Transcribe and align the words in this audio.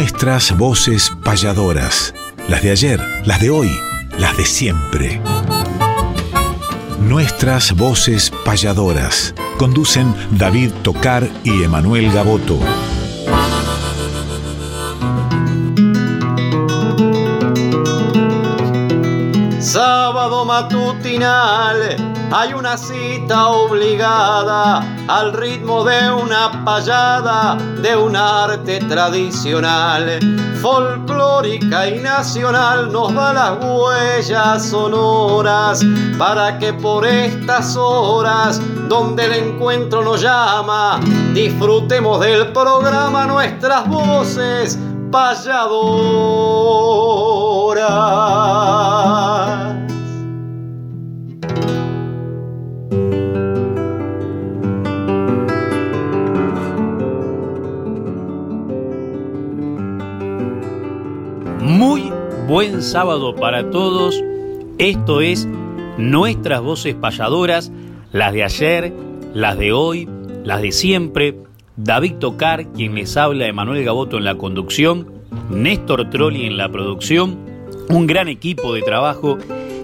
Nuestras 0.00 0.56
voces 0.56 1.12
payadoras, 1.22 2.14
las 2.48 2.62
de 2.62 2.70
ayer, 2.70 2.98
las 3.26 3.38
de 3.38 3.50
hoy, 3.50 3.70
las 4.18 4.34
de 4.34 4.46
siempre. 4.46 5.20
Nuestras 6.98 7.76
voces 7.76 8.32
payadoras. 8.46 9.34
Conducen 9.58 10.14
David 10.30 10.72
Tocar 10.82 11.28
y 11.44 11.64
Emanuel 11.64 12.10
Gaboto. 12.12 12.58
Sábado 19.58 20.46
matutinal, 20.46 22.09
hay 22.32 22.52
una 22.52 22.76
cita 22.76 23.48
obligada 23.48 24.78
al 25.08 25.32
ritmo 25.32 25.82
de 25.84 26.12
una 26.12 26.64
payada 26.64 27.56
de 27.56 27.96
un 27.96 28.14
arte 28.14 28.78
tradicional, 28.80 30.20
folclórica 30.62 31.88
y 31.88 31.98
nacional, 31.98 32.92
nos 32.92 33.12
da 33.14 33.32
las 33.32 33.64
huellas 33.64 34.64
sonoras 34.64 35.84
para 36.18 36.58
que 36.58 36.72
por 36.72 37.04
estas 37.04 37.76
horas, 37.76 38.60
donde 38.88 39.24
el 39.24 39.32
encuentro 39.32 40.02
nos 40.04 40.20
llama, 40.22 41.00
disfrutemos 41.34 42.20
del 42.20 42.52
programa 42.52 43.26
nuestras 43.26 43.88
voces 43.88 44.78
payadoras. 45.10 45.50
Buen 62.50 62.82
sábado 62.82 63.36
para 63.36 63.70
todos. 63.70 64.24
Esto 64.78 65.20
es 65.20 65.46
nuestras 65.98 66.60
voces 66.60 66.96
payadoras, 66.96 67.70
las 68.10 68.32
de 68.32 68.42
ayer, 68.42 68.92
las 69.32 69.56
de 69.56 69.72
hoy, 69.72 70.08
las 70.42 70.60
de 70.60 70.72
siempre. 70.72 71.38
David 71.76 72.14
Tocar, 72.14 72.66
quien 72.72 72.96
les 72.96 73.16
habla, 73.16 73.46
Emanuel 73.46 73.84
Gaboto 73.84 74.18
en 74.18 74.24
la 74.24 74.36
conducción, 74.36 75.12
Néstor 75.48 76.10
Trolli 76.10 76.44
en 76.44 76.56
la 76.56 76.68
producción, 76.68 77.38
un 77.88 78.08
gran 78.08 78.26
equipo 78.26 78.74
de 78.74 78.82
trabajo 78.82 79.38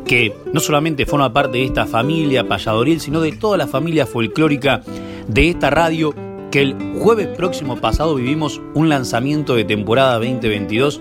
que 0.05 0.35
no 0.53 0.59
solamente 0.59 1.07
forma 1.07 1.33
parte 1.33 1.59
de 1.59 1.67
esta 1.67 1.87
familia 1.87 2.49
payadoril, 2.49 2.99
sino 2.99 3.21
de 3.21 3.31
toda 3.31 3.57
la 3.57 3.69
familia 3.69 4.07
folclórica 4.07 4.83
de 5.29 5.51
esta 5.51 5.71
radio, 5.71 6.13
que 6.51 6.63
el 6.63 6.75
jueves 6.99 7.29
próximo 7.29 7.77
pasado 7.77 8.17
vivimos 8.17 8.61
un 8.75 8.89
lanzamiento 8.89 9.55
de 9.55 9.63
temporada 9.63 10.15
2022 10.15 11.01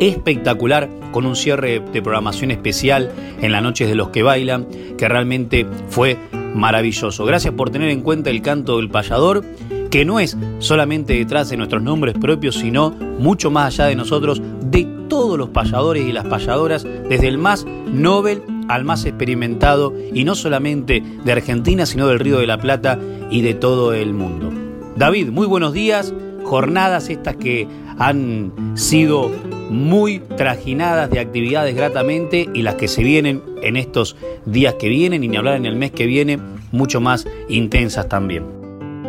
espectacular 0.00 0.88
con 1.12 1.26
un 1.26 1.36
cierre 1.36 1.80
de 1.80 2.02
programación 2.02 2.50
especial 2.50 3.10
en 3.40 3.52
las 3.52 3.62
noches 3.62 3.88
de 3.88 3.94
los 3.94 4.10
que 4.10 4.22
bailan, 4.22 4.66
que 4.96 5.08
realmente 5.08 5.66
fue 5.88 6.16
maravilloso. 6.54 7.24
Gracias 7.24 7.54
por 7.54 7.70
tener 7.70 7.90
en 7.90 8.02
cuenta 8.02 8.30
el 8.30 8.42
canto 8.42 8.76
del 8.76 8.90
payador, 8.90 9.44
que 9.90 10.04
no 10.04 10.20
es 10.20 10.36
solamente 10.58 11.14
detrás 11.14 11.48
de 11.50 11.56
nuestros 11.56 11.82
nombres 11.82 12.14
propios, 12.18 12.56
sino 12.56 12.90
mucho 12.90 13.50
más 13.50 13.74
allá 13.74 13.88
de 13.88 13.96
nosotros, 13.96 14.42
de 14.62 14.86
todos 15.08 15.38
los 15.38 15.48
payadores 15.50 16.06
y 16.06 16.12
las 16.12 16.26
payadoras, 16.26 16.84
desde 17.08 17.28
el 17.28 17.38
más 17.38 17.66
Nobel 17.90 18.42
al 18.68 18.84
más 18.84 19.06
experimentado, 19.06 19.94
y 20.12 20.24
no 20.24 20.34
solamente 20.34 21.02
de 21.24 21.32
Argentina, 21.32 21.86
sino 21.86 22.06
del 22.08 22.20
Río 22.20 22.38
de 22.38 22.46
la 22.46 22.58
Plata 22.58 22.98
y 23.30 23.40
de 23.40 23.54
todo 23.54 23.94
el 23.94 24.12
mundo. 24.12 24.52
David, 24.96 25.30
muy 25.30 25.46
buenos 25.46 25.72
días. 25.72 26.12
Jornadas 26.44 27.08
estas 27.08 27.36
que 27.36 27.66
han 27.98 28.52
sido 28.74 29.30
muy 29.70 30.20
trajinadas 30.20 31.10
de 31.10 31.20
actividades 31.20 31.74
gratamente 31.74 32.48
y 32.54 32.62
las 32.62 32.76
que 32.76 32.88
se 32.88 33.02
vienen 33.02 33.42
en 33.62 33.76
estos 33.76 34.16
días 34.46 34.74
que 34.74 34.88
vienen 34.88 35.24
y 35.24 35.28
ni 35.28 35.36
hablar 35.36 35.56
en 35.56 35.66
el 35.66 35.76
mes 35.76 35.90
que 35.90 36.06
viene, 36.06 36.38
mucho 36.72 37.00
más 37.00 37.26
intensas 37.48 38.08
también. 38.08 38.44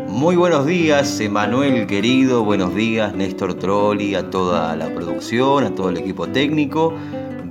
Muy 0.07 0.35
buenos 0.35 0.65
días, 0.65 1.19
Emanuel 1.19 1.85
querido, 1.85 2.43
buenos 2.43 2.75
días, 2.75 3.13
Néstor 3.13 3.53
Trolli, 3.53 4.15
a 4.15 4.29
toda 4.29 4.75
la 4.75 4.93
producción, 4.93 5.63
a 5.63 5.75
todo 5.75 5.89
el 5.89 5.97
equipo 5.97 6.27
técnico. 6.27 6.93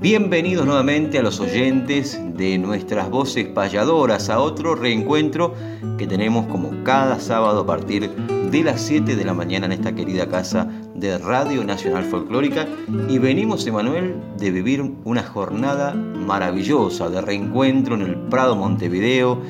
Bienvenidos 0.00 0.66
nuevamente 0.66 1.18
a 1.18 1.22
los 1.22 1.40
oyentes 1.40 2.20
de 2.34 2.58
nuestras 2.58 3.10
voces 3.10 3.46
payadoras, 3.46 4.28
a 4.28 4.38
otro 4.38 4.74
reencuentro 4.74 5.54
que 5.96 6.06
tenemos 6.06 6.46
como 6.46 6.84
cada 6.84 7.18
sábado 7.20 7.60
a 7.60 7.66
partir 7.66 8.10
de 8.10 8.62
las 8.62 8.80
7 8.80 9.16
de 9.16 9.24
la 9.24 9.34
mañana 9.34 9.66
en 9.66 9.72
esta 9.72 9.94
querida 9.94 10.28
casa 10.28 10.68
de 10.98 11.18
Radio 11.18 11.64
Nacional 11.64 12.04
Folclórica 12.04 12.66
y 13.08 13.18
venimos, 13.18 13.66
Emanuel, 13.66 14.16
de 14.36 14.50
vivir 14.50 14.82
una 15.04 15.22
jornada 15.22 15.94
maravillosa 15.94 17.08
de 17.08 17.20
reencuentro 17.20 17.94
en 17.94 18.02
el 18.02 18.16
Prado 18.16 18.56
Montevideo, 18.56 19.40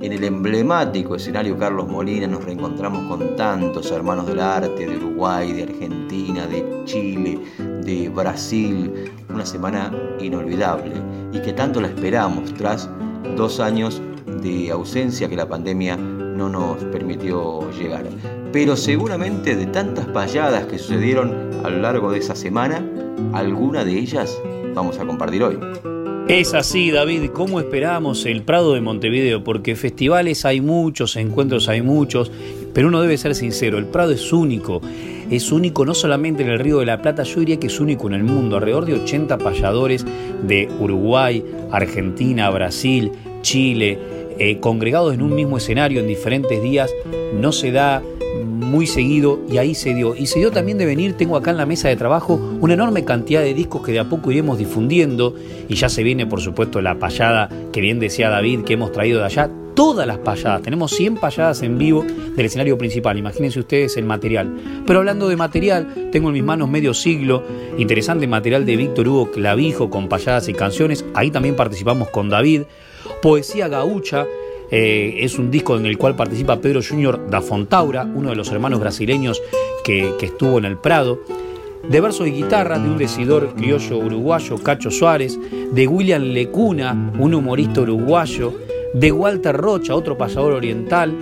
en 0.00 0.12
el 0.12 0.24
emblemático 0.24 1.14
escenario 1.14 1.56
Carlos 1.58 1.88
Molina. 1.88 2.26
Nos 2.26 2.44
reencontramos 2.44 3.06
con 3.06 3.36
tantos 3.36 3.90
hermanos 3.90 4.26
del 4.26 4.40
arte 4.40 4.86
de 4.86 4.96
Uruguay, 4.96 5.52
de 5.52 5.62
Argentina, 5.64 6.46
de 6.46 6.82
Chile, 6.84 7.38
de 7.82 8.08
Brasil, 8.08 8.92
una 9.28 9.46
semana 9.46 9.92
inolvidable 10.20 10.94
y 11.32 11.40
que 11.40 11.52
tanto 11.52 11.80
la 11.80 11.88
esperamos 11.88 12.52
tras 12.54 12.90
dos 13.36 13.60
años 13.60 14.02
de 14.42 14.70
ausencia 14.70 15.28
que 15.28 15.36
la 15.36 15.48
pandemia 15.48 15.98
no 16.36 16.48
nos 16.48 16.84
permitió 16.84 17.70
llegar. 17.72 18.04
Pero 18.52 18.76
seguramente 18.76 19.56
de 19.56 19.66
tantas 19.66 20.06
payadas 20.06 20.66
que 20.66 20.78
sucedieron 20.78 21.34
a 21.64 21.70
lo 21.70 21.78
largo 21.78 22.12
de 22.12 22.18
esa 22.18 22.36
semana, 22.36 22.84
alguna 23.32 23.84
de 23.84 23.98
ellas 23.98 24.38
vamos 24.74 24.98
a 24.98 25.06
compartir 25.06 25.42
hoy. 25.42 25.58
Es 26.28 26.54
así, 26.54 26.90
David, 26.90 27.30
¿cómo 27.32 27.60
esperamos 27.60 28.26
el 28.26 28.42
Prado 28.42 28.74
de 28.74 28.80
Montevideo? 28.80 29.44
Porque 29.44 29.76
festivales 29.76 30.44
hay 30.44 30.60
muchos, 30.60 31.14
encuentros 31.14 31.68
hay 31.68 31.82
muchos, 31.82 32.32
pero 32.74 32.88
uno 32.88 33.00
debe 33.00 33.16
ser 33.16 33.36
sincero, 33.36 33.78
el 33.78 33.86
Prado 33.86 34.10
es 34.10 34.32
único. 34.32 34.80
Es 35.30 35.52
único 35.52 35.84
no 35.84 35.94
solamente 35.94 36.42
en 36.42 36.50
el 36.50 36.58
Río 36.58 36.80
de 36.80 36.86
la 36.86 37.00
Plata, 37.00 37.22
yo 37.22 37.40
diría 37.40 37.58
que 37.58 37.68
es 37.68 37.80
único 37.80 38.08
en 38.08 38.14
el 38.14 38.24
mundo. 38.24 38.56
Alrededor 38.56 38.86
de 38.86 38.94
80 38.94 39.38
payadores 39.38 40.04
de 40.42 40.68
Uruguay, 40.80 41.44
Argentina, 41.70 42.50
Brasil, 42.50 43.12
Chile, 43.42 43.96
eh, 44.38 44.58
congregados 44.60 45.14
en 45.14 45.22
un 45.22 45.34
mismo 45.34 45.56
escenario 45.56 46.00
en 46.00 46.06
diferentes 46.06 46.62
días, 46.62 46.90
no 47.34 47.52
se 47.52 47.70
da 47.70 48.02
muy 48.44 48.86
seguido 48.86 49.40
y 49.50 49.58
ahí 49.58 49.74
se 49.74 49.94
dio. 49.94 50.14
Y 50.14 50.26
se 50.26 50.38
dio 50.38 50.50
también 50.50 50.78
de 50.78 50.86
venir, 50.86 51.14
tengo 51.16 51.36
acá 51.36 51.50
en 51.50 51.56
la 51.56 51.66
mesa 51.66 51.88
de 51.88 51.96
trabajo 51.96 52.34
una 52.60 52.74
enorme 52.74 53.04
cantidad 53.04 53.40
de 53.40 53.54
discos 53.54 53.82
que 53.82 53.92
de 53.92 54.00
a 54.00 54.08
poco 54.08 54.30
iremos 54.30 54.58
difundiendo 54.58 55.34
y 55.68 55.74
ya 55.74 55.88
se 55.88 56.02
viene 56.02 56.26
por 56.26 56.40
supuesto 56.40 56.80
la 56.80 56.98
payada 56.98 57.48
que 57.72 57.80
bien 57.80 58.00
decía 58.00 58.28
David 58.28 58.62
que 58.62 58.74
hemos 58.74 58.92
traído 58.92 59.20
de 59.20 59.26
allá. 59.26 59.50
Todas 59.74 60.06
las 60.06 60.16
payadas, 60.18 60.62
tenemos 60.62 60.90
100 60.92 61.16
payadas 61.16 61.60
en 61.60 61.76
vivo 61.76 62.02
del 62.02 62.46
escenario 62.46 62.78
principal, 62.78 63.18
imagínense 63.18 63.60
ustedes 63.60 63.98
el 63.98 64.06
material. 64.06 64.56
Pero 64.86 65.00
hablando 65.00 65.28
de 65.28 65.36
material, 65.36 66.08
tengo 66.10 66.28
en 66.28 66.32
mis 66.32 66.42
manos 66.42 66.70
medio 66.70 66.94
siglo, 66.94 67.42
interesante 67.76 68.26
material 68.26 68.64
de 68.64 68.74
Víctor 68.74 69.06
Hugo 69.06 69.30
Clavijo 69.30 69.90
con 69.90 70.08
payadas 70.08 70.48
y 70.48 70.54
canciones, 70.54 71.04
ahí 71.12 71.30
también 71.30 71.56
participamos 71.56 72.08
con 72.08 72.30
David, 72.30 72.62
poesía 73.22 73.68
gaucha, 73.68 74.26
eh, 74.70 75.18
es 75.20 75.38
un 75.38 75.50
disco 75.50 75.76
en 75.76 75.86
el 75.86 75.96
cual 75.96 76.16
participa 76.16 76.60
Pedro 76.60 76.80
Junior 76.86 77.30
da 77.30 77.40
Fontaura, 77.40 78.04
uno 78.14 78.30
de 78.30 78.36
los 78.36 78.50
hermanos 78.50 78.80
brasileños 78.80 79.42
que, 79.84 80.14
estuvo 80.20 80.58
en 80.58 80.64
el 80.64 80.76
Prado. 80.76 81.20
De 81.88 82.00
verso 82.00 82.26
y 82.26 82.32
guitarra 82.32 82.78
de 82.80 82.88
un 82.88 82.98
decidor 82.98 83.54
criollo 83.54 83.98
uruguayo, 83.98 84.58
Cacho 84.58 84.90
Suárez. 84.90 85.38
De 85.70 85.86
William 85.86 86.22
Lecuna, 86.22 87.12
un 87.18 87.34
humorista 87.34 87.82
uruguayo. 87.82 88.54
De 88.92 89.12
Walter 89.12 89.56
Rocha, 89.56 89.94
otro 89.94 90.18
pasador 90.18 90.54
oriental. 90.54 91.14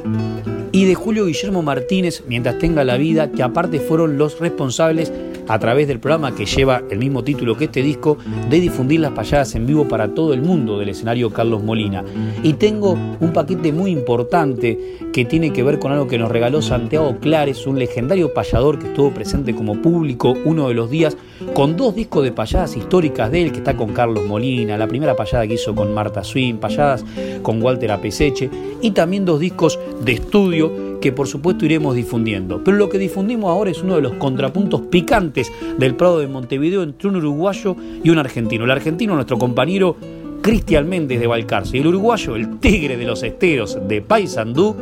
Y 0.73 0.87
de 0.87 0.95
Julio 0.95 1.27
Guillermo 1.27 1.63
Martínez, 1.63 2.25
mientras 2.27 2.59
tenga 2.59 2.83
la 2.83 2.97
vida, 2.97 3.31
que 3.31 3.43
aparte 3.43 3.79
fueron 3.79 4.17
los 4.17 4.41
responsables 4.41 5.13
a 5.49 5.59
través 5.59 5.89
del 5.89 6.01
programa 6.01 6.35
que 6.35 6.47
lleva 6.47 6.83
el 6.91 6.99
mismo 6.99 7.23
título 7.23 7.57
que 7.57 7.65
este 7.65 7.83
disco, 7.83 8.19
de 8.49 8.61
difundir 8.61 9.01
las 9.01 9.13
payadas 9.13 9.55
en 9.55 9.67
vivo 9.67 9.87
para 9.89 10.15
todo 10.15 10.35
el 10.35 10.43
mundo 10.43 10.79
del 10.79 10.89
escenario 10.89 11.31
Carlos 11.31 11.63
Molina. 11.63 12.05
Y 12.43 12.55
tengo 12.55 12.93
un 12.93 13.33
paquete 13.33 13.73
muy 13.73 13.91
importante 13.91 14.79
que 15.13 15.25
tiene 15.25 15.53
que 15.53 15.63
ver 15.63 15.79
con 15.79 15.93
algo 15.93 16.07
que 16.07 16.19
nos 16.19 16.31
regaló 16.31 16.63
Santiago 16.63 17.17
Clares, 17.21 17.67
un 17.67 17.79
legendario 17.79 18.33
payador 18.33 18.79
que 18.79 18.89
estuvo 18.89 19.13
presente 19.13 19.55
como 19.55 19.81
público 19.81 20.35
uno 20.45 20.69
de 20.69 20.75
los 20.75 20.91
días, 20.91 21.17
con 21.53 21.77
dos 21.77 21.95
discos 21.95 22.25
de 22.25 22.33
payadas 22.33 22.77
históricas 22.77 23.31
de 23.31 23.43
él, 23.43 23.53
que 23.53 23.59
está 23.59 23.77
con 23.77 23.93
Carlos 23.93 24.25
Molina, 24.27 24.77
la 24.79 24.87
primera 24.87 25.15
payada 25.15 25.47
que 25.47 25.55
hizo 25.55 25.75
con 25.75 25.93
Marta 25.95 26.25
Swin, 26.25 26.59
payadas 26.59 27.05
con 27.43 27.63
Walter 27.63 27.93
Apeseche, 27.93 28.51
y 28.81 28.91
también 28.93 29.25
dos 29.25 29.41
discos 29.41 29.79
de 30.05 30.13
estudio 30.13 30.94
que 31.05 31.13
por 31.13 31.29
supuesto 31.29 31.67
iremos 31.67 31.95
difundiendo. 31.95 32.65
Pero 32.65 32.79
lo 32.79 32.89
que 32.89 32.97
difundimos 32.97 33.51
ahora 33.51 33.71
es 33.71 33.83
uno 33.83 33.97
de 33.97 34.01
los 34.01 34.15
contrapuntos 34.15 34.81
picantes 34.91 35.53
del 35.79 35.97
Prado 35.97 36.19
de 36.19 36.29
Montevideo 36.29 36.83
entre 36.83 37.09
un 37.11 37.17
uruguayo 37.17 37.77
y 38.03 38.09
un 38.09 38.17
argentino. 38.17 38.65
El 38.65 38.71
argentino, 38.71 39.15
nuestro 39.15 39.37
compañero 39.37 39.99
Cristian 40.41 40.89
Méndez 40.89 41.21
de 41.21 41.27
Balcarce, 41.27 41.77
y 41.77 41.81
el 41.81 41.89
uruguayo, 41.89 42.37
el 42.37 42.59
tigre 42.59 42.97
de 42.97 43.05
los 43.05 43.23
esteros 43.23 43.79
de 43.87 44.01
Paysandú, 44.01 44.75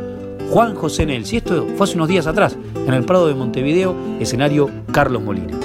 Juan 0.49 0.75
José 0.75 1.05
Nelsi. 1.05 1.37
Esto 1.37 1.67
fue 1.75 1.83
hace 1.83 1.97
unos 1.97 2.07
días 2.07 2.25
atrás, 2.25 2.57
en 2.73 2.93
el 2.93 3.03
Prado 3.03 3.27
de 3.27 3.35
Montevideo, 3.35 3.93
escenario 4.21 4.69
Carlos 4.93 5.21
Molina. 5.21 5.59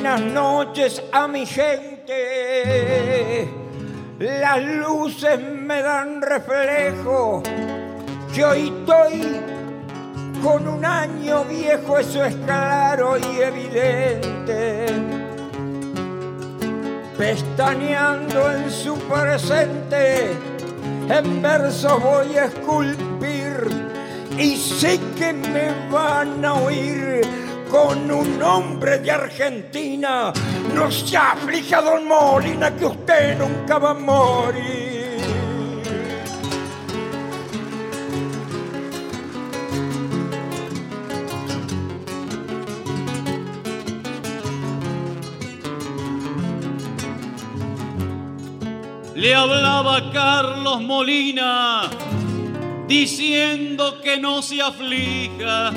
Buenas 0.00 0.20
noches 0.20 1.02
a 1.10 1.26
mi 1.26 1.44
gente. 1.44 2.14
Las 4.20 4.62
luces 4.62 5.40
me 5.40 5.82
dan 5.82 6.22
reflejo. 6.22 7.42
Hoy 8.48 8.72
estoy 8.78 9.40
con 10.40 10.68
un 10.68 10.84
año 10.84 11.44
viejo, 11.46 11.98
eso 11.98 12.24
es 12.24 12.36
claro 12.46 13.18
y 13.18 13.40
evidente. 13.40 14.86
Pestañeando 17.18 18.52
en 18.52 18.70
su 18.70 18.96
presente, 19.00 20.30
en 21.08 21.42
versos 21.42 22.00
voy 22.00 22.36
a 22.36 22.44
esculpir 22.44 23.66
y 24.38 24.56
sé 24.56 25.00
que 25.18 25.32
me 25.32 25.72
van 25.90 26.44
a 26.44 26.54
oír 26.54 27.47
con 27.70 28.10
un 28.10 28.42
hombre 28.42 28.98
de 28.98 29.10
Argentina. 29.10 30.32
No 30.74 30.90
se 30.90 31.16
aflija, 31.16 31.80
don 31.80 32.06
Molina, 32.06 32.74
que 32.74 32.86
usted 32.86 33.38
nunca 33.38 33.78
va 33.78 33.90
a 33.90 33.94
morir. 33.94 34.78
Le 49.14 49.34
hablaba 49.34 50.12
Carlos 50.12 50.80
Molina 50.82 51.90
diciendo 52.86 54.00
que 54.00 54.16
no 54.16 54.42
se 54.42 54.62
aflija 54.62 55.72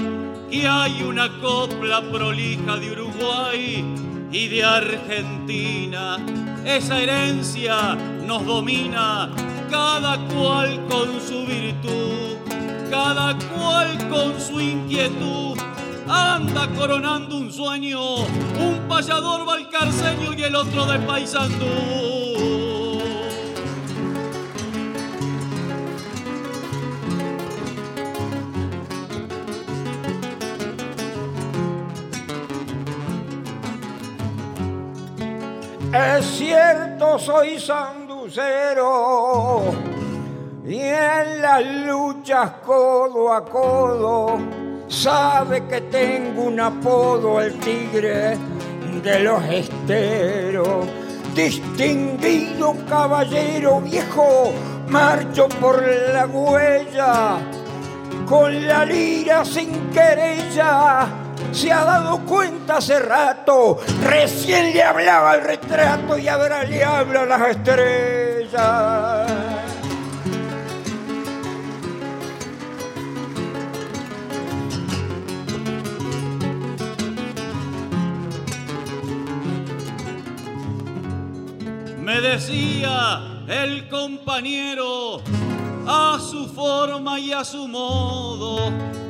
y 0.51 0.65
hay 0.65 1.01
una 1.01 1.30
copla 1.39 2.01
prolija 2.01 2.75
de 2.75 2.92
Uruguay 2.92 3.86
y 4.31 4.48
de 4.50 4.63
Argentina. 4.63 6.18
Esa 6.65 7.00
herencia 7.00 7.95
nos 8.25 8.45
domina, 8.45 9.30
cada 9.69 10.18
cual 10.27 10.86
con 10.88 11.21
su 11.21 11.45
virtud, 11.45 12.36
cada 12.89 13.38
cual 13.38 13.98
con 14.09 14.39
su 14.39 14.59
inquietud. 14.59 15.57
Anda 16.07 16.68
coronando 16.77 17.38
un 17.38 17.51
sueño, 17.51 18.15
un 18.15 18.86
payador 18.89 19.45
valcarceño 19.45 20.33
y 20.33 20.44
el 20.44 20.56
otro 20.56 20.86
de 20.86 21.00
Paysandú. 21.00 22.20
Es 35.94 36.26
cierto, 36.38 37.20
soy 37.20 37.60
sanducero 37.60 38.82
y 40.66 40.80
en 40.80 41.42
las 41.42 41.66
luchas 41.86 42.52
codo 42.66 43.34
a 43.34 43.44
codo 43.44 44.40
sabe 44.88 45.66
que 45.68 45.82
tengo 45.82 46.44
un 46.44 46.62
apodo, 46.62 47.42
el 47.42 47.60
tigre 47.60 48.38
de 49.04 49.20
los 49.20 49.44
esteros. 49.44 50.88
Distinguido 51.36 52.74
caballero 52.88 53.82
viejo, 53.82 54.54
marcho 54.88 55.50
por 55.60 55.86
la 56.14 56.26
huella 56.26 57.38
con 58.26 58.66
la 58.66 58.86
lira 58.86 59.44
sin 59.44 59.90
querella 59.90 61.20
se 61.51 61.71
ha 61.71 61.83
dado 61.83 62.19
cuenta 62.25 62.77
hace 62.77 63.00
rato. 63.00 63.80
Recién 64.03 64.74
le 64.74 64.83
hablaba 64.83 65.36
el 65.36 65.44
retrato 65.44 66.18
y 66.18 66.27
ahora 66.27 66.63
le 66.63 66.83
habla 66.83 67.25
las 67.25 67.50
estrellas. 67.50 69.31
Me 82.00 82.19
decía 82.19 83.44
el 83.47 83.88
compañero 83.88 85.21
a 85.88 86.19
su 86.19 86.47
forma 86.47 87.19
y 87.19 87.31
a 87.31 87.44
su 87.44 87.68
modo 87.68 89.00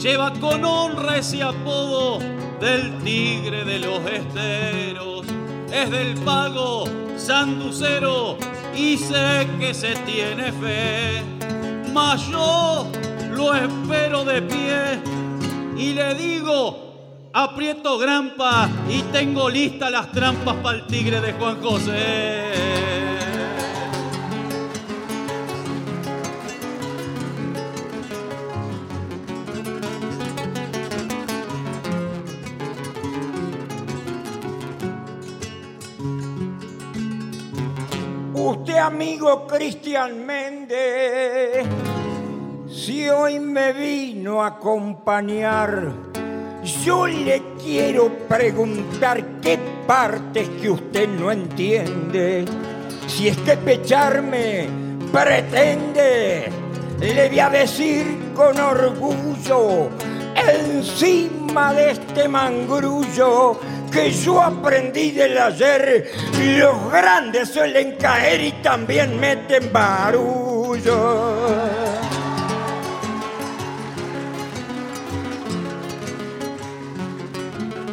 lleva 0.00 0.32
con 0.32 0.64
honra 0.64 1.18
ese 1.18 1.42
apodo 1.42 2.18
del 2.60 2.98
tigre 3.02 3.64
de 3.64 3.78
los 3.78 4.00
esteros. 4.06 5.26
Es 5.72 5.90
del 5.90 6.14
pago 6.20 6.84
sanducero 7.16 8.36
y 8.74 8.96
sé 8.96 9.46
que 9.58 9.74
se 9.74 9.94
tiene 10.06 10.52
fe. 10.52 11.22
Mas 11.92 12.28
yo 12.28 12.86
lo 13.32 13.54
espero 13.54 14.24
de 14.24 14.42
pie 14.42 15.00
y 15.76 15.92
le 15.92 16.14
digo, 16.14 17.30
aprieto 17.32 17.98
grampa 17.98 18.68
y 18.88 19.02
tengo 19.12 19.48
listas 19.48 19.90
las 19.90 20.12
trampas 20.12 20.56
para 20.56 20.78
el 20.78 20.86
tigre 20.86 21.20
de 21.20 21.32
Juan 21.32 21.60
José. 21.62 22.95
Amigo 38.86 39.48
Cristian 39.48 40.24
Méndez, 40.24 41.66
si 42.70 43.08
hoy 43.08 43.40
me 43.40 43.72
vino 43.72 44.44
a 44.44 44.46
acompañar, 44.46 45.90
yo 46.84 47.08
le 47.08 47.42
quiero 47.60 48.12
preguntar 48.28 49.40
qué 49.40 49.58
partes 49.88 50.48
que 50.60 50.70
usted 50.70 51.08
no 51.08 51.32
entiende. 51.32 52.44
Si 53.08 53.26
es 53.26 53.36
que 53.38 53.56
pecharme 53.56 54.68
pretende, 55.10 56.48
le 57.00 57.28
voy 57.28 57.40
a 57.40 57.50
decir 57.50 58.32
con 58.36 58.56
orgullo, 58.56 59.88
encima 60.36 61.72
de 61.72 61.90
este 61.90 62.28
mangrullo, 62.28 63.58
que 63.90 64.10
yo 64.10 64.42
aprendí 64.42 65.10
del 65.10 65.38
ayer, 65.38 66.10
los 66.58 66.92
grandes 66.92 67.50
suelen 67.50 67.96
caer 67.96 68.40
y 68.40 68.52
también 68.62 69.18
meten 69.18 69.72
barullo. 69.72 71.36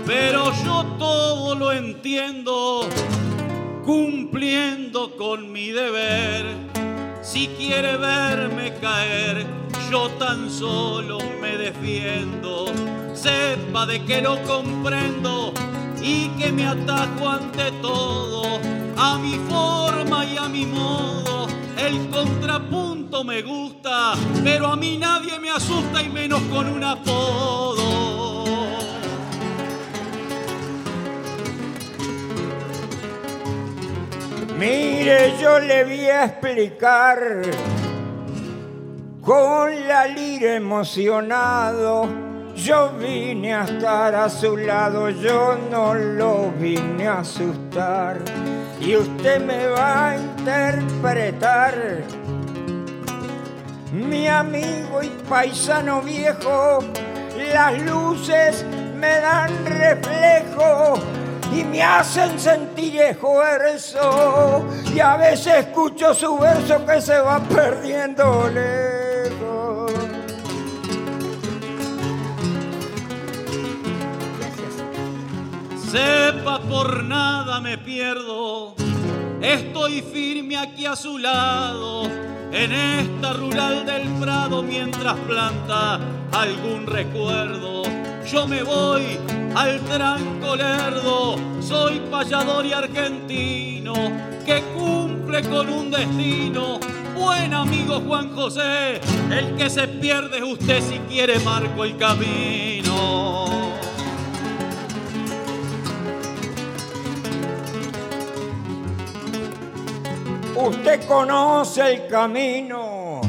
Pero 0.06 0.52
yo 0.66 0.86
todo 1.00 1.56
lo 1.56 1.72
entiendo, 1.72 2.88
cumpliendo 3.86 5.16
con 5.16 5.52
mi 5.52 5.72
deber. 5.72 6.46
Si 7.22 7.48
quiere 7.48 7.98
verme 7.98 8.74
caer, 8.82 9.46
yo 9.90 10.10
tan 10.20 10.50
solo 10.50 11.20
me 11.42 11.58
defiendo. 11.58 12.66
Sepa 13.14 13.86
de 13.86 14.04
que 14.04 14.22
lo 14.22 14.42
comprendo 14.44 15.54
y 16.04 16.28
que 16.38 16.52
me 16.52 16.68
ataco 16.68 17.30
ante 17.30 17.72
todo, 17.82 18.60
a 18.98 19.18
mi 19.18 19.40
forma 19.50 20.26
y 20.26 20.38
a 20.38 20.50
mi 20.50 20.66
modo. 20.66 21.48
El 21.78 22.10
contrapunto 22.10 23.24
me 23.24 23.42
gusta, 23.42 24.14
pero 24.44 24.68
a 24.68 24.76
mí 24.76 24.98
nadie 24.98 25.40
me 25.40 25.50
asusta 25.50 26.04
y 26.04 26.10
menos 26.10 26.42
con 26.44 26.68
un 26.68 26.84
apodo. 26.84 28.44
Mire, 34.60 35.34
yo 35.42 35.60
le 35.60 35.84
voy 35.84 36.06
a 36.06 36.26
explicar 36.26 37.42
con 39.22 39.88
la 39.88 40.06
lira 40.08 40.56
emocionado 40.56 42.33
yo 42.56 42.92
vine 43.00 43.54
a 43.54 43.64
estar 43.64 44.16
a 44.16 44.30
su 44.30 44.56
lado, 44.58 45.10
yo 45.10 45.58
no 45.72 45.94
lo 45.94 46.52
vine 46.52 47.08
a 47.08 47.20
asustar. 47.20 48.20
Y 48.80 48.96
usted 48.96 49.42
me 49.44 49.68
va 49.68 50.10
a 50.10 50.18
interpretar, 50.18 52.04
mi 53.92 54.28
amigo 54.28 55.02
y 55.02 55.10
paisano 55.30 56.02
viejo, 56.02 56.80
las 57.54 57.82
luces 57.82 58.66
me 58.96 59.20
dan 59.20 59.66
reflejo 59.66 60.96
y 61.54 61.64
me 61.64 61.84
hacen 61.84 62.40
sentir 62.40 63.02
esfuerzo. 63.02 64.66
Y 64.94 65.00
a 65.00 65.18
veces 65.18 65.66
escucho 65.68 66.14
su 66.14 66.38
verso 66.38 66.86
que 66.86 67.02
se 67.02 67.20
va 67.20 67.40
perdiendo 67.40 68.50
sepa 75.94 76.60
por 76.60 77.04
nada 77.04 77.62
me 77.62 77.78
pierdo. 77.78 78.74
Estoy 79.40 80.02
firme 80.02 80.58
aquí 80.58 80.88
a 80.88 80.96
su 80.96 81.20
lado, 81.20 82.06
en 82.52 82.72
esta 82.72 83.34
rural 83.34 83.86
del 83.86 84.08
Prado, 84.20 84.64
mientras 84.64 85.16
planta 85.20 86.00
algún 86.32 86.88
recuerdo. 86.88 87.84
Yo 88.26 88.48
me 88.48 88.64
voy 88.64 89.20
al 89.54 89.80
tranco 89.82 90.56
lerdo, 90.56 91.36
soy 91.62 92.00
payador 92.10 92.66
y 92.66 92.74
argentino, 92.74 93.94
que 94.48 94.64
cumple 94.76 95.44
con 95.44 95.70
un 95.70 95.92
destino. 95.92 96.80
Buen 97.16 97.54
amigo 97.54 98.00
Juan 98.00 98.34
José, 98.34 99.00
el 99.30 99.56
que 99.56 99.70
se 99.70 99.88
pierde 99.88 100.38
es 100.38 100.44
usted 100.44 100.82
si 100.82 100.98
quiere 101.08 101.38
marco 101.42 101.84
el 101.84 101.96
camino. 101.98 103.63
Usted 110.56 111.08
conoce 111.08 111.94
el 111.94 112.08
camino, 112.08 113.22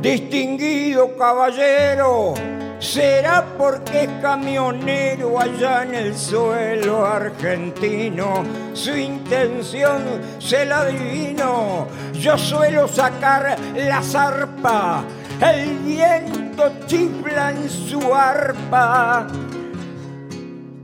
distinguido 0.00 1.14
caballero. 1.16 2.32
Será 2.78 3.44
porque 3.58 4.04
es 4.04 4.10
camionero 4.22 5.38
allá 5.38 5.82
en 5.82 5.94
el 5.94 6.16
suelo 6.16 7.04
argentino. 7.04 8.42
Su 8.72 8.96
intención 8.96 10.02
se 10.38 10.64
la 10.64 10.80
adivino. 10.80 11.88
Yo 12.14 12.38
suelo 12.38 12.88
sacar 12.88 13.56
la 13.74 14.02
zarpa. 14.02 15.04
El 15.40 15.78
viento 15.78 16.72
chifla 16.86 17.50
en 17.50 17.68
su 17.68 18.14
arpa 18.14 19.26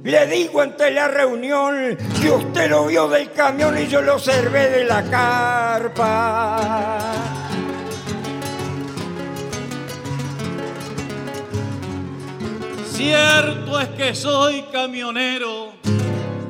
le 0.04 0.26
digo 0.26 0.60
ante 0.60 0.90
la 0.90 1.08
reunión 1.08 1.96
que 2.20 2.30
usted 2.30 2.68
lo 2.68 2.86
vio 2.86 3.08
del 3.08 3.30
camión 3.32 3.78
y 3.78 3.86
yo 3.86 4.02
lo 4.02 4.14
observé 4.14 4.68
de 4.70 4.84
la 4.84 5.02
carpa. 5.04 6.58
Cierto 12.90 13.80
es 13.80 13.88
que 13.90 14.14
soy 14.14 14.62
camionero 14.72 15.72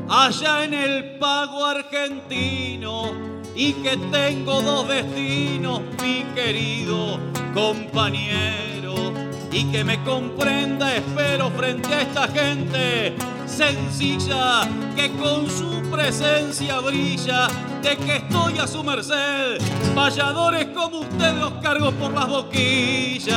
allá 0.09 0.65
en 0.65 0.75
el 0.75 1.19
pago 1.19 1.65
argentino 1.65 3.13
y 3.55 3.73
que 3.75 3.97
tengo 4.11 4.63
dos 4.63 4.89
destinos, 4.89 5.81
mi 6.03 6.25
querido 6.35 7.19
compañero. 7.55 9.22
Y 9.53 9.65
que 9.71 9.85
me 9.85 10.03
comprenda, 10.03 10.97
espero, 10.97 11.51
frente 11.51 11.95
a 11.95 12.01
esta 12.03 12.27
gente 12.29 13.15
sencilla 13.47 14.63
que 14.97 15.11
con 15.13 15.49
su 15.49 15.83
presencia 15.91 16.81
brilla, 16.81 17.49
de 17.83 17.97
que 17.99 18.17
estoy 18.17 18.59
a 18.59 18.67
su 18.67 18.83
merced. 18.83 19.59
Valladores 19.95 20.69
como 20.69 21.01
usted 21.01 21.35
los 21.35 21.53
cargo 21.63 21.93
por 21.93 22.13
las 22.13 22.29
boquillas. 22.29 23.37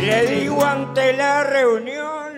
Le 0.00 0.26
digo 0.26 0.64
ante 0.64 1.12
la 1.14 1.44
reunión, 1.44 2.32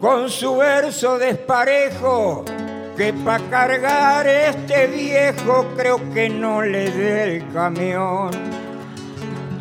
con 0.00 0.30
su 0.30 0.56
verso 0.56 1.18
desparejo, 1.18 2.44
que 2.98 3.12
pa' 3.12 3.38
cargar 3.48 4.26
este 4.26 4.88
viejo 4.88 5.68
creo 5.76 6.00
que 6.12 6.28
no 6.28 6.62
le 6.62 6.90
dé 6.90 7.36
el 7.36 7.52
camión 7.52 8.32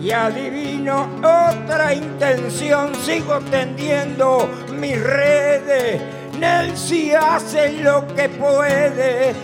y 0.02 0.10
adivino 0.10 1.08
otra 1.20 1.94
intención. 1.94 2.96
Sigo 2.96 3.40
tendiendo 3.52 4.50
mis 4.74 5.00
redes. 5.00 6.02
Nelsi 6.40 7.14
hace 7.14 7.74
lo 7.74 8.08
que 8.16 8.28
puede. 8.28 9.36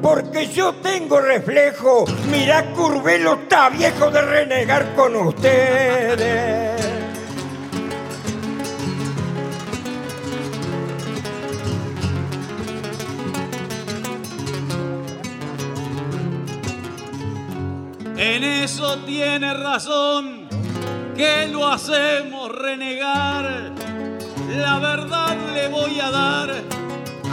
Porque 0.00 0.46
yo 0.46 0.74
tengo 0.74 1.20
reflejo. 1.20 2.04
Mira, 2.30 2.64
Curvelo 2.72 3.34
está 3.34 3.68
viejo 3.68 4.12
de 4.12 4.22
renegar 4.22 4.94
con 4.94 5.16
ustedes. 5.16 6.93
En 18.16 18.44
eso 18.44 18.98
tiene 18.98 19.54
razón, 19.54 20.48
que 21.16 21.48
lo 21.48 21.66
hacemos 21.66 22.50
renegar. 22.50 23.72
La 24.56 24.78
verdad 24.78 25.36
le 25.52 25.68
voy 25.68 25.98
a 25.98 26.10
dar 26.10 26.54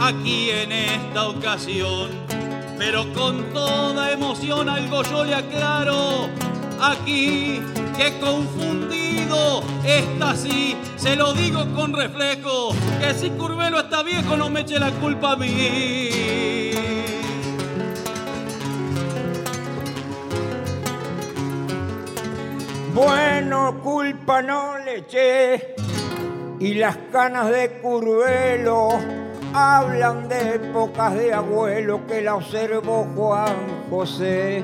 aquí 0.00 0.50
en 0.50 0.72
esta 0.72 1.28
ocasión, 1.28 2.10
pero 2.78 3.12
con 3.12 3.52
toda 3.52 4.10
emoción 4.10 4.68
algo 4.68 5.02
yo 5.04 5.24
le 5.24 5.34
aclaro. 5.36 6.28
Aquí 6.80 7.60
que 7.96 8.18
confundido 8.18 9.62
está 9.84 10.30
así, 10.30 10.76
se 10.96 11.14
lo 11.14 11.32
digo 11.32 11.64
con 11.74 11.92
reflejo, 11.92 12.74
que 13.00 13.14
si 13.14 13.30
Curvelo 13.30 13.78
está 13.78 14.02
viejo 14.02 14.36
no 14.36 14.50
me 14.50 14.60
eche 14.60 14.80
la 14.80 14.90
culpa 14.90 15.32
a 15.32 15.36
mí. 15.36 16.61
Bueno, 22.94 23.80
culpa 23.82 24.42
no 24.42 24.76
le 24.78 24.98
eché. 24.98 25.74
Y 26.60 26.74
las 26.74 26.96
canas 27.10 27.48
de 27.48 27.80
Curvelo 27.80 28.90
hablan 29.54 30.28
de 30.28 30.56
épocas 30.56 31.14
de 31.14 31.32
abuelo 31.32 32.06
que 32.06 32.20
la 32.20 32.34
observó 32.34 33.08
Juan 33.16 33.84
José. 33.88 34.62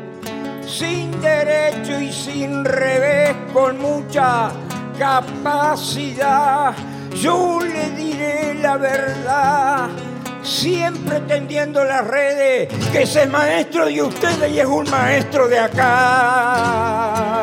Sin 0.66 1.18
derecho 1.22 1.98
y 1.98 2.12
sin 2.12 2.64
revés, 2.64 3.34
con 3.54 3.80
mucha 3.80 4.50
capacidad, 4.98 6.74
yo 7.14 7.60
le 7.60 7.90
diré 7.90 8.54
la 8.54 8.76
verdad 8.76 9.88
siempre 10.42 11.20
tendiendo 11.20 11.84
las 11.84 12.06
redes, 12.06 12.68
que 12.90 13.02
es 13.02 13.28
maestro 13.28 13.86
de 13.86 14.02
ustedes 14.02 14.50
y 14.52 14.60
es 14.60 14.66
un 14.66 14.88
maestro 14.90 15.48
de 15.48 15.58
acá. 15.58 17.37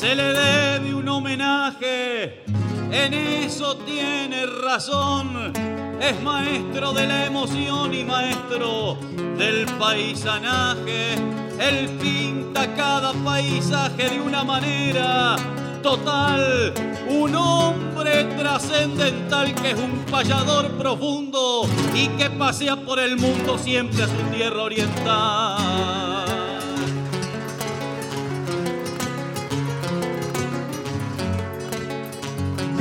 Se 0.00 0.14
le 0.14 0.32
debe 0.32 0.94
un 0.94 1.06
homenaje, 1.10 2.42
en 2.90 3.12
eso 3.12 3.76
tiene 3.84 4.46
razón. 4.46 5.52
Es 6.00 6.22
maestro 6.22 6.94
de 6.94 7.06
la 7.06 7.26
emoción 7.26 7.92
y 7.92 8.02
maestro 8.04 8.96
del 9.36 9.66
paisanaje. 9.78 11.16
Él 11.58 11.90
pinta 12.00 12.74
cada 12.74 13.12
paisaje 13.12 14.08
de 14.08 14.20
una 14.22 14.42
manera 14.42 15.36
total. 15.82 16.72
Un 17.10 17.34
hombre 17.34 18.24
trascendental 18.38 19.54
que 19.54 19.72
es 19.72 19.78
un 19.78 19.98
payador 20.10 20.70
profundo 20.78 21.68
y 21.92 22.08
que 22.08 22.30
pasea 22.30 22.76
por 22.76 23.00
el 23.00 23.18
mundo 23.18 23.58
siempre 23.58 24.04
a 24.04 24.06
su 24.06 24.34
tierra 24.34 24.62
oriental. 24.62 26.09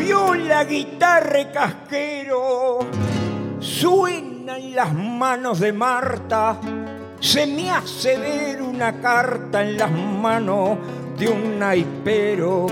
La 0.09 0.63
guitarra 0.63 1.51
casquero, 1.51 2.79
suena 3.59 4.57
en 4.57 4.75
las 4.75 4.91
manos 4.91 5.59
de 5.59 5.71
Marta, 5.71 6.59
se 7.19 7.45
me 7.45 7.69
hace 7.69 8.17
ver 8.17 8.61
una 8.61 8.99
carta 8.99 9.61
en 9.61 9.77
las 9.77 9.91
manos 9.91 10.79
de 11.15 11.27
un 11.27 11.59
naipero, 11.59 12.65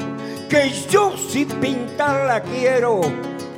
que 0.50 0.72
yo 0.90 1.16
si 1.16 1.46
pintarla 1.46 2.42
quiero, 2.42 3.02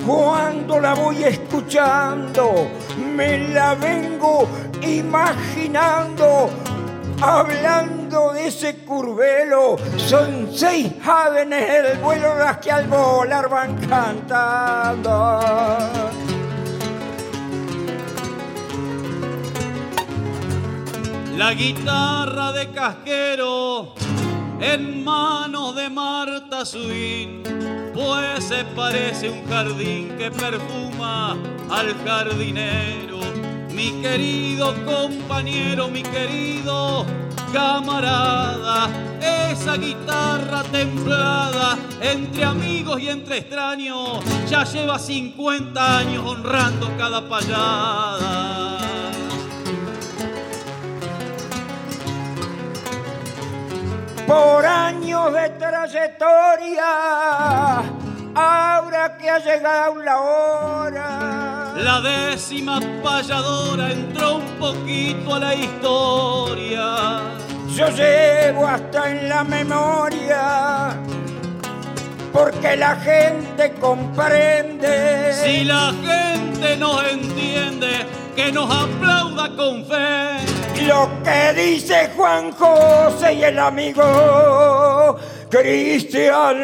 cuando 0.05 0.81
la 0.81 0.93
voy 0.93 1.24
escuchando, 1.24 2.67
me 3.15 3.50
la 3.50 3.75
vengo 3.75 4.45
imaginando 4.81 6.50
Hablando 7.21 8.31
de 8.31 8.47
ese 8.47 8.77
curvelo, 8.85 9.75
son 9.97 10.49
seis 10.55 10.89
jóvenes 11.03 11.69
el 11.69 11.97
vuelo 11.99 12.38
las 12.39 12.57
que 12.59 12.71
al 12.71 12.88
volar 12.88 13.49
van 13.49 13.75
cantando. 13.88 15.39
La 21.35 21.53
guitarra 21.53 22.53
de 22.53 22.71
casquero 22.71 23.93
en 24.61 25.03
manos 25.03 25.75
de 25.75 25.89
Marta 25.89 26.65
Swin, 26.65 27.43
pues 27.93 28.45
se 28.45 28.63
parece 28.63 29.29
un 29.29 29.45
jardín 29.47 30.15
que 30.17 30.31
perfuma 30.31 31.38
al 31.69 31.95
jardinero 32.05 33.18
mi 33.79 34.01
querido 34.01 34.75
compañero, 34.83 35.88
mi 35.88 36.03
querido 36.03 37.05
camarada, 37.53 38.89
esa 39.21 39.77
guitarra 39.77 40.63
templada 40.63 41.77
entre 42.01 42.43
amigos 42.43 43.00
y 43.00 43.07
entre 43.07 43.38
extraños 43.38 44.19
ya 44.50 44.65
lleva 44.65 45.00
50 45.00 45.98
años 45.98 46.25
honrando 46.25 46.91
cada 46.98 47.21
payada. 47.29 48.79
Por 54.27 54.65
años 54.65 55.31
de 55.31 55.50
trayectoria, 55.51 56.83
ahora 58.36 59.17
que 59.17 59.29
ha 59.29 59.39
llegado 59.39 59.95
la 60.01 60.19
hora. 60.19 61.74
La 61.77 62.01
décima 62.01 62.79
payadora 63.03 63.91
entró 63.91 64.36
un 64.38 64.45
poquito 64.59 65.36
a 65.36 65.39
la 65.39 65.55
historia. 65.55 67.21
Yo 67.75 67.88
llevo 67.89 68.67
hasta 68.67 69.09
en 69.09 69.29
la 69.29 69.43
memoria, 69.43 70.98
porque 72.33 72.75
la 72.75 72.95
gente 72.98 73.74
comprende. 73.79 75.33
Si 75.33 75.63
la 75.63 75.93
gente 76.03 76.75
nos 76.77 77.03
entiende, 77.07 78.05
que 78.39 78.53
nos 78.53 78.72
aplauda 78.72 79.53
con 79.58 79.86
fe. 79.86 80.86
Lo 80.88 81.10
que 81.25 81.62
dice 81.62 82.10
Juan 82.15 82.51
José 82.53 83.34
y 83.34 83.43
el 83.43 83.60
amigo 83.60 85.17
Cristian 85.50 86.63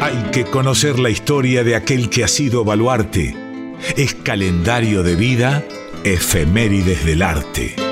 Hay 0.00 0.30
que 0.32 0.44
conocer 0.46 0.98
la 0.98 1.10
historia 1.10 1.62
de 1.62 1.76
aquel 1.76 2.08
que 2.08 2.24
ha 2.24 2.28
sido 2.28 2.64
baluarte. 2.64 3.36
Es 3.98 4.14
calendario 4.14 5.02
de 5.02 5.14
vida, 5.14 5.62
efemérides 6.04 7.04
del 7.04 7.20
arte. 7.20 7.83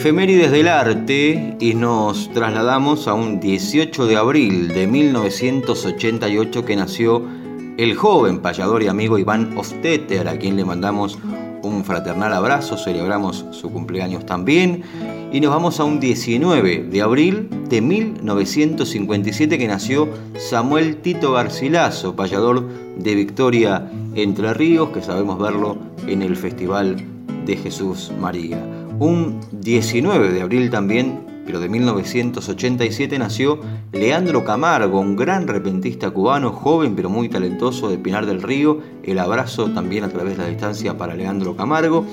Efemérides 0.00 0.50
del 0.50 0.68
arte 0.68 1.58
y 1.60 1.74
nos 1.74 2.32
trasladamos 2.32 3.06
a 3.06 3.12
un 3.12 3.38
18 3.38 4.06
de 4.06 4.16
abril 4.16 4.68
de 4.68 4.86
1988 4.86 6.64
que 6.64 6.74
nació 6.74 7.22
el 7.76 7.94
joven 7.94 8.38
payador 8.38 8.82
y 8.82 8.88
amigo 8.88 9.18
Iván 9.18 9.58
Ostetter, 9.58 10.26
a 10.26 10.38
quien 10.38 10.56
le 10.56 10.64
mandamos 10.64 11.18
un 11.62 11.84
fraternal 11.84 12.32
abrazo, 12.32 12.78
celebramos 12.78 13.44
su 13.50 13.70
cumpleaños 13.70 14.24
también. 14.24 14.84
Y 15.32 15.40
nos 15.42 15.50
vamos 15.50 15.78
a 15.80 15.84
un 15.84 16.00
19 16.00 16.84
de 16.84 17.02
abril 17.02 17.50
de 17.68 17.82
1957 17.82 19.58
que 19.58 19.68
nació 19.68 20.08
Samuel 20.38 20.96
Tito 21.02 21.32
Garcilaso, 21.32 22.16
payador 22.16 22.66
de 22.96 23.14
Victoria 23.14 23.90
Entre 24.14 24.54
Ríos, 24.54 24.88
que 24.92 25.02
sabemos 25.02 25.38
verlo 25.38 25.76
en 26.06 26.22
el 26.22 26.36
Festival 26.36 26.96
de 27.44 27.56
Jesús 27.58 28.10
María. 28.18 28.79
Un 29.00 29.40
19 29.50 30.30
de 30.30 30.42
abril 30.42 30.68
también, 30.68 31.20
pero 31.46 31.58
de 31.58 31.70
1987, 31.70 33.18
nació 33.18 33.58
Leandro 33.92 34.44
Camargo, 34.44 35.00
un 35.00 35.16
gran 35.16 35.48
repentista 35.48 36.10
cubano, 36.10 36.52
joven 36.52 36.94
pero 36.94 37.08
muy 37.08 37.30
talentoso 37.30 37.88
de 37.88 37.96
Pinar 37.96 38.26
del 38.26 38.42
Río. 38.42 38.78
El 39.02 39.18
abrazo 39.18 39.70
también 39.70 40.04
a 40.04 40.10
través 40.10 40.36
de 40.36 40.42
la 40.42 40.50
distancia 40.50 40.98
para 40.98 41.14
Leandro 41.14 41.56
Camargo. 41.56 42.04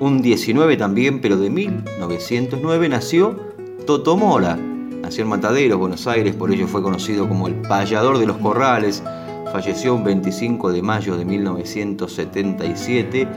Un 0.00 0.20
19 0.20 0.76
también, 0.76 1.22
pero 1.22 1.38
de 1.38 1.48
1909, 1.48 2.90
nació 2.90 3.40
Toto 3.86 4.18
Mora. 4.18 4.58
Nació 5.00 5.22
en 5.22 5.30
Mataderos, 5.30 5.78
Buenos 5.78 6.06
Aires, 6.06 6.34
por 6.34 6.52
ello 6.52 6.68
fue 6.68 6.82
conocido 6.82 7.26
como 7.26 7.48
el 7.48 7.54
payador 7.54 8.18
de 8.18 8.26
los 8.26 8.36
corrales. 8.36 9.02
Falleció 9.50 9.94
un 9.94 10.04
25 10.04 10.72
de 10.72 10.82
mayo 10.82 11.16
de 11.16 11.24
1977. 11.24 13.28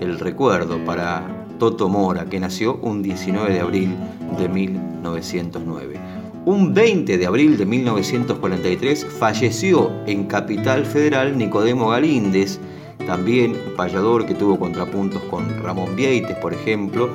El 0.00 0.18
recuerdo 0.18 0.82
para 0.86 1.45
Toto 1.58 1.88
Mora, 1.88 2.26
que 2.26 2.40
nació 2.40 2.76
un 2.82 3.02
19 3.02 3.52
de 3.52 3.60
abril 3.60 3.96
de 4.38 4.48
1909. 4.48 6.00
Un 6.44 6.74
20 6.74 7.18
de 7.18 7.26
abril 7.26 7.56
de 7.56 7.66
1943 7.66 9.04
falleció 9.04 9.90
en 10.06 10.24
Capital 10.26 10.84
Federal 10.86 11.36
Nicodemo 11.36 11.88
Galíndez, 11.88 12.60
también 13.06 13.52
un 13.52 13.76
payador 13.76 14.26
que 14.26 14.34
tuvo 14.34 14.58
contrapuntos 14.58 15.22
con 15.24 15.62
Ramón 15.62 15.96
Vieites, 15.96 16.36
por 16.36 16.54
ejemplo, 16.54 17.08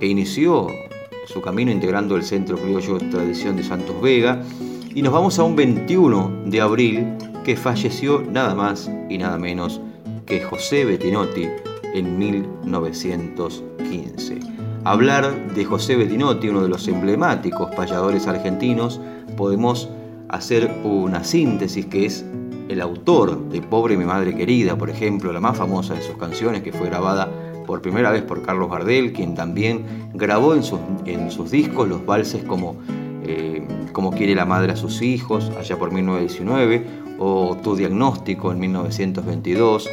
e 0.00 0.06
inició 0.06 0.68
su 1.26 1.40
camino 1.40 1.70
integrando 1.70 2.16
el 2.16 2.22
Centro 2.22 2.56
Criollo 2.56 2.98
Tradición 2.98 3.56
de 3.56 3.64
Santos 3.64 4.00
Vega. 4.00 4.42
Y 4.94 5.02
nos 5.02 5.12
vamos 5.12 5.38
a 5.38 5.44
un 5.44 5.56
21 5.56 6.44
de 6.46 6.60
abril 6.60 7.06
que 7.44 7.56
falleció 7.56 8.22
nada 8.22 8.54
más 8.54 8.90
y 9.08 9.18
nada 9.18 9.38
menos 9.38 9.80
que 10.26 10.40
José 10.40 10.84
Bettinotti 10.84 11.46
en 11.94 12.18
1915. 12.18 14.40
Hablar 14.84 15.54
de 15.54 15.64
José 15.64 15.96
Bettinotti, 15.96 16.48
uno 16.48 16.62
de 16.62 16.68
los 16.68 16.86
emblemáticos 16.88 17.74
payadores 17.74 18.26
argentinos, 18.26 19.00
podemos 19.36 19.88
hacer 20.28 20.70
una 20.84 21.24
síntesis 21.24 21.86
que 21.86 22.06
es 22.06 22.24
el 22.68 22.80
autor 22.80 23.48
de 23.48 23.62
Pobre 23.62 23.96
mi 23.96 24.04
madre 24.04 24.34
querida, 24.34 24.78
por 24.78 24.90
ejemplo, 24.90 25.32
la 25.32 25.40
más 25.40 25.58
famosa 25.58 25.94
de 25.94 26.02
sus 26.02 26.16
canciones 26.16 26.62
que 26.62 26.72
fue 26.72 26.86
grabada 26.86 27.28
por 27.66 27.82
primera 27.82 28.10
vez 28.10 28.22
por 28.22 28.42
Carlos 28.42 28.70
Gardel, 28.70 29.12
quien 29.12 29.34
también 29.34 29.84
grabó 30.14 30.54
en 30.54 30.62
sus, 30.62 30.78
en 31.04 31.30
sus 31.30 31.50
discos 31.50 31.88
los 31.88 32.06
valses 32.06 32.42
como 32.44 32.76
eh, 33.22 33.66
Como 33.92 34.12
quiere 34.12 34.34
la 34.34 34.44
madre 34.44 34.72
a 34.72 34.76
sus 34.76 35.02
hijos, 35.02 35.50
allá 35.58 35.78
por 35.78 35.92
1919, 35.92 36.86
o 37.18 37.56
Tu 37.62 37.76
diagnóstico 37.76 38.50
en 38.50 38.60
1922. 38.60 39.88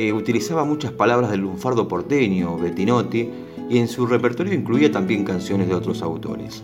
Eh, 0.00 0.12
utilizaba 0.12 0.62
muchas 0.62 0.92
palabras 0.92 1.28
del 1.28 1.40
lunfardo 1.40 1.88
porteño, 1.88 2.56
Bettinotti, 2.56 3.28
y 3.68 3.78
en 3.78 3.88
su 3.88 4.06
repertorio 4.06 4.54
incluía 4.54 4.92
también 4.92 5.24
canciones 5.24 5.66
de 5.66 5.74
otros 5.74 6.02
autores. 6.02 6.62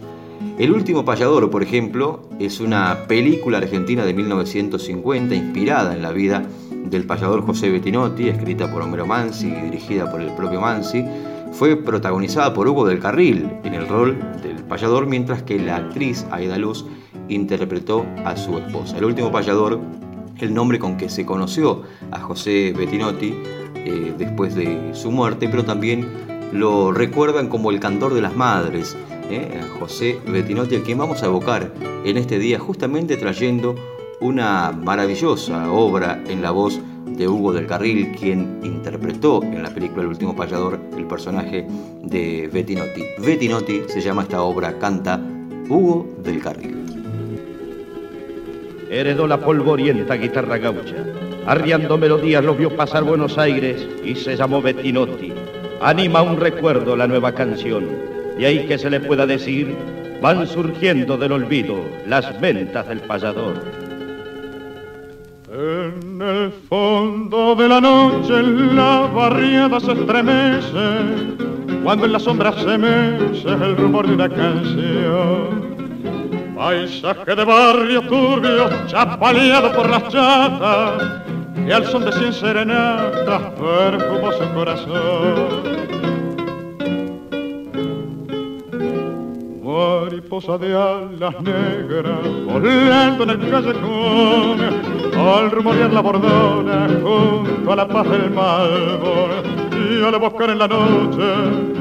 El 0.57 0.71
último 0.71 1.05
payador, 1.05 1.51
por 1.51 1.65
ejemplo, 1.65 2.23
es 2.39 2.61
una 2.61 3.09
película 3.09 3.59
argentina 3.59 4.05
de 4.05 4.15
1950 4.15 5.35
inspirada 5.35 5.95
en 5.95 6.03
la 6.03 6.13
vida 6.13 6.45
del 6.71 7.07
payador 7.07 7.45
José 7.45 7.71
Bettinotti, 7.71 8.29
escrita 8.29 8.73
por 8.73 8.83
Homero 8.83 9.05
Mansi 9.05 9.49
y 9.49 9.63
dirigida 9.63 10.09
por 10.13 10.21
el 10.21 10.33
propio 10.37 10.61
Mansi. 10.61 11.05
Fue 11.51 11.75
protagonizada 11.75 12.55
por 12.55 12.69
Hugo 12.69 12.87
del 12.87 13.01
Carril 13.01 13.51
en 13.65 13.75
el 13.75 13.89
rol 13.89 14.17
del 14.45 14.63
payador, 14.63 15.09
mientras 15.09 15.43
que 15.43 15.59
la 15.59 15.79
actriz 15.79 16.25
Aida 16.31 16.57
Luz 16.57 16.87
interpretó 17.29 18.07
a 18.25 18.37
su 18.37 18.59
esposa. 18.59 18.97
El 18.97 19.07
último 19.07 19.33
payador 19.33 19.81
el 20.41 20.55
nombre 20.55 20.79
con 20.79 20.97
que 20.97 21.09
se 21.09 21.25
conoció 21.25 21.83
a 22.11 22.21
José 22.21 22.73
Bettinotti 22.77 23.35
eh, 23.75 24.15
después 24.17 24.55
de 24.55 24.95
su 24.95 25.11
muerte, 25.11 25.49
pero 25.49 25.65
también 25.65 26.07
lo 26.53 26.93
recuerdan 26.93 27.49
como 27.49 27.71
el 27.71 27.81
cantor 27.81 28.15
de 28.15 28.21
las 28.21 28.37
madres, 28.37 28.97
eh, 29.31 29.61
José 29.79 30.19
Bettinotti, 30.27 30.77
al 30.77 30.83
quien 30.83 30.99
vamos 30.99 31.23
a 31.23 31.27
evocar 31.27 31.73
en 32.05 32.17
este 32.17 32.39
día, 32.39 32.59
justamente 32.59 33.17
trayendo 33.17 33.75
una 34.21 34.73
maravillosa 34.73 35.71
obra 35.71 36.23
en 36.29 36.43
la 36.43 36.51
voz 36.51 36.81
de 37.07 37.29
Hugo 37.29 37.53
del 37.53 37.67
Carril, 37.67 38.15
quien 38.19 38.61
interpretó 38.63 39.43
en 39.43 39.63
la 39.63 39.73
película 39.73 40.03
El 40.03 40.09
último 40.09 40.35
payador 40.35 40.81
el 40.97 41.07
personaje 41.07 41.67
de 42.03 42.49
Bettinotti. 42.53 43.03
Bettinotti 43.19 43.83
se 43.89 44.01
llama 44.01 44.23
esta 44.23 44.43
obra, 44.43 44.79
canta 44.79 45.21
Hugo 45.69 46.07
del 46.23 46.41
Carril 46.41 46.84
heredó 48.91 49.27
la 49.27 49.39
polvorienta 49.39 50.15
guitarra 50.15 50.59
gaucha. 50.59 50.97
Arriando 51.47 51.99
melodías 51.99 52.45
lo 52.45 52.55
vio 52.55 52.75
pasar 52.75 53.05
Buenos 53.05 53.37
Aires 53.37 53.87
y 54.03 54.15
se 54.15 54.37
llamó 54.37 54.63
Bettinotti. 54.63 55.33
Anima 55.83 56.23
un 56.23 56.39
recuerdo 56.39 56.97
la 56.97 57.07
nueva 57.07 57.33
canción. 57.33 57.87
Y 58.39 58.45
ahí 58.45 58.67
que 58.67 58.79
se 58.79 58.91
le 58.91 59.01
pueda 59.01 59.27
decir, 59.27 59.75
van 60.23 60.47
surgiendo 60.47 61.17
del 61.19 61.33
olvido 61.33 61.77
las 62.07 62.41
ventas 62.41 62.89
del 62.89 63.01
payador. 63.01 63.61
En 65.53 66.21
el 66.21 66.51
fondo 66.69 67.55
de 67.55 67.69
la 67.69 67.81
noche 67.81 68.43
la 68.43 69.09
barriada 69.15 69.79
se 69.79 69.93
estremece, 69.93 70.89
cuando 71.85 72.07
en 72.07 72.13
la 72.13 72.19
sombra 72.19 72.53
se 72.55 72.79
mece 72.79 73.49
el 73.49 73.77
rumor 73.77 74.07
de 74.07 74.15
una 74.15 74.29
canción. 74.29 75.74
Paisaje 76.55 77.35
de 77.35 77.45
barrio 77.45 78.03
turbio, 78.03 78.69
chapaleado 78.87 79.73
por 79.73 79.91
las 79.91 80.09
chatas, 80.09 81.03
y 81.67 81.71
al 81.73 81.85
son 81.87 82.05
de 82.05 82.13
cien 82.13 82.33
serenatas 82.33 83.43
perfumó 83.59 84.33
su 84.33 84.55
corazón. 84.55 85.85
mariposa 89.65 90.59
de 90.59 90.75
alas 90.75 91.41
negras, 91.43 92.21
volando 92.47 93.25
en 93.25 93.31
el 93.31 93.51
callejón, 93.51 94.61
al 95.17 95.51
rumorear 95.51 95.93
la 95.93 96.01
bordona 96.01 96.89
junto 97.03 97.73
a 97.73 97.77
la 97.77 97.89
paz 97.89 98.09
del 98.11 98.31
malvo, 98.31 99.29
y 99.73 100.05
al 100.05 100.19
buscar 100.19 100.51
en 100.51 100.59
la 100.59 100.69
noche 100.69 101.25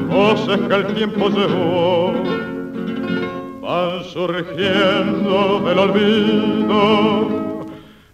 voces 0.08 0.58
que 0.68 0.74
el 0.74 0.86
tiempo 0.94 1.28
llevó, 1.28 2.12
van 3.74 4.04
surgiendo 4.04 5.60
del 5.64 5.78
olvido 5.78 7.66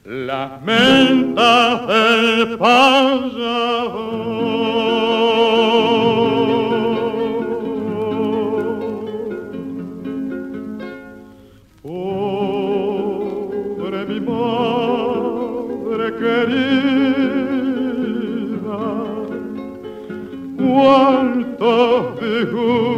las 0.05 0.62
mentas 0.62 1.87
del 1.87 2.57
cuántos 20.57 22.20
disgustos 22.20 22.89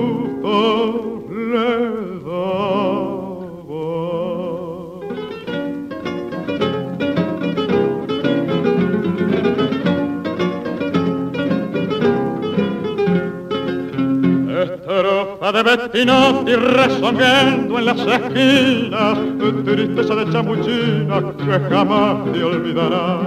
Estrofa 15.63 15.65
de 15.65 15.77
Bettinotti 15.77 16.57
resonando 16.57 17.79
en 17.79 17.85
las 17.85 17.99
esquinas, 17.99 19.19
tristeza 19.65 20.15
de 20.15 20.33
chamuchina 20.33 21.35
que 21.37 21.61
jamás 21.69 22.33
te 22.33 22.45
olvidará 22.45 23.21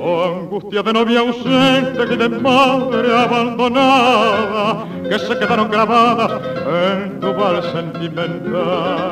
angustia 0.00 0.82
de 0.82 0.92
novia 0.92 1.20
ausente 1.20 2.02
y 2.10 2.16
de 2.16 2.28
madre 2.28 3.16
abandonada 3.16 4.86
que 5.08 5.18
se 5.18 5.38
quedaron 5.38 5.70
grabadas 5.70 6.32
en 6.66 7.20
tu 7.20 7.32
bar 7.34 7.62
sentimental. 7.62 9.10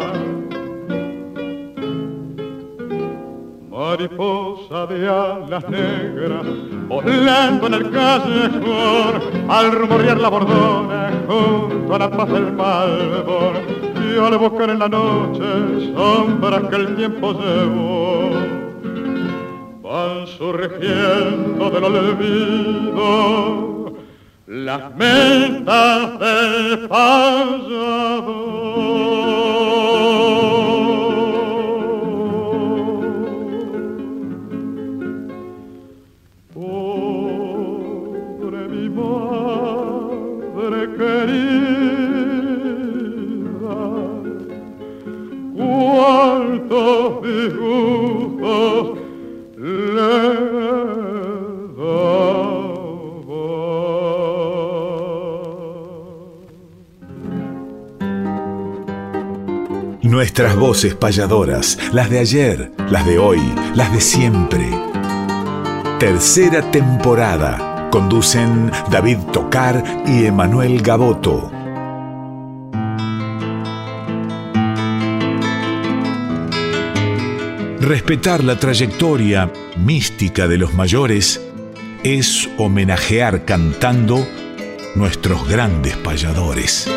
Mariposa 3.70 4.86
de 4.86 5.08
alas 5.08 5.68
negras, 5.68 6.46
volando 6.88 7.66
en 7.66 7.74
el 7.74 7.90
callejón, 7.90 9.50
al 9.50 9.72
rumorear 9.72 10.18
la 10.18 10.28
bordona 10.28 11.12
junto 11.28 11.94
a 11.94 11.98
la 11.98 12.10
paz 12.10 12.28
del 12.30 12.52
malvor, 12.52 13.54
y 13.94 14.18
al 14.18 14.38
buscar 14.38 14.70
en 14.70 14.78
la 14.78 14.88
noche 14.88 15.92
sombras 15.94 16.62
que 16.70 16.76
el 16.76 16.96
tiempo 16.96 17.32
llevó 17.32 18.30
van 19.82 20.26
surgiendo 20.26 21.70
del 21.70 21.84
olvido 21.84 23.38
las 24.46 24.94
mentas 24.96 26.18
del 26.18 26.88
Pobre 26.88 28.08
Nuestras 60.18 60.56
voces 60.56 60.96
payadoras, 60.96 61.78
las 61.92 62.10
de 62.10 62.18
ayer, 62.18 62.72
las 62.90 63.06
de 63.06 63.20
hoy, 63.20 63.38
las 63.76 63.92
de 63.92 64.00
siempre. 64.00 64.68
Tercera 66.00 66.68
temporada. 66.72 67.88
Conducen 67.92 68.72
David 68.90 69.18
Tocar 69.32 69.80
y 70.08 70.24
Emanuel 70.24 70.82
Gaboto. 70.82 71.52
Respetar 77.80 78.42
la 78.42 78.58
trayectoria 78.58 79.52
mística 79.76 80.48
de 80.48 80.58
los 80.58 80.74
mayores 80.74 81.40
es 82.02 82.50
homenajear 82.58 83.44
cantando 83.44 84.26
nuestros 84.96 85.48
grandes 85.48 85.96
payadores. 85.96 86.90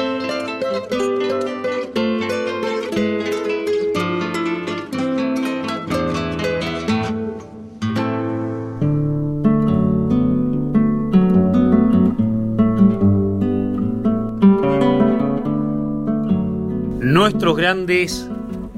Grandes 17.92 18.26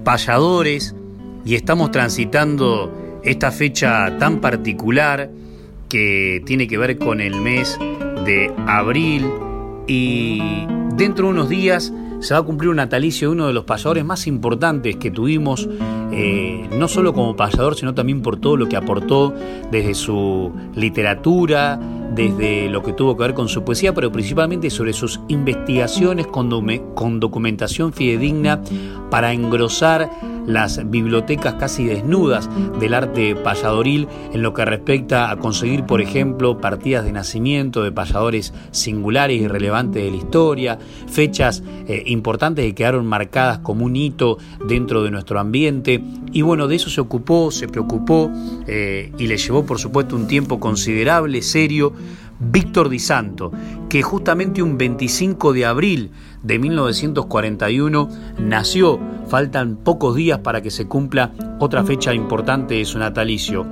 payadores 0.03 0.95
y 1.45 1.53
estamos 1.53 1.91
transitando 1.91 3.21
esta 3.23 3.51
fecha 3.51 4.17
tan 4.17 4.41
particular 4.41 5.29
que 5.87 6.41
tiene 6.47 6.67
que 6.67 6.79
ver 6.79 6.97
con 6.97 7.21
el 7.21 7.39
mes 7.39 7.77
de 8.25 8.51
abril 8.65 9.29
y 9.85 10.65
dentro 10.95 11.27
de 11.27 11.31
unos 11.31 11.47
días 11.47 11.93
se 12.21 12.33
va 12.33 12.39
a 12.39 12.43
cumplir 12.43 12.71
un 12.71 12.77
natalicio 12.77 13.27
de 13.27 13.33
uno 13.33 13.45
de 13.45 13.53
los 13.53 13.65
payadores 13.65 14.03
más 14.03 14.25
importantes 14.25 14.95
que 14.95 15.11
tuvimos, 15.11 15.69
eh, 16.11 16.67
no 16.75 16.87
solo 16.87 17.13
como 17.13 17.35
payador, 17.35 17.75
sino 17.75 17.93
también 17.93 18.23
por 18.23 18.37
todo 18.37 18.57
lo 18.57 18.67
que 18.67 18.77
aportó 18.77 19.31
desde 19.71 19.93
su 19.93 20.51
literatura, 20.73 21.79
desde 22.15 22.69
lo 22.69 22.83
que 22.83 22.93
tuvo 22.93 23.15
que 23.15 23.23
ver 23.23 23.33
con 23.33 23.47
su 23.47 23.63
poesía, 23.63 23.93
pero 23.93 24.11
principalmente 24.11 24.69
sobre 24.69 24.93
sus 24.93 25.19
investigaciones 25.27 26.27
con, 26.27 26.49
con 26.93 27.19
documentación 27.19 27.93
fidedigna 27.93 28.61
para 29.09 29.33
engrosar 29.33 30.09
las 30.45 30.89
bibliotecas 30.89 31.55
casi 31.55 31.85
desnudas 31.85 32.49
del 32.79 32.93
arte 32.93 33.35
payadoril 33.35 34.07
en 34.33 34.41
lo 34.41 34.53
que 34.53 34.65
respecta 34.65 35.31
a 35.31 35.37
conseguir, 35.37 35.85
por 35.85 36.01
ejemplo, 36.01 36.59
partidas 36.59 37.05
de 37.05 37.11
nacimiento 37.11 37.83
de 37.83 37.91
payadores 37.91 38.53
singulares 38.71 39.41
y 39.41 39.47
relevantes 39.47 40.03
de 40.03 40.11
la 40.11 40.17
historia, 40.17 40.79
fechas 41.07 41.63
eh, 41.87 42.03
importantes 42.07 42.65
que 42.65 42.75
quedaron 42.75 43.05
marcadas 43.05 43.59
como 43.59 43.85
un 43.85 43.95
hito 43.95 44.37
dentro 44.67 45.03
de 45.03 45.11
nuestro 45.11 45.39
ambiente. 45.39 46.03
Y 46.31 46.41
bueno, 46.41 46.67
de 46.67 46.75
eso 46.75 46.89
se 46.89 46.99
ocupó, 46.99 47.51
se 47.51 47.67
preocupó 47.67 48.31
eh, 48.67 49.11
y 49.17 49.27
le 49.27 49.37
llevó, 49.37 49.65
por 49.65 49.79
supuesto, 49.79 50.15
un 50.15 50.27
tiempo 50.27 50.59
considerable, 50.59 51.41
serio, 51.41 51.93
Víctor 52.51 52.89
Di 52.89 52.99
Santo, 52.99 53.51
que 53.89 54.01
justamente 54.01 54.61
un 54.61 54.77
25 54.77 55.53
de 55.53 55.65
abril 55.65 56.11
de 56.41 56.59
1941 56.59 58.09
nació. 58.39 58.99
Faltan 59.27 59.77
pocos 59.77 60.15
días 60.15 60.39
para 60.39 60.61
que 60.61 60.69
se 60.69 60.87
cumpla 60.87 61.31
otra 61.59 61.83
fecha 61.83 62.13
importante 62.13 62.75
de 62.75 62.85
su 62.85 62.99
natalicio. 62.99 63.65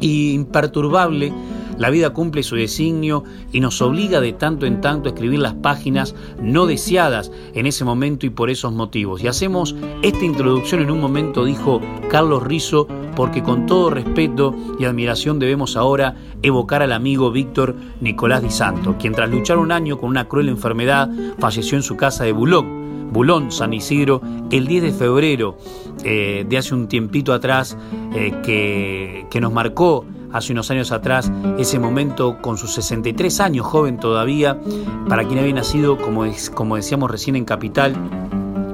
Y 0.00 0.32
imperturbable 0.32 1.32
la 1.78 1.90
vida 1.90 2.10
cumple 2.10 2.42
su 2.42 2.56
designio 2.56 3.24
y 3.52 3.60
nos 3.60 3.80
obliga 3.82 4.20
de 4.20 4.32
tanto 4.32 4.66
en 4.66 4.80
tanto 4.80 5.08
a 5.08 5.12
escribir 5.12 5.40
las 5.40 5.54
páginas 5.54 6.14
no 6.40 6.66
deseadas 6.66 7.30
en 7.54 7.66
ese 7.66 7.84
momento 7.84 8.26
y 8.26 8.30
por 8.30 8.50
esos 8.50 8.72
motivos. 8.72 9.22
Y 9.22 9.28
hacemos 9.28 9.74
esta 10.02 10.24
introducción 10.24 10.82
en 10.82 10.90
un 10.90 11.00
momento, 11.00 11.44
dijo 11.44 11.80
Carlos 12.10 12.42
Rizo, 12.42 12.86
porque 13.16 13.42
con 13.42 13.66
todo 13.66 13.90
respeto 13.90 14.54
y 14.78 14.84
admiración 14.84 15.38
debemos 15.38 15.76
ahora 15.76 16.16
evocar 16.42 16.82
al 16.82 16.92
amigo 16.92 17.30
Víctor 17.30 17.76
Nicolás 18.00 18.42
Di 18.42 18.50
Santo, 18.50 18.96
quien 18.98 19.14
tras 19.14 19.30
luchar 19.30 19.58
un 19.58 19.72
año 19.72 19.98
con 19.98 20.10
una 20.10 20.28
cruel 20.28 20.48
enfermedad 20.48 21.10
falleció 21.38 21.76
en 21.76 21.82
su 21.82 21.96
casa 21.96 22.24
de 22.24 22.32
Bulón. 22.32 22.84
Bulón, 23.12 23.52
San 23.52 23.72
Isidro, 23.72 24.20
el 24.50 24.66
10 24.66 24.82
de 24.82 24.92
febrero 24.92 25.56
eh, 26.02 26.44
de 26.48 26.58
hace 26.58 26.74
un 26.74 26.88
tiempito 26.88 27.32
atrás, 27.32 27.78
eh, 28.14 28.34
que, 28.44 29.26
que 29.30 29.40
nos 29.40 29.52
marcó 29.52 30.04
hace 30.34 30.52
unos 30.52 30.70
años 30.70 30.90
atrás, 30.90 31.30
ese 31.58 31.78
momento 31.78 32.38
con 32.42 32.58
sus 32.58 32.74
63 32.74 33.40
años, 33.40 33.64
joven 33.64 33.98
todavía, 33.98 34.58
para 35.08 35.24
quien 35.24 35.38
había 35.38 35.54
nacido, 35.54 35.96
como, 35.96 36.24
como 36.54 36.74
decíamos 36.74 37.08
recién 37.08 37.36
en 37.36 37.44
Capital, 37.44 37.94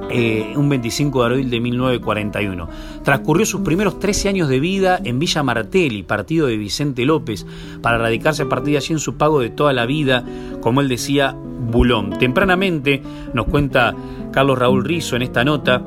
eh, 0.09 0.53
un 0.57 0.67
25 0.67 1.19
de 1.19 1.25
abril 1.25 1.49
de 1.51 1.59
1941. 1.59 2.67
Transcurrió 3.03 3.45
sus 3.45 3.61
primeros 3.61 3.99
13 3.99 4.29
años 4.29 4.49
de 4.49 4.59
vida 4.59 4.99
en 5.03 5.19
Villa 5.19 5.43
Martelli, 5.43 6.01
partido 6.01 6.47
de 6.47 6.57
Vicente 6.57 7.05
López, 7.05 7.45
para 7.83 7.99
radicarse 7.99 8.43
a 8.43 8.49
partir 8.49 8.71
de 8.71 8.77
allí 8.77 8.93
en 8.93 8.99
su 8.99 9.15
pago 9.15 9.39
de 9.39 9.51
toda 9.51 9.71
la 9.71 9.85
vida, 9.85 10.25
como 10.61 10.81
él 10.81 10.89
decía, 10.89 11.33
Bulón. 11.33 12.17
Tempranamente, 12.17 13.03
nos 13.35 13.45
cuenta 13.45 13.95
Carlos 14.31 14.57
Raúl 14.57 14.83
Rizo 14.83 15.15
en 15.15 15.21
esta 15.21 15.43
nota, 15.45 15.83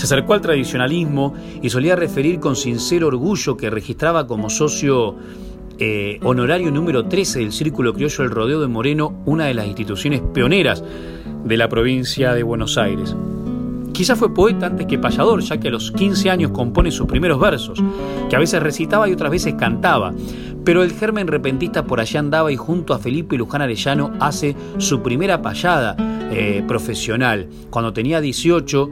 se 0.00 0.06
acercó 0.06 0.32
al 0.32 0.40
tradicionalismo 0.40 1.34
y 1.60 1.68
solía 1.68 1.94
referir 1.94 2.40
con 2.40 2.56
sincero 2.56 3.08
orgullo 3.08 3.58
que 3.58 3.68
registraba 3.68 4.26
como 4.26 4.48
socio 4.48 5.14
eh, 5.78 6.18
honorario 6.22 6.70
número 6.70 7.04
13 7.04 7.40
del 7.40 7.52
Círculo 7.52 7.92
Criollo 7.92 8.24
El 8.24 8.30
Rodeo 8.30 8.60
de 8.62 8.66
Moreno, 8.66 9.20
una 9.26 9.44
de 9.44 9.52
las 9.52 9.66
instituciones 9.66 10.22
pioneras 10.32 10.82
de 11.44 11.56
la 11.58 11.68
provincia 11.68 12.32
de 12.32 12.42
Buenos 12.42 12.78
Aires. 12.78 13.14
Quizá 13.92 14.16
fue 14.16 14.32
poeta 14.32 14.64
antes 14.64 14.86
que 14.86 14.98
payador, 14.98 15.42
ya 15.42 15.60
que 15.60 15.68
a 15.68 15.72
los 15.72 15.92
15 15.92 16.30
años 16.30 16.50
compone 16.52 16.90
sus 16.90 17.06
primeros 17.06 17.38
versos, 17.38 17.78
que 18.30 18.36
a 18.36 18.38
veces 18.38 18.62
recitaba 18.62 19.06
y 19.06 19.12
otras 19.12 19.30
veces 19.30 19.52
cantaba, 19.52 20.14
pero 20.64 20.82
el 20.82 20.92
germen 20.92 21.26
repentista 21.26 21.84
por 21.84 22.00
allá 22.00 22.20
andaba 22.20 22.50
y 22.50 22.56
junto 22.56 22.94
a 22.94 22.98
Felipe 22.98 23.36
Luján 23.36 23.60
Arellano 23.60 24.12
hace 24.18 24.56
su 24.78 25.02
primera 25.02 25.42
payada 25.42 25.94
eh, 26.32 26.64
profesional. 26.66 27.48
Cuando 27.68 27.92
tenía 27.92 28.22
18, 28.22 28.90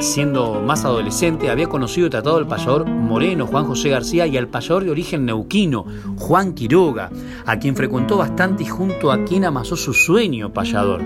siendo 0.00 0.60
más 0.60 0.84
adolescente, 0.84 1.50
había 1.50 1.68
conocido 1.68 2.06
y 2.06 2.10
tratado 2.10 2.36
al 2.36 2.46
payador 2.46 2.86
moreno 2.86 3.46
Juan 3.46 3.66
José 3.66 3.90
García 3.90 4.26
y 4.26 4.36
al 4.36 4.48
payador 4.48 4.84
de 4.84 4.90
origen 4.90 5.24
neuquino 5.24 5.84
Juan 6.18 6.54
Quiroga, 6.54 7.10
a 7.46 7.58
quien 7.58 7.76
frecuentó 7.76 8.16
bastante 8.16 8.64
y 8.64 8.66
junto 8.66 9.12
a 9.12 9.24
quien 9.24 9.44
amasó 9.44 9.76
su 9.76 9.92
sueño 9.92 10.52
payador. 10.52 11.02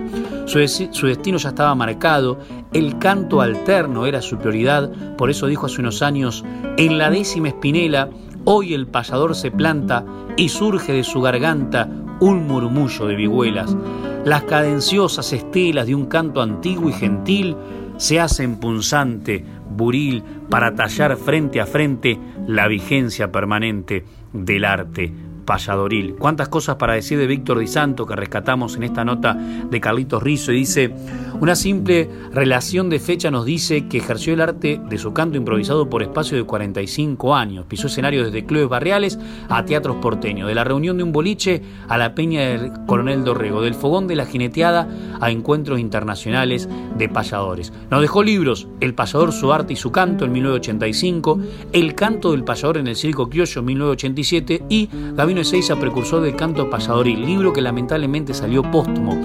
Su, 0.47 0.67
su 0.67 1.07
destino 1.07 1.39
ya 1.39 1.51
estaba 1.51 1.75
marcado, 1.75 2.39
el 2.73 2.99
canto 2.99 3.41
alterno 3.41 4.07
era 4.07 4.23
su 4.23 4.39
prioridad, 4.39 5.17
por 5.17 5.31
eso 5.31 5.47
dijo 5.47 5.67
hace 5.67 5.81
unos 5.81 6.03
años, 6.03 6.45
en 6.77 6.99
la 6.99 7.11
décima 7.11 7.49
espinela, 7.49 8.11
hoy 8.45 8.75
el 8.75 8.87
payador 8.87 9.35
se 9.35 9.51
planta 9.51 10.05
y 10.37 10.49
surge 10.49 10.93
de 10.93 11.05
su 11.05 11.21
garganta 11.21 11.89
un 12.21 12.47
murmullo 12.47 13.07
de 13.07 13.15
vihuelas. 13.15 13.77
Las 14.25 14.45
cadenciosas 14.45 15.33
estelas 15.33 15.87
de 15.87 15.95
un 15.95 16.07
canto 16.07 16.43
antiguo 16.43 16.91
y 16.91 16.93
gentil 16.93 17.57
se 17.99 18.19
hacen 18.19 18.59
punzante, 18.59 19.45
buril, 19.71 20.25
para 20.49 20.75
tallar 20.75 21.17
frente 21.17 21.61
a 21.61 21.67
frente 21.67 22.19
la 22.47 22.67
vigencia 22.67 23.31
permanente 23.31 24.05
del 24.33 24.65
arte 24.65 25.13
payadoril. 25.49 26.15
Cuántas 26.17 26.51
cosas 26.51 26.77
para 26.77 26.93
decir 26.93 27.19
de 27.19 27.27
Víctor 27.27 27.59
Di 27.59 27.67
Santo 27.67 28.05
que 28.05 28.15
rescatamos 28.15 28.77
en 28.77 28.83
esta 28.83 29.03
nota 29.03 29.33
de 29.33 29.81
Carlitos 29.81 30.23
Rizzo 30.23 30.53
y 30.53 30.57
dice, 30.57 30.93
una 31.41 31.57
simple 31.57 32.11
relación 32.33 32.91
de 32.91 32.99
fecha 33.01 33.31
nos 33.31 33.47
dice 33.47 33.89
que 33.89 33.97
ejerció 33.97 34.35
el 34.35 34.43
arte 34.43 34.79
de 34.91 34.99
su 34.99 35.15
canto 35.15 35.39
improvisado 35.39 35.89
por 35.89 36.03
espacio 36.03 36.37
de 36.37 36.45
45 36.45 37.35
años, 37.35 37.65
pisó 37.67 37.87
escenarios 37.87 38.27
desde 38.27 38.45
clubes 38.45 38.69
barriales 38.69 39.19
a 39.49 39.65
teatros 39.65 39.97
porteños, 40.03 40.49
de 40.49 40.55
la 40.55 40.65
reunión 40.65 40.99
de 40.99 41.05
un 41.05 41.13
boliche 41.13 41.63
a 41.89 41.97
la 41.97 42.15
peña 42.15 42.43
del 42.43 42.73
coronel 42.87 43.25
Dorrego, 43.25 43.63
del 43.63 43.75
fogón 43.75 44.07
de 44.07 44.17
la 44.17 44.27
jineteada 44.27 44.87
a 45.19 45.31
encuentros 45.31 45.81
internacionales 45.81 46.69
de 46.99 47.09
payadores. 47.09 47.73
Nos 47.91 48.03
dejó 48.03 48.23
libros, 48.23 48.69
El 48.81 48.93
payador, 48.93 49.33
su 49.33 49.51
arte 49.51 49.73
y 49.73 49.77
su 49.77 49.91
canto 49.91 50.27
en 50.27 50.33
1985, 50.33 51.41
El 51.73 51.95
canto 51.95 52.33
del 52.33 52.45
payador 52.45 52.77
en 52.77 52.89
el 52.89 52.97
circo 52.97 53.31
criollo 53.31 53.61
en 53.61 53.65
1987 53.65 54.65
y 54.69 54.91
Gabino 55.15 55.38
Ezeiza, 55.41 55.77
precursor 55.77 56.23
del 56.23 56.37
canto 56.37 56.69
pasadoril, 56.69 57.25
libro 57.25 57.53
que 57.53 57.61
lamentablemente 57.61 58.35
salió 58.35 58.63
póstumo 58.63 59.25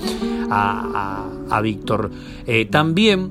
a, 0.49 1.59
Víctor. 1.61 2.09
Eh, 2.47 2.65
también 2.65 3.29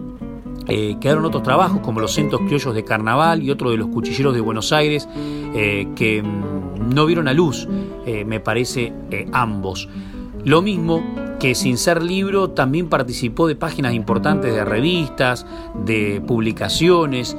eh, 0.69 0.97
quedaron 1.01 1.25
otros 1.25 1.43
trabajos 1.43 1.81
como 1.81 2.01
Los 2.01 2.13
Centros 2.15 2.41
Criollos 2.43 2.75
de 2.75 2.85
Carnaval 2.85 3.43
y 3.43 3.51
otro 3.51 3.71
de 3.71 3.77
los 3.77 3.89
Cuchilleros 3.89 4.33
de 4.33 4.41
Buenos 4.41 4.73
Aires 4.73 5.09
eh, 5.55 5.89
que 5.97 6.23
mm, 6.23 6.95
no 6.95 7.07
vieron 7.07 7.27
a 7.27 7.33
luz, 7.33 7.69
me 8.27 8.41
parece, 8.41 8.93
ambos. 9.33 9.89
Lo 10.45 10.63
mismo 10.63 11.03
que 11.39 11.55
sin 11.55 11.79
ser 11.79 12.03
libro 12.03 12.51
también 12.51 12.89
participó 12.89 13.47
de 13.47 13.55
páginas 13.57 13.95
importantes 13.95 14.53
de 14.55 14.65
revistas, 14.65 15.47
de 15.85 16.21
publicaciones, 16.27 17.37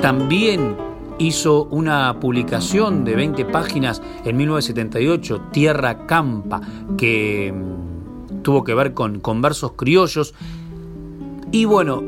también 0.00 0.76
hizo 1.18 1.64
una 1.64 2.20
publicación 2.20 3.04
de 3.04 3.16
20 3.16 3.44
páginas 3.46 4.00
en 4.24 4.36
1978, 4.36 5.48
Tierra 5.52 6.06
Campa, 6.06 6.60
que 6.96 7.52
mm, 7.54 8.42
tuvo 8.42 8.62
que 8.64 8.74
ver 8.74 8.94
con, 8.94 9.20
versos 9.42 9.72
criollos. 9.72 10.34
Y 11.52 11.64
bueno, 11.64 12.02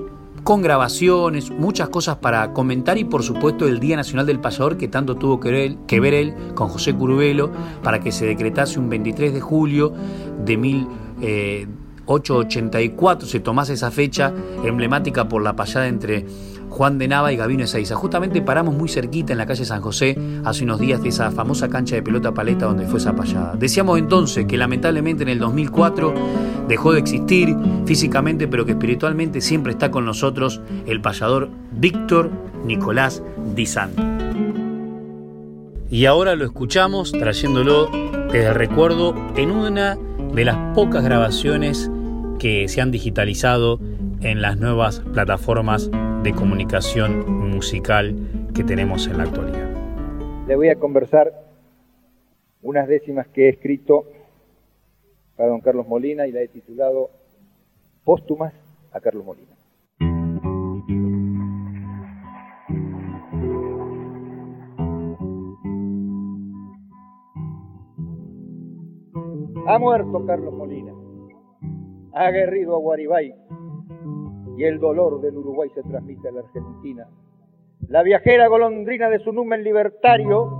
con 0.45 0.61
grabaciones, 0.63 1.51
muchas 1.51 1.89
cosas 1.89 2.17
para 2.17 2.53
comentar 2.53 2.99
y 2.99 3.05
por 3.05 3.23
supuesto 3.23 3.67
el 3.67 3.81
Día 3.81 3.97
Nacional 3.97 4.27
del 4.27 4.41
Payador 4.41 4.77
que 4.77 4.89
tanto 4.89 5.17
tuvo 5.17 5.41
que 5.41 5.51
ver, 5.51 5.77
que 5.87 6.01
ver 6.01 6.13
él 6.15 6.35
con 6.55 6.69
José 6.69 6.95
Curubelo 6.95 7.51
para 7.83 8.01
que 8.01 8.13
se 8.13 8.27
decretase 8.27 8.79
un 8.79 8.89
23 8.89 9.35
de 9.35 9.41
julio 9.41 9.93
de 10.45 10.57
1884, 10.57 13.27
eh, 13.27 13.31
se 13.31 13.41
tomase 13.41 13.73
esa 13.75 13.91
fecha 13.91 14.33
emblemática 14.65 15.29
por 15.29 15.43
la 15.43 15.57
payada 15.57 15.89
entre 15.89 16.25
Juan 16.69 16.99
de 16.99 17.09
Nava 17.09 17.33
y 17.33 17.37
Gabino 17.37 17.65
Ezeiza. 17.65 17.95
Justamente 17.95 18.43
paramos 18.43 18.75
muy 18.75 18.89
cerquita 18.89 19.33
en 19.33 19.39
la 19.39 19.47
calle 19.47 19.65
San 19.65 19.81
José 19.81 20.17
hace 20.45 20.65
unos 20.65 20.79
días 20.81 21.03
de 21.03 21.09
esa 21.09 21.31
famosa 21.31 21.69
cancha 21.69 21.97
de 21.97 22.03
pelota 22.03 22.33
paleta 22.33 22.67
donde 22.67 22.87
fue 22.87 22.99
esa 22.99 23.15
payada. 23.15 23.55
Decíamos 23.57 23.99
entonces 23.99 24.47
que 24.47 24.57
lamentablemente 24.57 25.23
en 25.23 25.29
el 25.31 25.39
2004 25.39 26.15
dejó 26.69 26.93
de 26.93 27.01
existir 27.01 27.57
físicamente, 27.87 28.49
pero 28.49 28.65
que 28.65 28.73
espiritualmente 28.73 29.41
siempre 29.41 29.73
está 29.73 29.91
con 29.91 30.05
nosotros 30.05 30.61
el 30.87 31.01
payador 31.01 31.49
Víctor 31.73 32.31
Nicolás 32.65 33.23
Di. 33.55 33.67
Y 35.91 36.05
ahora 36.05 36.37
lo 36.37 36.45
escuchamos 36.45 37.13
trayéndolo 37.13 37.91
desde 38.31 38.49
el 38.49 38.55
recuerdo 38.55 39.15
en 39.37 39.51
una 39.51 39.97
de 40.35 40.45
las 40.45 40.75
pocas 40.75 41.03
grabaciones 41.03 41.91
que 42.39 42.69
se 42.69 42.81
han 42.81 42.91
digitalizado 42.91 43.81
en 44.21 44.43
las 44.43 44.59
nuevas 44.59 45.01
plataformas 45.13 45.91
de 46.23 46.33
comunicación 46.33 47.51
musical 47.51 48.15
que 48.55 48.65
tenemos 48.65 49.07
en 49.07 49.19
la 49.19 49.25
actualidad. 49.25 49.69
Le 50.47 50.57
voy 50.57 50.69
a 50.69 50.77
conversar 50.77 51.33
unas 52.63 52.89
décimas 52.89 53.29
que 53.29 53.47
he 53.47 53.49
escrito 53.51 54.05
para 55.37 55.51
don 55.51 55.61
Carlos 55.61 55.87
Molina 55.87 56.27
y 56.27 56.33
la 56.33 56.43
he 56.43 56.49
titulado 56.49 57.11
Póstumas 58.05 58.53
a 58.93 59.01
Carlos 59.01 59.25
Molina. 59.25 59.55
Ha 69.67 69.79
muerto 69.79 70.25
Carlos 70.27 70.55
Molina, 70.55 70.95
ha 72.15 72.27
aguerrido 72.27 72.75
a 72.75 72.79
Guaribay, 72.79 73.35
y 74.59 74.65
el 74.65 74.81
dolor 74.81 75.21
del 75.21 75.37
Uruguay 75.37 75.71
se 75.73 75.85
transmite 75.85 76.29
a 76.29 76.33
la 76.33 76.41
Argentina. 76.41 77.07
La 77.89 78.03
viajera 78.03 78.49
golondrina 78.49 79.09
de 79.09 79.21
su 79.21 79.33
numen 79.33 79.63
libertario 79.63 80.51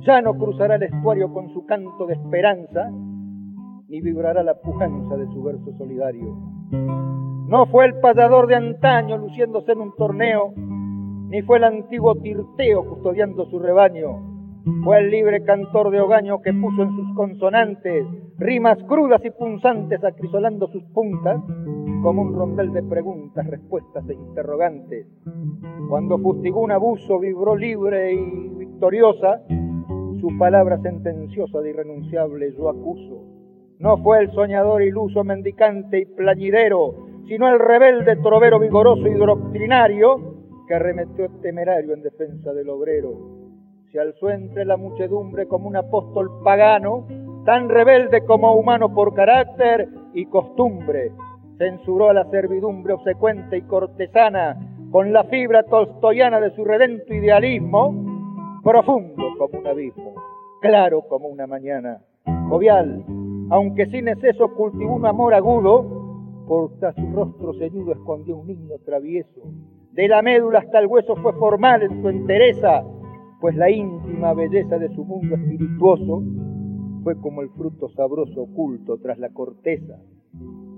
ya 0.00 0.20
no 0.20 0.34
cruzará 0.34 0.74
el 0.74 0.82
estuario 0.82 1.32
con 1.32 1.52
su 1.52 1.64
canto 1.64 2.06
de 2.06 2.14
esperanza, 2.14 2.90
ni 3.88 4.00
vibrará 4.00 4.42
la 4.42 4.54
pujanza 4.60 5.16
de 5.16 5.26
su 5.28 5.42
verso 5.44 5.72
solidario. 5.78 6.36
No 7.46 7.66
fue 7.66 7.86
el 7.86 8.00
payador 8.00 8.48
de 8.48 8.56
antaño 8.56 9.16
luciéndose 9.18 9.70
en 9.70 9.82
un 9.82 9.94
torneo, 9.94 10.52
ni 10.56 11.40
fue 11.42 11.58
el 11.58 11.64
antiguo 11.64 12.16
tirteo 12.16 12.88
custodiando 12.88 13.48
su 13.50 13.60
rebaño. 13.60 14.20
Fue 14.82 14.98
el 14.98 15.10
libre 15.12 15.44
cantor 15.44 15.90
de 15.90 16.00
hogaño 16.00 16.42
que 16.42 16.52
puso 16.52 16.82
en 16.82 16.96
sus 16.96 17.14
consonantes 17.14 18.04
rimas 18.38 18.78
crudas 18.84 19.24
y 19.24 19.30
punzantes 19.30 20.02
acrisolando 20.04 20.68
sus 20.68 20.84
puntas 20.94 21.40
como 22.02 22.22
un 22.22 22.34
rondel 22.34 22.72
de 22.72 22.82
preguntas, 22.84 23.46
respuestas 23.48 24.08
e 24.08 24.14
interrogantes. 24.14 25.06
Cuando 25.88 26.18
fustigó 26.18 26.60
un 26.60 26.70
abuso, 26.70 27.18
vibró 27.18 27.56
libre 27.56 28.12
y 28.12 28.48
victoriosa, 28.56 29.42
su 30.20 30.38
palabra 30.38 30.80
sentenciosa 30.80 31.60
de 31.60 31.70
irrenunciable 31.70 32.54
yo 32.56 32.68
acuso. 32.68 33.24
No 33.80 33.98
fue 33.98 34.20
el 34.20 34.32
soñador 34.32 34.82
iluso, 34.82 35.24
mendicante 35.24 36.00
y 36.00 36.06
plañidero, 36.06 36.94
sino 37.26 37.48
el 37.48 37.58
rebelde 37.58 38.16
trovero 38.16 38.58
vigoroso 38.58 39.06
y 39.06 39.14
doctrinario 39.14 40.34
que 40.66 40.74
arremetió 40.74 41.28
temerario 41.42 41.94
en 41.94 42.02
defensa 42.02 42.52
del 42.52 42.68
obrero. 42.68 43.10
Se 43.90 43.98
alzó 43.98 44.30
entre 44.30 44.64
la 44.64 44.76
muchedumbre 44.76 45.46
como 45.46 45.68
un 45.68 45.76
apóstol 45.76 46.30
pagano, 46.44 47.06
tan 47.48 47.70
rebelde 47.70 48.26
como 48.26 48.52
humano 48.56 48.92
por 48.92 49.14
carácter 49.14 49.88
y 50.12 50.26
costumbre, 50.26 51.12
censuró 51.56 52.10
a 52.10 52.12
la 52.12 52.28
servidumbre 52.30 52.92
obsecuente 52.92 53.56
y 53.56 53.62
cortesana 53.62 54.54
con 54.90 55.14
la 55.14 55.24
fibra 55.24 55.62
tolstoyana 55.62 56.40
de 56.40 56.50
su 56.50 56.62
redento 56.62 57.14
idealismo, 57.14 58.60
profundo 58.62 59.24
como 59.38 59.60
un 59.60 59.66
abismo, 59.66 60.12
claro 60.60 61.00
como 61.08 61.28
una 61.28 61.46
mañana, 61.46 62.02
jovial, 62.50 63.02
aunque 63.48 63.86
sin 63.86 64.08
exceso 64.08 64.54
cultivó 64.54 64.96
un 64.96 65.06
amor 65.06 65.32
agudo, 65.32 66.44
por 66.46 66.78
tras 66.78 66.94
su 66.96 67.10
rostro 67.14 67.54
ceñudo 67.54 67.92
escondió 67.92 68.36
un 68.36 68.48
niño 68.48 68.74
travieso. 68.84 69.40
De 69.92 70.06
la 70.06 70.20
médula 70.20 70.58
hasta 70.58 70.80
el 70.80 70.86
hueso 70.86 71.16
fue 71.16 71.32
formal 71.32 71.82
en 71.82 72.02
su 72.02 72.10
entereza, 72.10 72.84
pues 73.40 73.56
la 73.56 73.70
íntima 73.70 74.34
belleza 74.34 74.76
de 74.76 74.94
su 74.94 75.02
mundo 75.02 75.34
espirituoso 75.34 76.22
fue 77.02 77.20
como 77.20 77.42
el 77.42 77.50
fruto 77.50 77.88
sabroso 77.90 78.42
oculto 78.42 78.98
tras 78.98 79.18
la 79.18 79.30
corteza. 79.30 79.96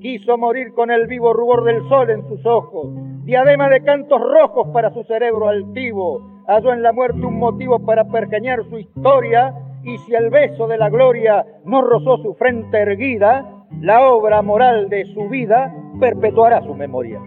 Quiso 0.01 0.39
morir 0.39 0.73
con 0.73 0.91
el 0.91 1.07
vivo 1.07 1.33
rubor 1.33 1.65
del 1.65 1.87
sol 1.89 2.09
en 2.11 2.27
sus 2.27 2.45
ojos, 2.47 2.89
diadema 3.25 3.69
de 3.69 3.83
cantos 3.83 4.21
rojos 4.21 4.69
para 4.73 4.93
su 4.95 5.05
cerebro 5.05 5.49
altivo, 5.49 6.27
halló 6.47 6.73
en 6.73 6.83
la 6.83 6.93
muerte 6.93 7.21
un 7.21 7.39
motivo 7.39 7.79
para 7.81 8.05
pergeñar 8.05 8.65
su 8.71 8.79
historia, 8.79 9.55
y 9.85 9.99
si 9.99 10.15
el 10.15 10.31
beso 10.31 10.67
de 10.69 10.79
la 10.79 10.89
gloria 10.89 11.45
no 11.65 11.83
rozó 11.83 12.19
su 12.19 12.35
frente 12.35 12.79
erguida, 12.79 13.67
la 13.81 14.11
obra 14.11 14.43
moral 14.43 14.89
de 14.89 15.05
su 15.15 15.29
vida 15.29 15.75
perpetuará 16.01 16.63
su 16.63 16.75
memoria. 16.75 17.21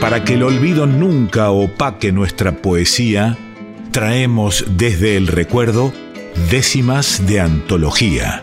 Para 0.00 0.24
que 0.24 0.34
el 0.34 0.44
olvido 0.44 0.86
nunca 0.86 1.50
opaque 1.50 2.12
nuestra 2.12 2.62
poesía, 2.62 3.36
traemos 3.90 4.64
desde 4.76 5.16
el 5.16 5.26
recuerdo 5.26 5.92
décimas 6.50 7.26
de 7.26 7.40
antología. 7.40 8.40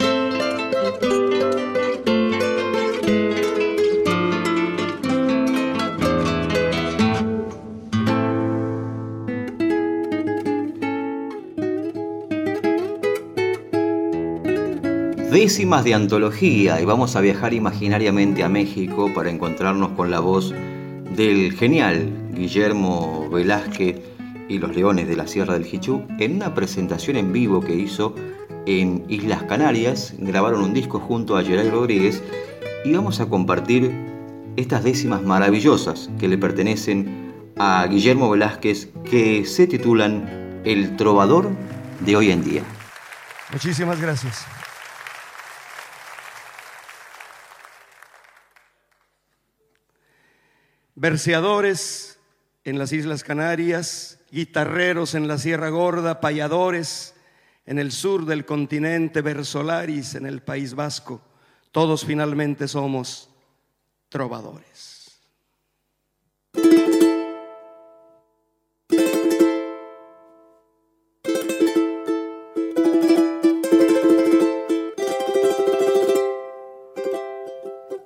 Décimas 15.31 15.83
de 15.85 15.93
antología 15.93 16.81
y 16.81 16.85
vamos 16.85 17.15
a 17.15 17.21
viajar 17.21 17.53
imaginariamente 17.53 18.43
a 18.43 18.49
México 18.49 19.11
para 19.15 19.29
encontrarnos 19.29 19.91
con 19.91 20.11
la 20.11 20.19
voz 20.19 20.53
del 21.15 21.53
genial 21.53 22.11
Guillermo 22.33 23.29
Velázquez 23.29 24.01
y 24.49 24.59
los 24.59 24.75
Leones 24.75 25.07
de 25.07 25.15
la 25.15 25.27
Sierra 25.27 25.53
del 25.53 25.65
Jichú 25.65 26.03
en 26.19 26.35
una 26.35 26.53
presentación 26.53 27.15
en 27.17 27.31
vivo 27.31 27.61
que 27.61 27.75
hizo 27.75 28.15
en 28.65 29.05
Islas 29.07 29.43
Canarias. 29.43 30.13
Grabaron 30.17 30.61
un 30.61 30.73
disco 30.73 30.99
junto 30.99 31.37
a 31.37 31.43
Geray 31.43 31.69
Rodríguez 31.69 32.21
y 32.83 32.93
vamos 32.93 33.19
a 33.19 33.27
compartir 33.27 33.91
estas 34.57 34.83
décimas 34.83 35.23
maravillosas 35.23 36.09
que 36.19 36.27
le 36.27 36.37
pertenecen 36.37 37.33
a 37.57 37.87
Guillermo 37.87 38.29
Velázquez 38.29 38.89
que 39.09 39.45
se 39.45 39.67
titulan 39.67 40.61
El 40.65 40.95
trovador 40.97 41.49
de 42.01 42.15
hoy 42.15 42.31
en 42.31 42.43
día. 42.43 42.63
Muchísimas 43.51 44.01
gracias. 44.01 44.45
Verseadores 50.97 52.19
en 52.63 52.79
las 52.79 52.93
Islas 52.93 53.25
Canarias, 53.25 54.19
guitarreros 54.31 55.13
en 55.13 55.27
la 55.27 55.37
Sierra 55.37 55.67
Gorda, 55.67 56.21
payadores 56.21 57.13
en 57.65 57.79
el 57.79 57.91
sur 57.91 58.25
del 58.25 58.45
continente, 58.45 59.21
versolaris 59.21 60.15
en 60.15 60.25
el 60.25 60.41
País 60.41 60.73
Vasco. 60.73 61.21
Todos 61.73 62.05
finalmente 62.05 62.69
somos 62.69 63.29
trovadores. 64.07 65.19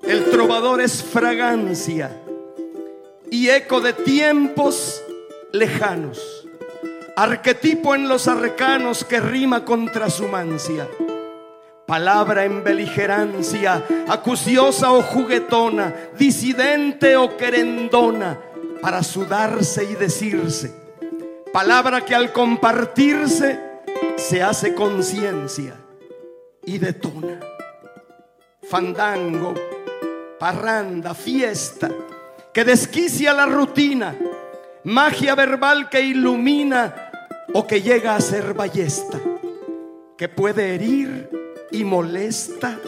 El 0.02 0.32
trovador 0.32 0.82
es 0.82 1.04
fragancia 1.04 2.20
y 3.32 3.50
eco 3.50 3.82
de 3.82 3.94
tiempos 3.94 5.04
lejanos, 5.52 6.48
arquetipo 7.16 7.96
en 7.96 8.08
los 8.08 8.28
arcanos 8.28 9.04
que 9.04 9.20
rima 9.20 9.66
contra 9.66 10.10
su 10.10 10.28
mancia, 10.28 10.88
palabra 11.86 12.46
en 12.46 12.64
beligerancia, 12.64 13.84
acuciosa 14.08 14.92
o 14.92 15.02
juguetona, 15.02 15.94
disidente 16.18 17.18
o 17.18 17.38
querendona, 17.38 18.40
para 18.82 19.04
sudarse 19.04 19.84
y 19.84 19.96
decirse, 19.96 20.74
palabra 21.52 22.06
que 22.06 22.16
al 22.16 22.32
compartirse 22.32 23.60
se 24.16 24.42
hace 24.42 24.74
conciencia 24.74 25.76
y 26.66 26.78
detona. 26.78 27.40
Fandango, 28.62 29.56
parranda, 30.40 31.14
fiesta, 31.14 31.90
que 32.54 32.66
desquicia 32.66 33.34
la 33.34 33.46
rutina, 33.46 34.16
magia 34.84 35.36
verbal 35.36 35.90
que 35.90 36.02
ilumina 36.02 37.12
o 37.54 37.66
que 37.68 37.82
llega 37.82 38.16
a 38.16 38.22
ser 38.22 38.54
ballesta, 38.54 39.20
que 40.18 40.30
puede 40.30 40.76
herir 40.76 41.30
y 41.72 41.84
molesta 41.84 42.80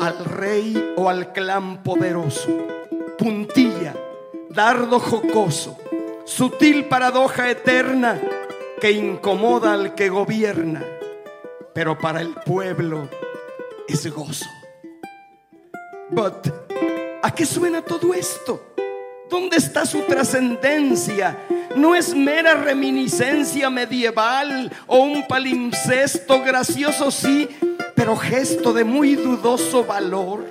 al 0.00 0.24
rey 0.24 0.94
o 0.96 1.08
al 1.08 1.32
clan 1.32 1.82
poderoso. 1.82 2.48
Puntilla, 3.18 3.94
dardo 4.50 4.98
jocoso, 4.98 5.78
sutil 6.24 6.86
paradoja 6.86 7.50
eterna 7.50 8.20
que 8.80 8.90
incomoda 8.92 9.72
al 9.72 9.94
que 9.94 10.08
gobierna, 10.08 10.82
pero 11.72 11.98
para 11.98 12.20
el 12.20 12.34
pueblo 12.34 13.08
es 13.88 14.12
gozo. 14.12 14.46
But, 16.10 16.48
¿a 17.22 17.34
qué 17.34 17.44
suena 17.44 17.82
todo 17.82 18.14
esto? 18.14 18.75
¿Dónde 19.28 19.56
está 19.56 19.84
su 19.84 20.02
trascendencia? 20.02 21.36
No 21.74 21.94
es 21.94 22.14
mera 22.14 22.54
reminiscencia 22.54 23.68
medieval 23.70 24.72
o 24.86 24.98
un 24.98 25.26
palimpsesto 25.26 26.42
gracioso, 26.42 27.10
sí, 27.10 27.48
pero 27.94 28.16
gesto 28.16 28.72
de 28.72 28.84
muy 28.84 29.16
dudoso 29.16 29.84
valor. 29.84 30.44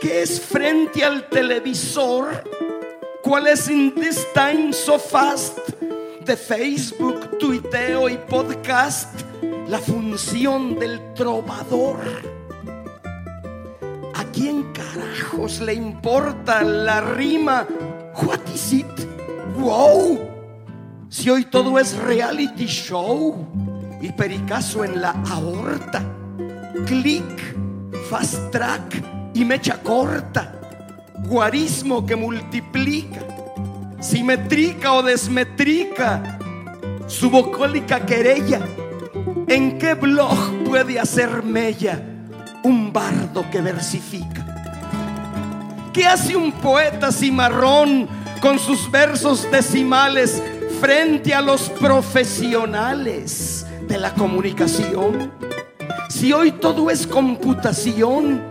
¿Qué 0.00 0.22
es 0.22 0.40
frente 0.40 1.04
al 1.04 1.28
televisor? 1.28 2.44
¿Cuál 3.22 3.48
es 3.48 3.68
in 3.68 3.94
this 3.94 4.26
time 4.32 4.72
so 4.72 4.98
fast? 4.98 5.58
De 6.24 6.36
Facebook, 6.36 7.38
tuiteo 7.38 8.08
y 8.08 8.16
podcast, 8.16 9.20
la 9.68 9.78
función 9.78 10.78
del 10.78 11.14
trovador. 11.14 11.98
¿A 14.14 14.24
quién 14.32 14.72
carajos 14.72 15.60
le 15.60 15.74
importa 15.74 16.62
la 16.62 17.00
rima? 17.00 17.66
What 18.22 18.48
is 18.52 18.72
it? 18.72 19.06
Wow. 19.56 20.18
Si 21.08 21.30
hoy 21.30 21.44
todo 21.44 21.78
es 21.78 21.96
reality 21.96 22.66
show 22.66 23.46
y 24.02 24.12
pericazo 24.12 24.84
en 24.84 25.00
la 25.00 25.10
aorta, 25.30 26.02
click, 26.86 27.56
fast 28.10 28.50
track 28.50 29.02
y 29.34 29.44
mecha 29.44 29.80
corta, 29.82 30.60
guarismo 31.28 32.04
que 32.04 32.16
multiplica, 32.16 33.20
simétrica 34.00 34.94
o 34.94 35.02
desmetrica, 35.02 36.38
subocólica 37.06 38.04
querella. 38.04 38.60
¿En 39.46 39.78
qué 39.78 39.94
blog 39.94 40.64
puede 40.64 40.98
hacer 41.00 41.42
mella 41.42 42.02
un 42.64 42.92
bardo 42.92 43.48
que 43.50 43.60
versifica? 43.60 44.57
¿Qué 45.92 46.06
hace 46.06 46.36
un 46.36 46.52
poeta 46.52 47.10
cimarrón 47.10 48.08
con 48.40 48.58
sus 48.58 48.90
versos 48.90 49.50
decimales 49.50 50.42
frente 50.80 51.34
a 51.34 51.40
los 51.40 51.70
profesionales 51.70 53.66
de 53.88 53.98
la 53.98 54.14
comunicación? 54.14 55.32
Si 56.08 56.32
hoy 56.32 56.52
todo 56.52 56.90
es 56.90 57.06
computación, 57.06 58.42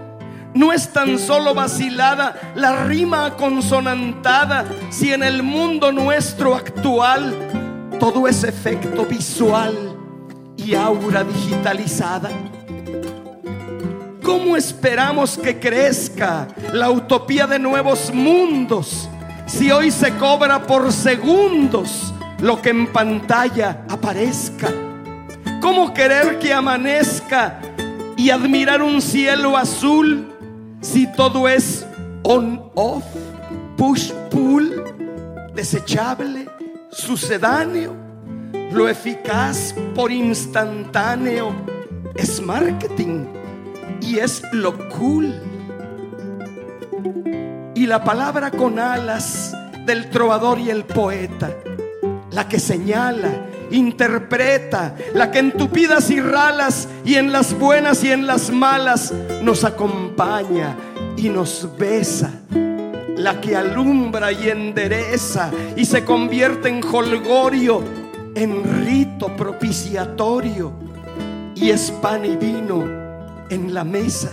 no 0.54 0.74
es 0.74 0.92
tan 0.92 1.20
solo 1.20 1.54
vacilada 1.54 2.54
la 2.56 2.86
rima 2.86 3.36
consonantada, 3.36 4.66
si 4.90 5.14
en 5.14 5.24
el 5.24 5.44
mundo 5.44 5.92
nuestro 5.92 6.56
actual 6.56 7.36
todo 8.00 8.28
es 8.28 8.44
efecto 8.44 9.06
visual 9.06 9.96
y 10.56 10.76
aura 10.76 11.24
digitalizada. 11.24 12.30
¿Cómo 14.28 14.58
esperamos 14.58 15.38
que 15.38 15.58
crezca 15.58 16.50
la 16.74 16.92
utopía 16.92 17.48
de 17.48 17.58
nuevos 17.58 18.14
mundos 18.14 19.08
si 19.46 19.72
hoy 19.72 19.90
se 19.90 20.18
cobra 20.18 20.68
por 20.68 20.92
segundos 20.92 22.14
lo 22.42 22.62
que 22.62 22.72
en 22.72 22.88
pantalla 22.88 23.86
aparezca? 23.90 24.68
¿Cómo 25.62 25.94
querer 25.94 26.40
que 26.40 26.54
amanezca 26.54 27.62
y 28.18 28.30
admirar 28.30 28.82
un 28.82 29.02
cielo 29.02 29.56
azul 29.56 30.28
si 30.82 31.10
todo 31.14 31.48
es 31.48 31.86
on-off, 32.24 33.06
push-pull, 33.78 34.84
desechable, 35.56 36.50
sucedáneo? 36.92 37.96
Lo 38.74 38.90
eficaz 38.90 39.74
por 39.96 40.12
instantáneo 40.12 41.56
es 42.14 42.42
marketing 42.42 43.37
y 44.02 44.20
es 44.20 44.42
lo 44.52 44.90
cool. 44.90 45.34
Y 47.76 47.86
la 47.86 48.04
palabra 48.04 48.52
con 48.52 48.80
alas 48.80 49.56
del 49.86 50.10
trovador 50.10 50.60
y 50.60 50.70
el 50.70 50.84
poeta, 50.84 51.52
la 52.32 52.48
que 52.48 52.60
señala, 52.60 53.30
interpreta, 53.72 54.96
la 55.14 55.32
que 55.32 55.40
en 55.40 55.52
tupidas 55.52 56.10
y 56.10 56.20
ralas 56.20 56.88
y 57.06 57.16
en 57.16 57.32
las 57.32 57.58
buenas 57.58 58.04
y 58.04 58.12
en 58.12 58.26
las 58.26 58.50
malas 58.50 59.14
nos 59.42 59.64
acompaña 59.64 60.76
y 61.16 61.30
nos 61.30 61.70
besa 61.78 62.32
la 63.18 63.42
que 63.42 63.56
alumbra 63.56 64.32
y 64.32 64.50
endereza 64.50 65.52
y 65.76 65.86
se 65.86 66.06
convierte 66.06 66.70
en 66.70 66.84
holgorio, 66.84 67.84
en 68.36 68.86
rito 68.86 69.36
propiciatorio 69.36 70.72
y 71.56 71.72
es 71.72 71.92
pan 71.92 72.26
y 72.26 72.36
vino 72.36 73.07
en 73.50 73.74
la 73.74 73.84
mesa. 73.84 74.32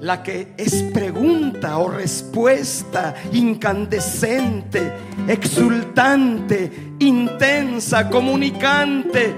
La 0.00 0.22
que 0.22 0.54
es 0.56 0.82
pregunta 0.94 1.78
o 1.78 1.90
respuesta 1.90 3.14
incandescente, 3.32 4.92
exultante, 5.28 6.94
intensa, 6.98 8.08
comunicante, 8.08 9.34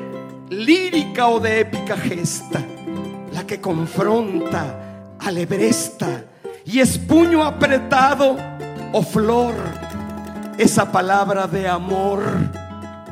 lírica 0.50 1.26
o 1.28 1.40
de 1.40 1.60
épica 1.60 1.96
gesta. 1.96 2.60
La 3.32 3.44
que 3.44 3.60
confronta, 3.60 5.16
alebresta, 5.18 6.24
y 6.64 6.78
es 6.78 6.96
puño 6.96 7.42
apretado 7.42 8.36
o 8.92 9.02
flor, 9.02 9.54
esa 10.58 10.92
palabra 10.92 11.48
de 11.48 11.66
amor 11.66 12.22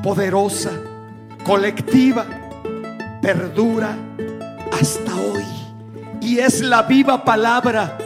poderosa, 0.03 0.71
colectiva, 1.43 2.27
perdura 3.21 3.97
hasta 4.81 5.15
hoy 5.15 5.45
y 6.23 6.39
es 6.39 6.63
la 6.63 6.83
viva 6.83 7.23
palabra 7.23 7.99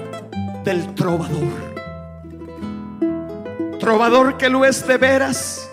del 0.64 0.93
trovador. 0.95 1.62
Trovador 3.79 4.37
que 4.37 4.49
lo 4.49 4.64
es 4.64 4.85
de 4.87 4.97
veras, 4.97 5.68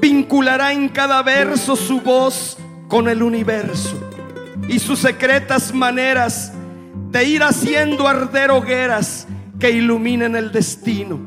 vinculará 0.00 0.72
en 0.72 0.88
cada 0.88 1.22
verso 1.22 1.76
su 1.76 2.00
voz 2.00 2.56
con 2.88 3.08
el 3.08 3.22
universo 3.22 3.98
y 4.68 4.78
sus 4.78 5.00
secretas 5.00 5.74
maneras 5.74 6.52
de 7.10 7.24
ir 7.24 7.42
haciendo 7.42 8.08
arder 8.08 8.52
hogueras 8.52 9.26
que 9.58 9.70
iluminen 9.70 10.34
el 10.34 10.50
destino, 10.50 11.20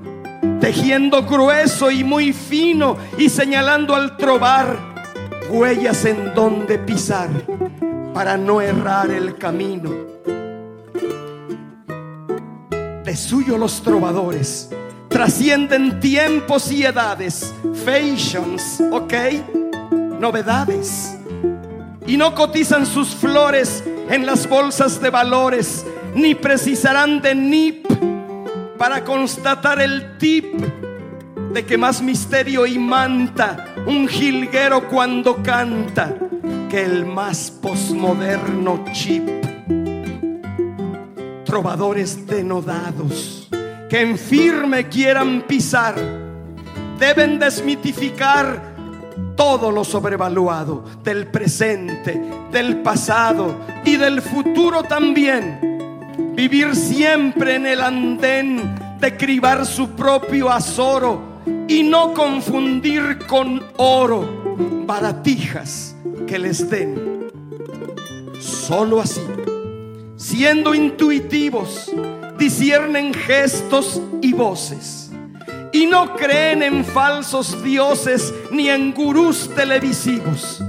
tejiendo 0.59 1.23
grueso 1.23 1.91
y 1.91 2.03
muy 2.03 2.33
fino 2.33 2.97
y 3.19 3.29
señalando 3.29 3.93
al 3.93 4.17
trobar 4.17 4.77
huellas 5.51 6.05
en 6.05 6.33
donde 6.33 6.79
pisar 6.79 7.29
para 8.15 8.37
no 8.37 8.61
errar 8.61 9.11
el 9.11 9.37
camino. 9.37 9.91
De 13.03 13.13
suyo 13.13 13.57
los 13.57 13.81
trovadores 13.83 14.69
trascienden 15.09 15.99
tiempos 15.99 16.71
y 16.71 16.85
edades, 16.85 17.53
fashions, 17.85 18.81
ok, 18.89 19.13
novedades, 20.17 21.17
y 22.07 22.15
no 22.15 22.33
cotizan 22.33 22.85
sus 22.85 23.09
flores 23.09 23.83
en 24.09 24.25
las 24.25 24.47
bolsas 24.47 25.01
de 25.01 25.09
valores, 25.09 25.85
ni 26.15 26.35
precisarán 26.35 27.21
de 27.21 27.35
NIP 27.35 27.85
para 28.77 29.03
constatar 29.03 29.81
el 29.81 30.17
tip 30.17 30.53
de 31.51 31.65
que 31.65 31.77
más 31.77 32.01
misterio 32.01 32.65
y 32.65 32.79
manta 32.79 33.75
un 33.85 34.07
jilguero 34.07 34.87
cuando 34.87 35.43
canta 35.43 36.15
el 36.75 37.05
más 37.05 37.51
posmoderno 37.51 38.83
chip. 38.91 39.23
Trovadores 41.45 42.27
denodados 42.27 43.47
que 43.89 44.01
en 44.01 44.17
firme 44.17 44.89
quieran 44.89 45.43
pisar 45.47 45.95
deben 46.99 47.39
desmitificar 47.39 48.75
todo 49.37 49.71
lo 49.71 49.85
sobrevaluado 49.85 50.83
del 51.01 51.27
presente, 51.27 52.21
del 52.51 52.77
pasado 52.81 53.55
y 53.85 53.95
del 53.95 54.21
futuro 54.21 54.83
también. 54.83 55.77
Vivir 56.35 56.75
siempre 56.75 57.55
en 57.55 57.67
el 57.67 57.79
andén 57.79 58.97
de 58.99 59.15
cribar 59.15 59.65
su 59.65 59.91
propio 59.91 60.51
azoro 60.51 61.21
y 61.69 61.83
no 61.83 62.13
confundir 62.13 63.19
con 63.27 63.63
oro 63.77 64.27
baratijas 64.85 65.94
que 66.27 66.39
les 66.39 66.69
den. 66.69 67.29
Solo 68.39 69.01
así, 69.01 69.21
siendo 70.15 70.73
intuitivos, 70.73 71.91
disciernen 72.37 73.13
gestos 73.13 74.01
y 74.21 74.33
voces 74.33 75.11
y 75.71 75.85
no 75.85 76.15
creen 76.15 76.63
en 76.63 76.85
falsos 76.85 77.61
dioses 77.61 78.33
ni 78.49 78.69
en 78.69 78.93
gurús 78.93 79.49
televisivos 79.53 80.63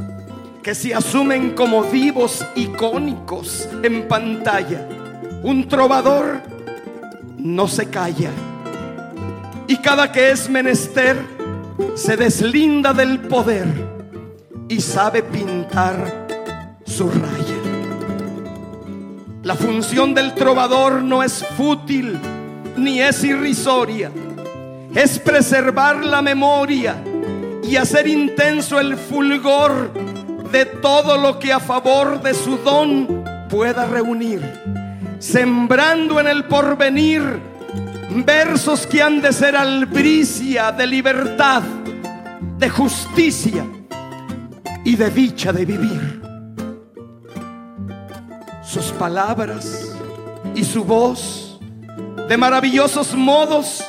que 0.64 0.74
se 0.74 0.92
asumen 0.92 1.52
como 1.52 1.84
vivos 1.84 2.44
icónicos 2.56 3.68
en 3.84 4.08
pantalla. 4.08 4.88
Un 5.44 5.68
trovador 5.68 6.42
no 7.36 7.68
se 7.68 7.86
calla 7.88 8.30
y 9.68 9.76
cada 9.76 10.10
que 10.10 10.32
es 10.32 10.50
menester 10.50 11.16
se 11.94 12.16
deslinda 12.16 12.92
del 12.92 13.20
poder 13.20 13.95
y 14.68 14.80
sabe 14.80 15.22
pintar 15.22 16.26
su 16.84 17.10
raya. 17.10 17.56
La 19.42 19.54
función 19.54 20.14
del 20.14 20.34
trovador 20.34 21.02
no 21.02 21.22
es 21.22 21.44
fútil 21.56 22.18
ni 22.76 23.00
es 23.00 23.22
irrisoria 23.24 24.10
es 24.96 25.18
preservar 25.18 26.02
la 26.02 26.22
memoria 26.22 26.96
y 27.62 27.76
hacer 27.76 28.08
intenso 28.08 28.80
el 28.80 28.96
fulgor 28.96 29.92
de 30.50 30.64
todo 30.64 31.18
lo 31.18 31.38
que 31.38 31.52
a 31.52 31.60
favor 31.60 32.22
de 32.22 32.32
su 32.32 32.56
don 32.56 33.22
pueda 33.50 33.84
reunir, 33.84 34.40
sembrando 35.18 36.18
en 36.18 36.28
el 36.28 36.44
porvenir 36.44 37.22
versos 38.24 38.86
que 38.86 39.02
han 39.02 39.20
de 39.20 39.34
ser 39.34 39.54
albricia 39.54 40.72
de 40.72 40.86
libertad, 40.86 41.62
de 42.56 42.70
justicia 42.70 43.66
y 44.86 44.94
de 44.94 45.10
dicha 45.10 45.52
de 45.52 45.64
vivir. 45.64 46.22
Sus 48.62 48.92
palabras 48.92 49.92
y 50.54 50.62
su 50.62 50.84
voz 50.84 51.58
de 52.28 52.36
maravillosos 52.36 53.12
modos 53.16 53.84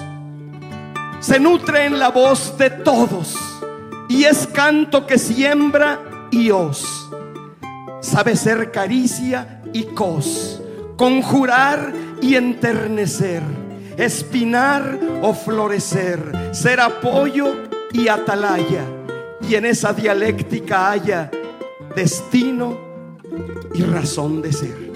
se 1.20 1.40
nutre 1.40 1.86
en 1.86 2.00
la 2.00 2.10
voz 2.10 2.58
de 2.58 2.72
todos 2.72 3.36
y 4.10 4.24
es 4.24 4.48
canto 4.48 5.06
que 5.06 5.20
siembra 5.20 6.02
y 6.32 6.50
os. 6.50 7.08
Sabe 8.02 8.36
ser 8.36 8.72
caricia 8.72 9.62
y 9.74 9.84
cos, 9.84 10.64
conjurar 10.98 11.94
y 12.24 12.34
enternecer, 12.34 13.44
espinar 13.98 15.00
o 15.22 15.36
florecer, 15.36 16.50
ser 16.54 16.80
apoyo 16.80 17.54
y 17.94 18.08
atalaya. 18.08 18.97
Y 19.48 19.56
en 19.56 19.66
esa 19.66 19.94
dialéctica 19.94 20.92
haya 20.92 21.32
destino 21.96 22.78
y 23.74 23.84
razón 23.84 24.42
de 24.42 24.52
ser. 24.52 24.92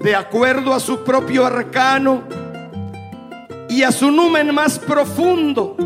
De 0.00 0.14
acuerdo 0.14 0.74
a 0.74 0.80
su 0.80 1.02
propio 1.04 1.46
arcano, 1.46 2.24
y 3.70 3.84
a 3.84 3.92
su 3.92 4.10
numen 4.10 4.52
más 4.52 4.80
profundo 4.80 5.76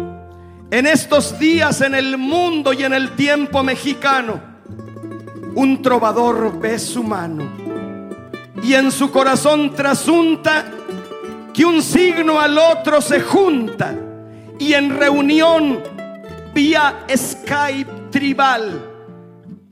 en 0.71 0.87
estos 0.87 1.39
días 1.39 1.83
en 1.83 1.95
el 1.95 2.17
mundo 2.17 2.73
y 2.73 2.83
en 2.83 2.95
el 2.95 3.11
tiempo 3.11 3.63
mexicano. 3.63 4.41
Un 5.55 5.83
trovador 5.83 6.59
ve 6.59 6.79
su 6.79 7.05
mano 7.05 7.45
y 8.63 8.73
en 8.73 8.91
su 8.91 9.11
corazón 9.11 9.75
trasunta 9.75 10.65
que 11.53 11.65
un 11.65 11.83
signo 11.83 12.41
al 12.41 12.57
otro 12.57 13.03
se 13.03 13.21
junta 13.21 13.95
y 14.59 14.73
en 14.73 14.99
reunión 14.99 15.81
vía 16.55 17.05
Skype 17.15 18.11
tribal 18.11 18.91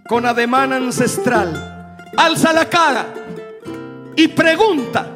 con 0.09 0.27
ademán 0.27 0.73
ancestral. 0.73 1.97
Alza 2.17 2.53
la 2.53 2.69
cara 2.69 3.07
y 4.17 4.29
pregunta 4.29 5.07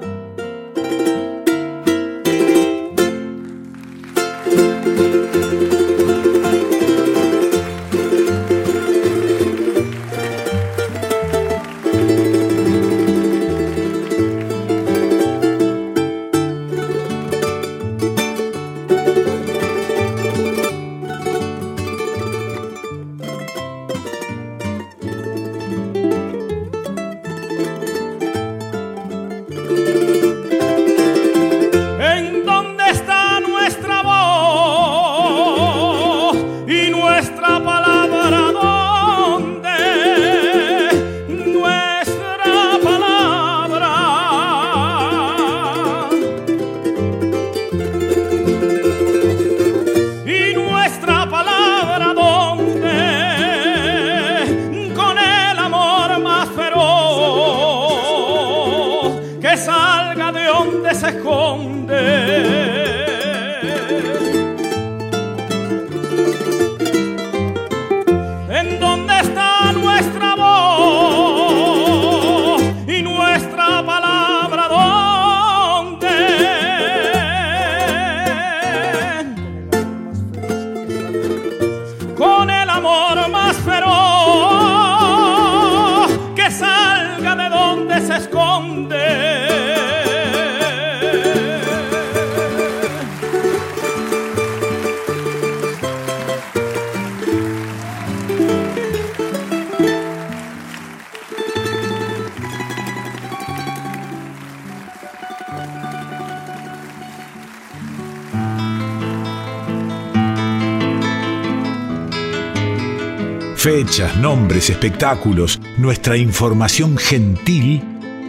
Nombres, 113.96 114.68
espectáculos, 114.68 115.58
nuestra 115.78 116.18
información 116.18 116.98
gentil 116.98 117.82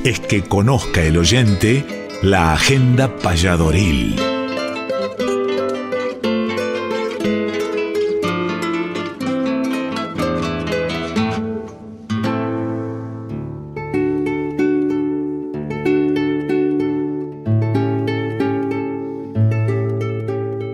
es 0.05 0.21
que 0.21 0.41
conozca 0.41 1.03
el 1.03 1.17
oyente 1.17 1.85
la 2.21 2.53
agenda 2.53 3.13
payadoril. 3.17 4.15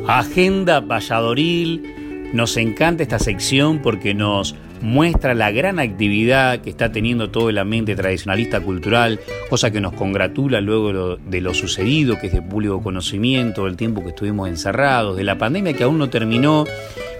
Agenda 0.08 0.82
Valladoril. 0.82 2.32
Nos 2.34 2.58
encanta 2.58 3.02
esta 3.02 3.18
sección 3.18 3.80
porque 3.80 4.14
nos 4.14 4.56
muestra 4.84 5.34
la 5.34 5.50
gran 5.50 5.80
actividad 5.80 6.60
que 6.60 6.70
está 6.70 6.92
teniendo 6.92 7.32
todo 7.32 7.50
el 7.50 7.58
ambiente 7.58 7.96
tradicionalista 7.96 8.60
cultural, 8.60 9.20
cosa 9.50 9.72
que 9.72 9.80
nos 9.80 9.94
congratula 9.94 10.60
luego 10.60 11.18
de 11.18 11.42
lo, 11.42 11.54
sucedido, 11.54 12.20
que 12.20 12.28
es 12.28 12.34
de 12.34 12.42
público 12.42 12.84
conocimiento, 12.84 13.64
del 13.64 13.78
tiempo 13.78 14.04
que 14.04 14.10
estuvimos 14.10 14.50
encerrados, 14.50 15.16
de 15.16 15.24
la 15.24 15.38
pandemia 15.38 15.74
que 15.74 15.84
aún 15.84 15.98
no 15.98 16.10
terminó, 16.10 16.66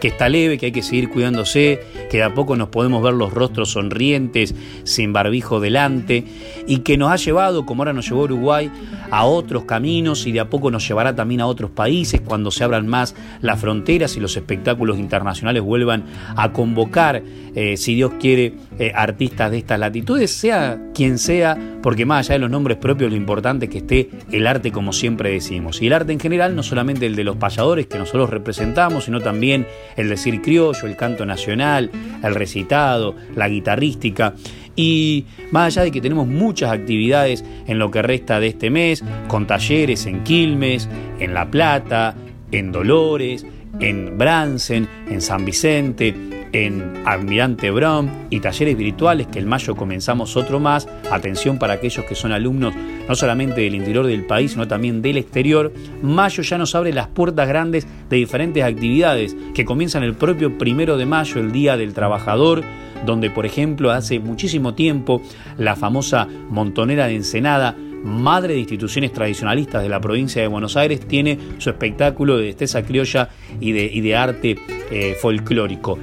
que 0.04 0.10
está 0.10 0.28
leve, 0.28 0.58
que 0.58 0.66
hay 0.66 0.72
que 0.74 0.84
seguir 0.84 1.08
cuidándose, 1.08 1.80
que 2.12 2.18
de 2.18 2.24
a 2.24 2.34
poco 2.34 2.58
nos 2.58 2.68
podemos 2.68 3.02
ver 3.02 3.14
los 3.14 3.32
rostros 3.32 3.70
sonrientes, 3.72 4.54
sin 4.84 5.14
barbijo 5.14 5.62
delante, 5.62 6.26
y 6.68 6.80
que 6.80 6.98
nos 6.98 7.10
ha 7.10 7.16
llevado, 7.16 7.66
como 7.66 7.84
ahora 7.84 7.94
nos 7.94 8.10
llevó 8.10 8.24
Uruguay, 8.24 8.70
a 9.12 9.24
otros 9.24 9.64
caminos 9.64 10.28
y 10.28 10.34
de 10.34 10.42
a 10.42 10.50
poco 10.50 10.72
nos 10.72 10.86
llevará 10.86 11.16
también 11.16 11.40
a 11.40 11.48
otros 11.48 11.72
países 11.72 12.20
cuando 12.20 12.52
se 12.52 12.66
abran 12.66 12.86
más 12.86 13.16
las 13.40 13.62
fronteras 13.62 14.18
y 14.18 14.20
los 14.20 14.36
espectáculos 14.36 15.00
internacionales 15.00 15.64
vuelvan 15.64 16.04
a 16.36 16.52
convocar, 16.52 17.24
eh, 17.56 17.78
si 17.78 17.96
Dios 17.96 18.12
quiere, 18.20 18.56
eh, 18.80 18.92
artistas 18.96 19.52
de 19.52 19.60
estas 19.60 19.80
latitudes, 19.80 20.32
sea 20.32 20.80
quien 20.94 21.18
sea, 21.18 21.58
porque 21.82 22.06
más 22.06 22.26
allá 22.26 22.36
de 22.36 22.40
los 22.40 22.50
nombres 22.50 22.78
propios, 22.78 23.12
lo 23.12 23.18
importante 23.18 23.66
es 23.66 23.72
que 23.72 23.78
esté 23.80 24.10
el 24.32 24.48
arte 24.48 24.72
como 24.72 24.94
siempre 24.94 25.32
decimos. 25.32 25.82
Y 25.82 25.88
el 25.88 25.94
arte 25.94 26.12
en 26.12 26.20
general, 26.20 26.56
no 26.56 26.64
solamente 26.64 27.06
el 27.06 27.16
de 27.16 27.24
los 27.24 27.36
payadores 27.36 27.88
que 27.88 27.98
nosotros 27.98 28.30
representamos, 28.30 29.06
sino 29.06 29.20
también 29.20 29.68
el 29.96 30.10
decir 30.10 30.42
criollo, 30.42 30.88
el 30.88 30.96
canto 30.96 31.26
nacional, 31.26 31.92
el 32.24 32.36
recitado, 32.36 33.16
la 33.36 33.48
guitarrística. 33.48 34.34
Y 34.76 35.26
más 35.52 35.68
allá 35.68 35.84
de 35.84 35.92
que 35.92 36.02
tenemos 36.02 36.28
muchas 36.28 36.72
actividades 36.72 37.46
en 37.68 37.78
lo 37.78 37.92
que 37.92 38.02
resta 38.02 38.40
de 38.40 38.48
este 38.48 38.70
mes, 38.70 39.04
con 39.28 39.46
talleres 39.46 40.06
en 40.08 40.24
Quilmes, 40.24 40.90
en 41.20 41.34
La 41.34 41.50
Plata, 41.50 42.16
en 42.52 42.72
Dolores, 42.72 43.46
en 43.80 44.18
Bransen, 44.18 44.88
en 45.10 45.22
San 45.22 45.46
Vicente, 45.46 46.16
en 46.54 47.02
Almirante 47.06 47.72
Brown 47.72 48.28
y 48.30 48.40
talleres 48.40 48.78
virtuales 48.78 49.28
que 49.28 49.40
en 49.40 49.48
mayo 49.48 49.76
comenzamos 49.76 50.38
otro 50.38 50.60
más. 50.60 50.88
Atención 51.12 51.58
para 51.58 51.74
aquellos 51.74 52.06
que 52.06 52.16
son 52.16 52.32
alumnos 52.32 52.74
no 53.08 53.16
solamente 53.16 53.62
del 53.62 53.76
interior 53.76 54.06
del 54.06 54.26
país, 54.26 54.52
sino 54.52 54.68
también 54.68 55.02
del 55.02 55.18
exterior. 55.18 55.74
Mayo 56.02 56.44
ya 56.44 56.58
nos 56.58 56.76
abre 56.76 56.94
las 56.94 57.08
puertas 57.08 57.48
grandes 57.48 57.88
de 58.10 58.18
diferentes 58.18 58.64
actividades 58.64 59.36
que 59.54 59.66
comienzan 59.66 60.04
el 60.04 60.14
propio 60.14 60.58
primero 60.58 60.98
de 60.98 61.06
mayo, 61.06 61.42
el 61.42 61.52
Día 61.52 61.76
del 61.76 61.94
Trabajador, 61.94 62.64
donde 63.06 63.30
por 63.30 63.46
ejemplo 63.46 63.92
hace 63.92 64.20
muchísimo 64.20 64.76
tiempo 64.76 65.22
la 65.58 65.76
famosa 65.76 66.28
montonera 66.50 67.08
de 67.08 67.16
Ensenada 67.16 67.76
madre 68.04 68.54
de 68.54 68.60
instituciones 68.60 69.14
tradicionalistas 69.14 69.82
de 69.82 69.90
la 69.90 70.02
provincia 70.02 70.42
de 70.42 70.50
Buenos 70.50 70.76
Aires, 70.76 71.00
tiene 71.08 71.40
su 71.58 71.70
espectáculo 71.70 72.38
de 72.38 72.48
destreza 72.48 72.84
criolla 72.84 73.30
y 73.62 73.72
de, 73.72 74.16
arte 74.16 74.58
eh, 74.92 75.16
folclórico. 75.22 75.98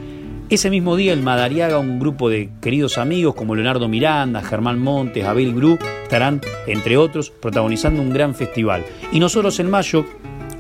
Ese 0.51 0.69
mismo 0.69 0.97
día, 0.97 1.13
el 1.13 1.23
Madariaga, 1.23 1.79
un 1.79 2.01
grupo 2.01 2.29
de 2.29 2.51
queridos 2.61 2.99
amigos 2.99 3.37
como 3.37 3.55
Leonardo 3.55 3.87
Miranda, 3.87 4.43
Germán 4.43 4.81
Montes, 4.81 5.25
Abel 5.25 5.55
Gru, 5.55 5.79
estarán, 6.03 6.41
entre 6.67 6.97
otros, 6.97 7.31
protagonizando 7.31 8.03
un 8.03 8.11
gran 8.11 8.35
festival. 8.35 8.85
Y 9.13 9.21
nosotros 9.21 9.61
en 9.61 9.71
mayo 9.71 10.05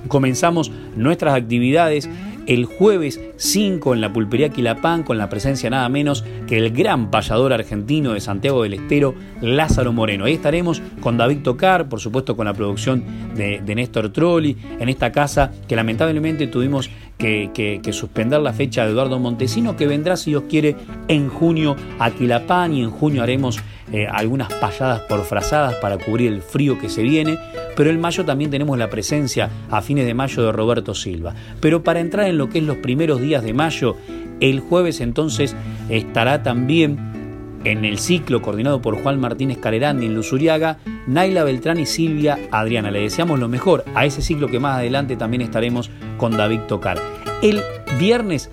comenzamos 0.07 0.70
nuestras 0.95 1.34
actividades 1.34 2.09
el 2.47 2.64
jueves 2.66 3.20
5 3.36 3.95
en 3.95 4.01
la 4.01 4.12
pulpería 4.12 4.49
Quilapán 4.49 5.03
con 5.03 5.18
la 5.18 5.28
presencia 5.28 5.70
nada 5.70 5.88
menos 5.88 6.24
que 6.47 6.59
el 6.59 6.70
gran 6.70 7.11
payador 7.11 7.53
argentino 7.53 8.12
de 8.12 8.20
Santiago 8.20 8.62
del 8.62 8.74
Estero, 8.74 9.14
Lázaro 9.41 9.93
Moreno. 9.93 10.24
Ahí 10.24 10.34
estaremos 10.34 10.82
con 11.01 11.16
David 11.16 11.43
Tocar, 11.43 11.88
por 11.88 12.01
supuesto 12.01 12.36
con 12.36 12.47
la 12.47 12.55
producción 12.55 13.05
de, 13.36 13.61
de 13.61 13.74
Néstor 13.74 14.12
Trolli, 14.12 14.57
en 14.78 14.88
esta 14.88 15.12
casa 15.12 15.53
que 15.68 15.76
lamentablemente 15.76 16.47
tuvimos 16.47 16.91
que, 17.20 17.92
suspender 17.92 18.40
la 18.40 18.52
fecha 18.52 18.84
de 18.84 18.92
Eduardo 18.92 19.18
Montesino, 19.18 19.76
que 19.76 19.86
vendrá, 19.86 20.16
si 20.16 20.30
Dios 20.30 20.44
quiere, 20.48 20.76
en 21.06 21.28
junio 21.28 21.76
a 21.98 22.10
Quilapán 22.10 22.72
y 22.72 22.82
en 22.82 22.90
junio 22.90 23.22
haremos 23.22 23.60
eh, 23.92 24.06
algunas 24.10 24.52
payadas 24.54 25.00
porfrazadas 25.02 25.74
para 25.76 25.98
cubrir 25.98 26.32
el 26.32 26.42
frío 26.42 26.78
que 26.78 26.88
se 26.88 27.02
viene, 27.02 27.38
pero 27.76 27.90
en 27.90 28.00
mayo 28.00 28.24
también 28.24 28.50
tenemos 28.50 28.78
la 28.78 28.88
presencia 28.88 29.50
a 29.70 29.82
fines 29.82 30.06
de 30.06 30.14
mayo 30.14 30.42
de 30.42 30.52
Roberto 30.52 30.94
Silva. 30.94 31.34
Pero 31.60 31.82
para 31.82 32.00
entrar 32.00 32.26
en 32.26 32.38
lo 32.38 32.48
que 32.48 32.58
es 32.58 32.64
los 32.64 32.78
primeros 32.78 33.20
días 33.20 33.42
de 33.44 33.52
mayo, 33.52 33.96
el 34.40 34.60
jueves 34.60 35.00
entonces 35.00 35.54
estará 35.90 36.42
también 36.42 37.09
en 37.64 37.84
el 37.84 37.98
ciclo 37.98 38.42
coordinado 38.42 38.80
por 38.80 39.02
Juan 39.02 39.20
Martínez 39.20 39.58
Calerandi 39.58 40.06
en 40.06 40.14
Luzuriaga, 40.14 40.78
Naila 41.06 41.44
Beltrán 41.44 41.78
y 41.78 41.86
Silvia 41.86 42.38
Adriana. 42.50 42.90
Le 42.90 43.00
deseamos 43.00 43.38
lo 43.38 43.48
mejor 43.48 43.84
a 43.94 44.06
ese 44.06 44.22
ciclo 44.22 44.48
que 44.48 44.61
más 44.61 44.78
adelante 44.78 45.16
también 45.16 45.42
estaremos 45.42 45.90
con 46.16 46.36
David 46.36 46.61
Tocar. 46.68 46.98
El 47.42 47.61
viernes 47.98 48.50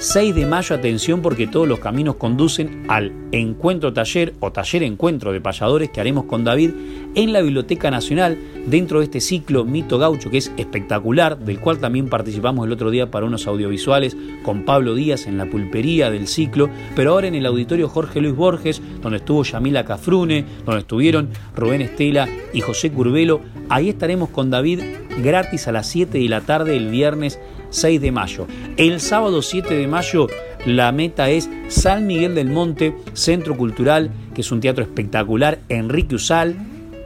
6 0.00 0.32
de 0.32 0.46
mayo, 0.46 0.76
atención 0.76 1.22
porque 1.22 1.48
todos 1.48 1.66
los 1.66 1.80
caminos 1.80 2.14
conducen 2.14 2.84
al 2.86 3.12
encuentro 3.32 3.92
taller 3.92 4.32
o 4.38 4.52
taller 4.52 4.84
encuentro 4.84 5.32
de 5.32 5.40
payadores 5.40 5.90
que 5.90 6.00
haremos 6.00 6.26
con 6.26 6.44
David 6.44 6.70
en 7.16 7.32
la 7.32 7.40
Biblioteca 7.40 7.90
Nacional 7.90 8.38
dentro 8.66 9.00
de 9.00 9.06
este 9.06 9.20
ciclo 9.20 9.64
Mito 9.64 9.98
Gaucho 9.98 10.30
que 10.30 10.38
es 10.38 10.52
espectacular, 10.56 11.36
del 11.40 11.58
cual 11.58 11.78
también 11.78 12.08
participamos 12.08 12.64
el 12.64 12.72
otro 12.72 12.92
día 12.92 13.10
para 13.10 13.26
unos 13.26 13.48
audiovisuales 13.48 14.16
con 14.44 14.64
Pablo 14.64 14.94
Díaz 14.94 15.26
en 15.26 15.36
la 15.36 15.46
pulpería 15.46 16.12
del 16.12 16.28
ciclo, 16.28 16.70
pero 16.94 17.14
ahora 17.14 17.26
en 17.26 17.34
el 17.34 17.46
auditorio 17.46 17.88
Jorge 17.88 18.20
Luis 18.20 18.36
Borges, 18.36 18.80
donde 19.02 19.18
estuvo 19.18 19.42
Yamila 19.42 19.84
Cafrune, 19.84 20.44
donde 20.64 20.82
estuvieron 20.82 21.30
Rubén 21.56 21.82
Estela 21.82 22.28
y 22.52 22.60
José 22.60 22.92
Curvelo, 22.92 23.40
ahí 23.68 23.88
estaremos 23.88 24.28
con 24.28 24.48
David 24.48 24.80
gratis 25.24 25.66
a 25.66 25.72
las 25.72 25.88
7 25.88 26.18
de 26.18 26.28
la 26.28 26.42
tarde 26.42 26.76
el 26.76 26.88
viernes 26.88 27.40
6 27.70 28.00
de 28.00 28.12
mayo. 28.12 28.46
El 28.76 29.00
sábado 29.00 29.42
7 29.42 29.74
de 29.74 29.86
mayo 29.86 30.28
la 30.66 30.92
meta 30.92 31.30
es 31.30 31.48
San 31.68 32.06
Miguel 32.06 32.34
del 32.34 32.50
Monte, 32.50 32.94
Centro 33.12 33.56
Cultural, 33.56 34.10
que 34.34 34.40
es 34.40 34.52
un 34.52 34.60
teatro 34.60 34.82
espectacular, 34.82 35.60
Enrique 35.68 36.16
Usal, 36.16 36.56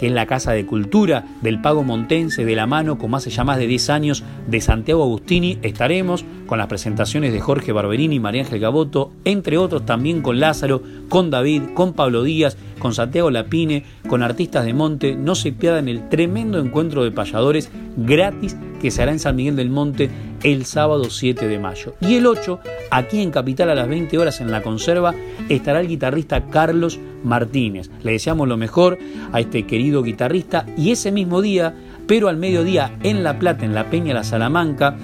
que 0.03 0.09
es 0.09 0.13
la 0.13 0.27
Casa 0.27 0.51
de 0.51 0.67
Cultura 0.67 1.27
del 1.43 1.61
Pago 1.61 1.85
Montense, 1.85 2.45
de 2.45 2.57
la 2.57 2.67
mano, 2.67 2.99
como 2.99 3.17
hace 3.17 3.31
ya 3.31 3.45
más 3.45 3.59
de 3.59 3.69
10 3.69 3.91
años, 3.91 4.25
de 4.49 4.61
Santiago 4.61 5.05
Agustini. 5.05 5.59
Estaremos 5.63 6.25
con 6.47 6.59
las 6.59 6.67
presentaciones 6.67 7.33
de 7.33 7.41
Jorge 7.41 7.71
Barberini 7.71 8.17
y 8.17 8.21
María 8.21 8.43
Ángel 8.43 8.59
Gaboto, 8.59 9.13
entre 9.25 9.59
otros 9.59 9.87
también 9.87 10.21
con 10.21 10.41
Lázaro, 10.41 10.83
con 11.09 11.31
David, 11.31 11.63
con 11.75 11.93
Pablo 11.93 12.25
Díaz, 12.25 12.57
con 12.81 12.95
Santiago 12.95 13.31
Lapine, 13.31 13.85
con 14.09 14.25
artistas 14.25 14.65
de 14.65 14.75
Monte. 14.75 15.15
No 15.15 15.37
se 15.37 15.53
pierdan 15.53 15.87
el 15.87 16.09
tremendo 16.09 16.59
encuentro 16.59 17.05
de 17.05 17.13
payadores 17.13 17.71
gratis 17.97 18.57
que 18.81 18.91
se 18.91 19.03
hará 19.03 19.13
en 19.13 19.21
San 19.21 19.37
Miguel 19.37 19.55
del 19.55 19.71
Monte 19.71 20.11
el 20.43 20.65
sábado 20.65 21.11
7 21.11 21.47
de 21.47 21.59
mayo. 21.59 21.95
Y 22.01 22.17
el 22.17 22.27
8, 22.27 22.61
aquí 22.91 23.21
en 23.21 23.31
Capital 23.31 23.71
a 23.71 23.75
las 23.75 23.89
20 23.89 24.19
horas 24.19 24.41
en 24.41 24.51
la 24.51 24.63
conserva, 24.63 25.15
estará 25.49 25.81
el 25.81 25.89
guitarrista 25.89 26.47
Carlos 26.47 26.99
Martínez. 27.25 27.91
Le 28.03 28.13
deseamos 28.13 28.49
lo 28.49 28.57
mejor 28.57 28.99
a 29.33 29.41
este 29.41 29.67
querido 29.67 30.03
guitarrista 30.03 30.67
y 30.77 30.91
ese 30.91 31.13
mismo 31.13 31.43
día, 31.43 31.75
pero 32.07 32.29
al 32.29 32.37
mediodía 32.37 32.97
en 33.03 33.23
La 33.23 33.39
Plata, 33.39 33.65
en 33.65 33.75
la 33.75 33.91
Peña 33.91 34.15
La 34.15 34.25
Salamanca, 34.25 34.97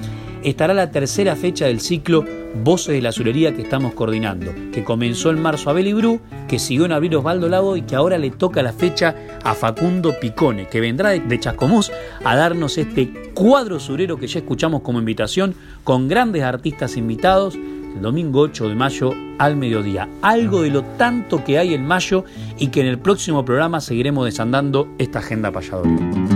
estará 0.43 0.75
la 0.75 0.91
tercera 0.91 1.37
fecha 1.37 1.67
del 1.67 1.81
ciclo 1.81 2.25
Voces 2.55 2.95
de 2.95 3.03
la 3.03 3.11
Azulería 3.11 3.55
que 3.55 3.63
estamos 3.63 3.95
coordinando, 3.95 4.53
que 4.73 4.83
comenzó 4.85 5.31
en 5.31 5.41
marzo 5.41 5.71
a 5.71 5.73
Belibru, 5.75 6.21
que 6.49 6.59
siguió 6.59 6.87
en 6.87 6.93
abril 6.93 7.17
Osvaldo 7.17 7.49
Lago 7.49 7.77
y 7.77 7.83
que 7.83 7.95
ahora 7.95 8.19
le 8.19 8.31
toca 8.31 8.63
la 8.63 8.73
fecha 8.73 9.15
a 9.45 9.55
Facundo 9.55 10.15
Picone, 10.21 10.67
que 10.67 10.81
vendrá 10.81 11.11
de 11.11 11.41
Chascomús 11.41 11.93
a 12.25 12.37
darnos 12.37 12.79
este 12.79 13.31
cuadro 13.35 13.79
surero 13.79 14.17
que 14.17 14.27
ya 14.27 14.41
escuchamos 14.41 14.83
como 14.83 14.99
invitación, 14.99 15.55
con 15.85 16.09
grandes 16.09 16.43
artistas 16.43 16.97
invitados, 16.97 17.55
el 17.55 18.03
domingo 18.03 18.41
8 18.41 18.69
de 18.69 18.75
mayo 18.75 19.13
al 19.39 19.57
mediodía. 19.57 20.09
Algo 20.23 20.63
de 20.63 20.71
lo 20.71 20.83
tanto 20.83 21.45
que 21.45 21.59
hay 21.59 21.75
en 21.75 21.87
mayo 21.87 22.25
y 22.59 22.69
que 22.69 22.81
en 22.81 22.87
el 22.87 22.99
próximo 22.99 23.45
programa 23.45 23.81
seguiremos 23.81 24.25
desandando 24.25 24.89
esta 24.99 25.21
agenda 25.21 25.53
payadora. 25.53 26.28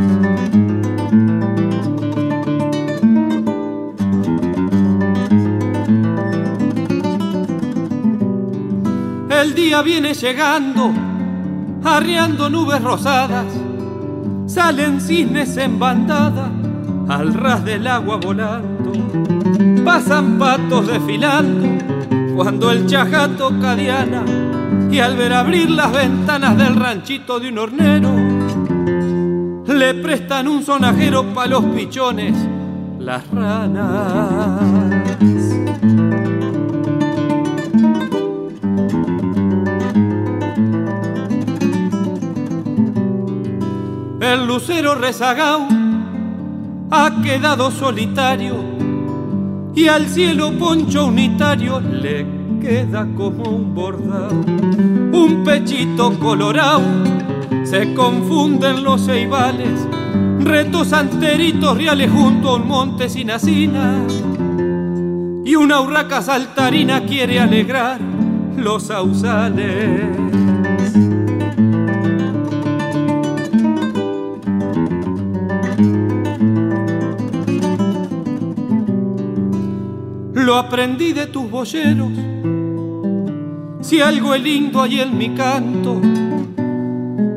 El 9.43 9.57
día 9.57 9.83
viene 9.83 10.15
llegando, 10.15 10.93
arriando 11.83 12.49
nubes 12.49 12.81
rosadas, 12.81 13.47
salen 14.47 15.01
cisnes 15.01 15.57
en 15.57 15.81
bandada, 15.81 16.49
al 17.09 17.35
ras 17.35 17.65
del 17.65 17.89
agua 17.89 18.19
volando, 18.19 18.93
pasan 19.85 20.39
patos 20.39 20.87
desfilando, 20.87 21.67
cuando 22.37 22.71
el 22.71 22.87
chajato 22.87 23.59
cadiana, 23.61 24.23
y 24.93 25.01
al 25.01 25.17
ver 25.17 25.33
abrir 25.33 25.71
las 25.71 25.93
ventanas 25.93 26.57
del 26.57 26.77
ranchito 26.77 27.41
de 27.41 27.49
un 27.49 27.59
hornero, 27.59 28.15
le 29.67 29.95
prestan 29.95 30.47
un 30.47 30.63
sonajero 30.63 31.35
pa' 31.35 31.49
los 31.49 31.65
pichones, 31.65 32.37
las 33.01 33.29
ranas. 33.33 35.03
El 44.23 44.47
lucero 44.47 44.95
rezagao 44.95 45.67
ha 46.93 47.23
quedado 47.25 47.73
solitario 47.73 48.55
y 49.75 49.89
al 49.89 50.07
cielo 50.07 50.53
poncho 50.57 51.07
unitario 51.07 51.81
le 51.81 52.25
queda 52.61 53.05
como 53.17 53.43
un 53.51 53.75
bordado. 53.75 54.31
Un 54.31 55.43
pechito 55.45 56.17
colorado 56.21 56.85
se 57.65 57.93
confunden 57.95 58.85
los 58.85 59.01
ceibales, 59.07 59.89
retos 60.39 60.93
anteritos 60.93 61.77
reales 61.77 62.09
junto 62.09 62.51
a 62.51 62.57
un 62.59 62.69
monte 62.69 63.09
sin 63.09 63.33
asina. 63.33 64.07
Y 65.45 65.57
una 65.57 65.81
urraca 65.81 66.23
saltarina 66.23 67.03
quiere 67.07 67.41
alegrar 67.41 67.99
los 68.57 68.85
sausales. 68.85 70.42
Lo 80.43 80.57
aprendí 80.57 81.13
de 81.13 81.29
tus 81.29 81.49
boyeros. 81.49 82.11
Si 83.81 84.01
algo 84.01 84.35
es 84.35 84.43
lindo 84.43 84.83
hay 84.83 84.99
en 84.99 85.17
mi 85.17 85.31
canto, 85.31 86.01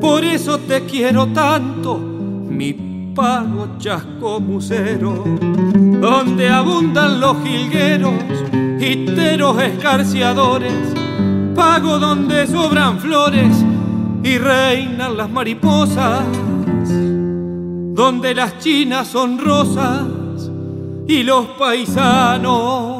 por 0.01 0.23
eso 0.23 0.57
te 0.61 0.85
quiero 0.85 1.27
tanto, 1.27 1.99
mi 1.99 3.11
pago 3.13 3.77
chasco 3.77 4.39
musero, 4.39 5.23
donde 6.01 6.49
abundan 6.49 7.19
los 7.19 7.37
jilgueros, 7.43 8.23
hiteros 8.79 9.61
escarciadores, 9.61 10.73
pago 11.53 11.99
donde 11.99 12.47
sobran 12.47 12.97
flores 12.97 13.55
y 14.23 14.39
reinan 14.39 15.15
las 15.15 15.29
mariposas, 15.29 16.23
donde 17.93 18.33
las 18.33 18.57
chinas 18.57 19.07
son 19.07 19.37
rosas 19.37 20.05
y 21.07 21.21
los 21.21 21.45
paisanos 21.49 22.94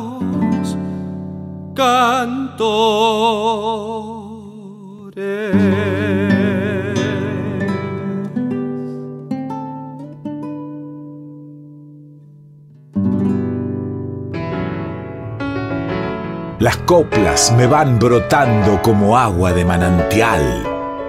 Las 16.60 16.78
coplas 16.78 17.54
me 17.56 17.68
van 17.68 18.00
brotando 18.00 18.82
como 18.82 19.18
agua 19.18 19.54
de 19.54 19.66
manantial. 19.66 20.64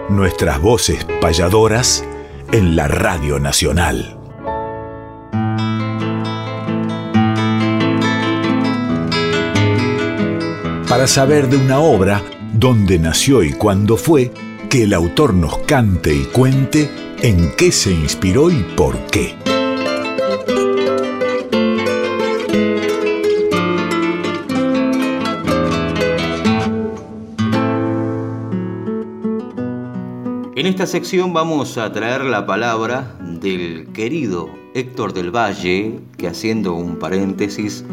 Nuestras 0.09 0.61
voces 0.61 1.07
payadoras 1.21 2.05
en 2.53 2.77
la 2.77 2.89
Radio 2.89 3.39
Nacional. 3.39 4.16
Para 10.97 11.09
saber 11.09 11.51
de 11.51 11.59
una 11.59 11.79
obra, 11.79 12.23
dónde 12.55 12.99
nació 12.99 13.43
y 13.43 13.53
cuándo 13.53 13.99
fue, 13.99 14.33
que 14.71 14.85
el 14.85 14.95
autor 14.95 15.35
nos 15.35 15.59
cante 15.59 16.15
y 16.15 16.25
cuente 16.25 16.91
en 17.21 17.53
qué 17.55 17.71
se 17.71 17.91
inspiró 17.93 18.51
y 18.51 18.63
por 18.75 18.97
qué. 19.09 19.37
En 30.57 30.65
esta 30.65 30.87
sección 30.87 31.35
vamos 31.35 31.77
a 31.77 31.93
traer 31.93 32.25
la 32.25 32.47
palabra 32.47 33.19
del 33.21 33.89
querido 33.93 34.49
Héctor 34.75 35.13
del 35.13 35.31
Valle, 35.31 36.01
que 36.17 36.27
haciendo 36.27 36.73
un 36.73 36.99
paréntesis, 36.99 37.85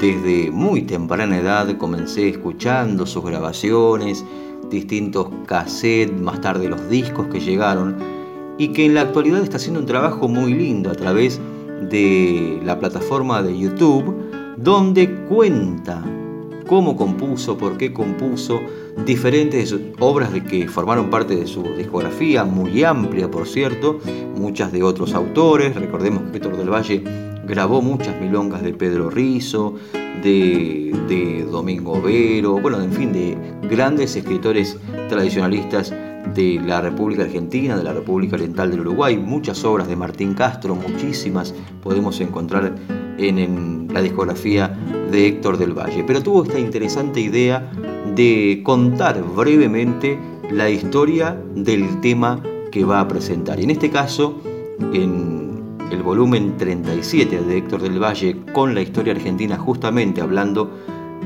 desde 0.00 0.50
muy 0.50 0.82
temprana 0.82 1.38
edad 1.38 1.76
comencé 1.78 2.28
escuchando 2.28 3.06
sus 3.06 3.24
grabaciones, 3.24 4.24
distintos 4.70 5.28
cassettes, 5.46 6.20
más 6.20 6.40
tarde 6.40 6.68
los 6.68 6.88
discos 6.90 7.28
que 7.28 7.40
llegaron, 7.40 7.96
y 8.58 8.68
que 8.68 8.84
en 8.84 8.94
la 8.94 9.02
actualidad 9.02 9.42
está 9.42 9.56
haciendo 9.56 9.80
un 9.80 9.86
trabajo 9.86 10.28
muy 10.28 10.52
lindo 10.54 10.90
a 10.90 10.94
través 10.94 11.40
de 11.90 12.60
la 12.64 12.78
plataforma 12.78 13.42
de 13.42 13.58
YouTube, 13.58 14.14
donde 14.56 15.14
cuenta 15.28 16.02
cómo 16.66 16.96
compuso, 16.96 17.56
por 17.56 17.78
qué 17.78 17.92
compuso, 17.92 18.60
diferentes 19.06 19.74
obras 19.98 20.32
de 20.32 20.42
que 20.42 20.68
formaron 20.68 21.10
parte 21.10 21.36
de 21.36 21.46
su 21.46 21.62
discografía, 21.62 22.44
muy 22.44 22.82
amplia 22.82 23.30
por 23.30 23.46
cierto, 23.46 24.00
muchas 24.34 24.72
de 24.72 24.82
otros 24.82 25.14
autores, 25.14 25.74
recordemos 25.74 26.22
que 26.30 26.38
Héctor 26.38 26.56
del 26.56 26.70
Valle 26.70 27.04
grabó 27.46 27.80
muchas 27.82 28.20
milongas 28.20 28.62
de 28.62 28.72
Pedro 28.74 29.10
Rizo, 29.10 29.74
de, 30.22 31.46
Domingo 31.50 32.02
Vero, 32.02 32.58
bueno, 32.60 32.80
en 32.80 32.92
fin, 32.92 33.12
de 33.12 33.36
grandes 33.68 34.16
escritores 34.16 34.76
tradicionalistas 35.08 35.94
de 36.34 36.60
la 36.64 36.80
República 36.80 37.22
Argentina, 37.22 37.76
de 37.76 37.84
la 37.84 37.92
República 37.92 38.34
Oriental 38.34 38.70
del 38.70 38.80
Uruguay, 38.80 39.16
muchas 39.16 39.64
obras 39.64 39.88
de 39.88 39.96
Martín 39.96 40.34
Castro, 40.34 40.74
muchísimas 40.74 41.54
podemos 41.82 42.20
encontrar 42.20 42.74
en, 43.18 43.88
la 43.92 44.02
discografía 44.02 44.76
de 45.10 45.28
Héctor 45.28 45.56
del 45.56 45.72
Valle. 45.72 46.04
Pero 46.06 46.22
tuvo 46.22 46.42
esta 46.44 46.58
interesante 46.58 47.20
idea 47.20 47.70
de 48.14 48.60
contar 48.64 49.22
brevemente 49.22 50.18
la 50.50 50.68
historia 50.68 51.40
del 51.54 52.00
tema 52.00 52.42
que 52.70 52.84
va 52.84 53.00
a 53.00 53.08
presentar. 53.08 53.60
En 53.60 53.70
este 53.70 53.90
caso, 53.90 54.40
en 54.92 55.35
el 55.90 56.02
volumen 56.02 56.56
37 56.56 57.42
de 57.42 57.58
Héctor 57.58 57.82
del 57.82 58.02
Valle 58.02 58.36
con 58.52 58.74
la 58.74 58.80
historia 58.80 59.12
argentina, 59.12 59.56
justamente 59.56 60.20
hablando 60.20 60.70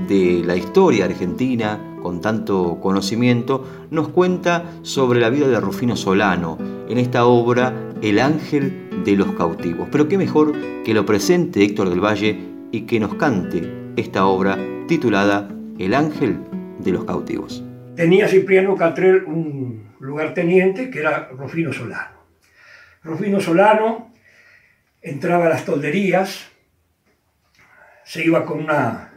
de 0.06 0.42
la 0.44 0.56
historia 0.56 1.06
argentina 1.06 1.78
con 2.02 2.20
tanto 2.20 2.78
conocimiento, 2.80 3.66
nos 3.90 4.08
cuenta 4.08 4.64
sobre 4.82 5.20
la 5.20 5.30
vida 5.30 5.48
de 5.48 5.60
Rufino 5.60 5.96
Solano 5.96 6.58
en 6.88 6.98
esta 6.98 7.26
obra 7.26 7.72
El 8.02 8.18
ángel 8.18 9.04
de 9.04 9.16
los 9.16 9.32
cautivos. 9.32 9.88
Pero 9.90 10.08
qué 10.08 10.18
mejor 10.18 10.52
que 10.84 10.94
lo 10.94 11.06
presente 11.06 11.62
Héctor 11.62 11.90
del 11.90 12.04
Valle 12.04 12.38
y 12.70 12.82
que 12.82 13.00
nos 13.00 13.14
cante 13.14 13.92
esta 13.96 14.26
obra 14.26 14.58
titulada 14.86 15.48
El 15.78 15.94
ángel 15.94 16.38
de 16.78 16.92
los 16.92 17.04
cautivos. 17.04 17.64
Tenía 17.96 18.28
Cipriano 18.28 18.76
Catrel 18.76 19.24
un 19.24 19.90
lugarteniente 20.00 20.90
que 20.90 21.00
era 21.00 21.28
Rufino 21.28 21.72
Solano. 21.72 22.20
Rufino 23.02 23.40
Solano 23.40 24.09
entraba 25.02 25.46
a 25.46 25.50
las 25.50 25.64
tolderías 25.64 26.50
se 28.10 28.24
iba 28.24 28.44
con 28.44 28.58
una, 28.58 29.12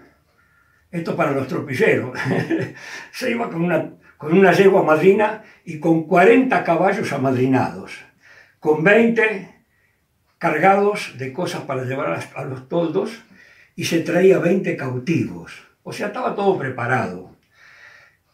esto 0.92 1.16
para 1.16 1.32
los 1.32 1.48
tropilleros, 1.48 2.16
se 3.12 3.32
iba 3.32 3.50
con 3.50 3.64
una, 3.64 3.94
con 4.18 4.38
una 4.38 4.52
yegua 4.52 4.84
madrina 4.84 5.44
y 5.66 5.80
con 5.80 6.04
40 6.04 6.64
caballos 6.64 7.12
amadrinados, 7.12 8.06
con 8.60 8.84
20 8.84 9.50
cargados 10.38 11.18
de 11.18 11.34
cosas 11.34 11.62
para 11.62 11.86
llevar 11.86 12.20
a, 12.36 12.44
los 12.44 12.70
toldos 12.70 13.24
y 13.76 13.86
se 13.86 14.02
traía 14.02 14.38
20 14.38 14.78
cautivos. 14.78 15.68
O 15.82 15.92
sea, 15.92 16.08
estaba 16.08 16.36
todo 16.36 16.60
preparado. 16.60 17.36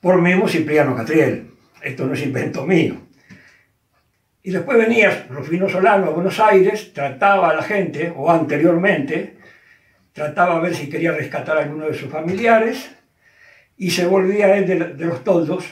Por 0.02 0.22
mismo 0.22 0.50
Cipriano 0.50 0.94
Catriel. 0.94 1.52
Esto 1.82 2.06
no 2.06 2.16
es 2.16 2.22
invento 2.22 2.66
mío. 2.66 2.98
Y 4.50 4.52
después 4.52 4.80
venía 4.80 5.28
Rufino 5.30 5.70
Solano 5.70 6.08
a 6.08 6.10
Buenos 6.10 6.40
Aires, 6.40 6.92
trataba 6.92 7.52
a 7.52 7.54
la 7.54 7.62
gente, 7.62 8.12
o 8.16 8.32
anteriormente, 8.32 9.36
trataba 10.12 10.56
a 10.56 10.60
ver 10.60 10.74
si 10.74 10.90
quería 10.90 11.12
rescatar 11.12 11.56
a 11.56 11.62
alguno 11.62 11.86
de 11.86 11.94
sus 11.94 12.10
familiares, 12.10 12.90
y 13.78 13.92
se 13.92 14.08
volvía 14.08 14.58
él 14.58 14.66
de, 14.66 14.80
de 14.96 15.06
los 15.06 15.24
toldos 15.24 15.72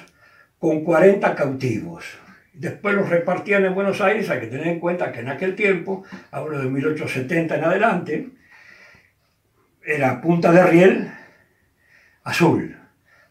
con 0.59 0.83
40 0.83 1.33
cautivos. 1.33 2.05
Después 2.53 2.93
los 2.93 3.09
repartían 3.09 3.65
en 3.65 3.73
Buenos 3.73 3.99
Aires, 3.99 4.29
hay 4.29 4.41
que 4.41 4.45
tener 4.45 4.67
en 4.67 4.79
cuenta 4.79 5.11
que 5.11 5.21
en 5.21 5.29
aquel 5.29 5.55
tiempo, 5.55 6.03
hablo 6.29 6.59
de 6.59 6.69
1870 6.69 7.55
en 7.55 7.63
adelante, 7.63 8.29
era 9.83 10.21
punta 10.21 10.51
de 10.51 10.63
riel 10.63 11.11
azul. 12.23 12.77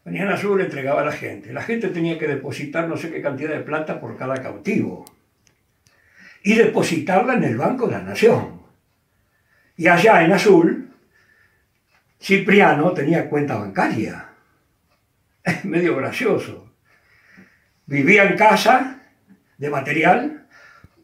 Venían 0.05 0.27
azul, 0.27 0.61
entregaba 0.61 1.03
a 1.03 1.05
la 1.05 1.13
gente. 1.13 1.53
La 1.53 1.63
gente 1.63 1.87
tenía 1.91 2.19
que 2.19 2.27
depositar 2.27 2.89
no 2.89 2.97
sé 2.97 3.13
qué 3.13 3.23
cantidad 3.23 3.51
de 3.51 3.61
plata 3.61 4.01
por 4.01 4.17
cada 4.17 4.43
cautivo. 4.43 5.05
Y 6.47 6.55
depositarla 6.55 7.35
en 7.35 7.43
el 7.43 7.57
Banco 7.57 7.87
de 7.87 7.95
la 7.95 8.03
Nación. 8.03 8.63
Y 9.77 9.89
allá 9.89 10.25
en 10.25 10.33
azul, 10.33 10.95
Cipriano 12.23 12.93
tenía 12.93 13.29
cuenta 13.29 13.57
bancaria. 13.57 14.29
Es 15.43 15.65
medio 15.65 15.97
gracioso. 15.97 16.73
Vivía 17.87 18.29
en 18.29 18.37
casa 18.37 19.01
de 19.59 19.71
material 19.71 20.47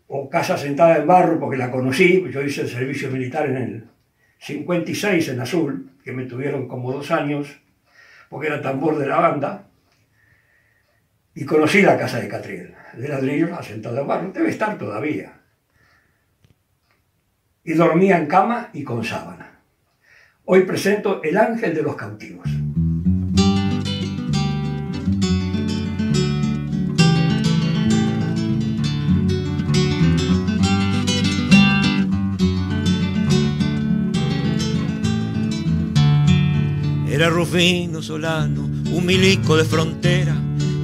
o 0.06 0.30
casa 0.30 0.56
sentada 0.56 0.98
en 0.98 1.08
barro 1.08 1.40
porque 1.40 1.56
la 1.56 1.72
conocí, 1.72 2.24
yo 2.30 2.40
hice 2.42 2.60
el 2.60 2.68
servicio 2.68 3.10
militar 3.10 3.46
en 3.46 3.56
el 3.56 3.88
56 4.38 5.28
en 5.28 5.40
azul, 5.40 5.90
que 6.04 6.12
me 6.12 6.26
tuvieron 6.26 6.68
como 6.68 6.92
dos 6.92 7.10
años 7.10 7.60
porque 8.28 8.46
era 8.46 8.62
tambor 8.62 8.96
de 8.96 9.08
la 9.08 9.16
banda, 9.16 9.66
y 11.34 11.44
conocí 11.44 11.82
la 11.82 11.98
casa 11.98 12.20
de 12.20 12.28
Catriel, 12.28 12.74
de 12.96 13.08
ladrillos 13.08 13.52
asentado 13.52 14.00
en 14.00 14.06
barro, 14.06 14.32
debe 14.32 14.50
estar 14.50 14.76
todavía. 14.78 15.40
Y 17.64 17.74
dormía 17.74 18.18
en 18.18 18.26
cama 18.26 18.70
y 18.72 18.82
con 18.82 19.04
sábana. 19.04 19.60
Hoy 20.44 20.62
presento 20.62 21.22
El 21.22 21.36
ángel 21.36 21.74
de 21.74 21.82
los 21.82 21.94
cautivos. 21.94 22.48
Era 37.08 37.28
Rufino 37.28 38.00
Solano, 38.00 38.62
un 38.62 39.04
milico 39.04 39.56
de 39.56 39.64
frontera, 39.64 40.34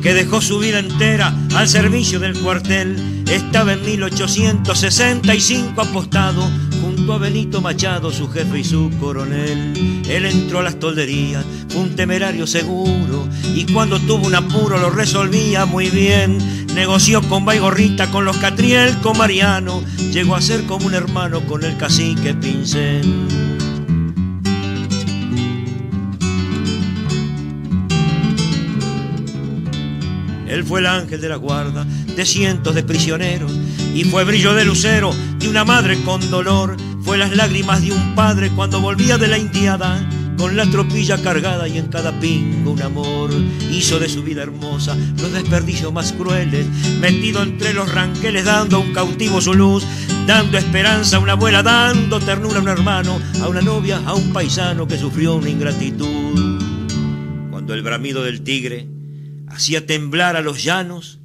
que 0.03 0.15
dejó 0.15 0.41
su 0.41 0.59
vida 0.59 0.79
entera 0.79 1.35
al 1.55 1.69
servicio 1.69 2.21
del 2.21 2.39
cuartel. 2.39 3.25
Estaba 3.31 3.75
en 3.75 3.85
1865 3.85 5.81
apostado 5.81 6.49
junto 6.81 7.13
a 7.13 7.19
Benito 7.19 7.61
Machado, 7.61 8.13
su 8.13 8.29
jefe 8.29 8.61
y 8.61 8.65
su 8.65 8.91
coronel. 9.01 10.03
Él 10.09 10.25
entró 10.25 10.61
a 10.61 10.63
las 10.63 10.79
tolderías, 10.79 11.45
fue 11.69 11.83
un 11.83 11.97
temerario 11.97 12.47
seguro, 12.47 13.29
y 13.55 13.71
cuando 13.73 13.99
tuvo 14.01 14.27
un 14.27 14.35
apuro 14.35 14.79
lo 14.79 14.91
resolvía 14.91 15.67
muy 15.67 15.91
bien. 15.91 16.39
Negoció 16.75 17.23
con 17.23 17.45
Baigorrita, 17.45 18.11
con 18.11 18.25
los 18.25 18.37
Catriel, 18.39 18.97
con 18.99 19.19
Mariano, 19.19 19.83
llegó 20.13 20.37
a 20.37 20.41
ser 20.41 20.65
como 20.65 20.87
un 20.87 20.95
hermano 20.95 21.41
con 21.43 21.65
el 21.65 21.77
cacique 21.77 22.35
Pincel. 22.35 23.68
Él 30.49 30.65
fue 30.65 30.81
el 30.81 30.87
ángel 30.87 31.21
de 31.21 31.29
la 31.29 31.37
guarda 31.37 31.85
de 31.85 32.25
cientos 32.25 32.75
de 32.75 32.83
prisioneros 32.83 33.53
y 33.95 34.05
fue 34.05 34.25
brillo 34.25 34.55
de 34.55 34.65
lucero 34.65 35.15
de 35.39 35.49
una 35.49 35.65
madre 35.65 36.03
con 36.03 36.31
dolor. 36.31 36.77
Fue 37.03 37.19
las 37.19 37.35
lágrimas 37.35 37.81
de 37.83 37.93
un 37.93 38.15
padre 38.15 38.51
cuando 38.51 38.81
volvía 38.81 39.19
de 39.19 39.29
la 39.29 39.39
indiada 39.39 40.07
con 40.37 40.57
la 40.57 40.67
tropilla 40.67 41.21
cargada 41.21 41.67
y 41.69 41.79
en 41.79 41.89
cada 41.89 42.19
pingo 42.21 42.73
un 42.73 42.83
amor. 42.83 43.31
Hizo 43.71 43.99
de 43.99 44.09
su 44.09 44.23
vida 44.23 44.43
hermosa 44.43 44.97
los 45.21 45.33
desperdicios 45.33 45.93
más 45.93 46.13
crueles, 46.13 46.67
metido 47.01 47.43
entre 47.43 47.75
los 47.75 47.93
ranqueles 47.93 48.45
dando 48.45 48.77
a 48.77 48.81
un 48.81 48.93
cautivo 48.93 49.41
su 49.41 49.55
luz, 49.55 49.85
dando 50.27 50.57
esperanza 50.57 51.17
a 51.17 51.21
una 51.21 51.33
abuela, 51.33 51.63
dando 51.63 52.21
ternura 52.21 52.59
a 52.59 52.63
un 52.63 52.69
hermano, 52.69 53.21
a 53.43 53.49
una 53.49 53.61
novia, 53.61 54.01
a 54.07 54.15
un 54.15 54.33
paisano 54.33 54.87
que 54.87 54.99
sufrió 54.99 55.35
una 55.35 55.51
ingratitud. 55.51 56.63
Cuando 57.51 57.75
el 57.75 57.83
bramido 57.83 58.23
del 58.23 58.43
tigre 58.43 58.98
hacía 59.51 59.87
temblar 59.87 60.37
a 60.37 60.41
los 60.41 60.63
llanos, 60.63 61.19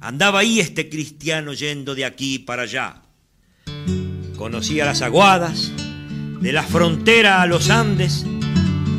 andaba 0.00 0.40
ahí 0.40 0.60
este 0.60 0.88
cristiano 0.88 1.52
yendo 1.52 1.94
de 1.94 2.04
aquí 2.04 2.38
para 2.38 2.62
allá. 2.62 3.02
Conocía 4.36 4.84
las 4.84 5.02
aguadas, 5.02 5.72
de 6.40 6.52
la 6.52 6.62
frontera 6.62 7.42
a 7.42 7.46
los 7.46 7.70
Andes, 7.70 8.26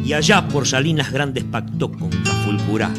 y 0.03 0.13
allá 0.13 0.47
por 0.47 0.67
Salinas 0.67 1.11
Grandes 1.11 1.43
pactó 1.43 1.91
con 1.91 2.09
Cafulcurá. 2.09 2.93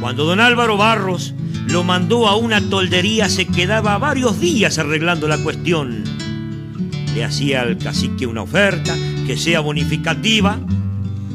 Cuando 0.00 0.24
don 0.24 0.40
Álvaro 0.40 0.76
Barros 0.76 1.34
lo 1.68 1.82
mandó 1.82 2.28
a 2.28 2.36
una 2.36 2.60
toldería, 2.60 3.28
se 3.28 3.46
quedaba 3.46 3.98
varios 3.98 4.40
días 4.40 4.78
arreglando 4.78 5.26
la 5.26 5.38
cuestión. 5.38 6.04
Le 7.14 7.24
hacía 7.24 7.62
al 7.62 7.78
cacique 7.78 8.26
una 8.26 8.42
oferta 8.42 8.94
que 9.26 9.36
sea 9.36 9.60
bonificativa 9.60 10.60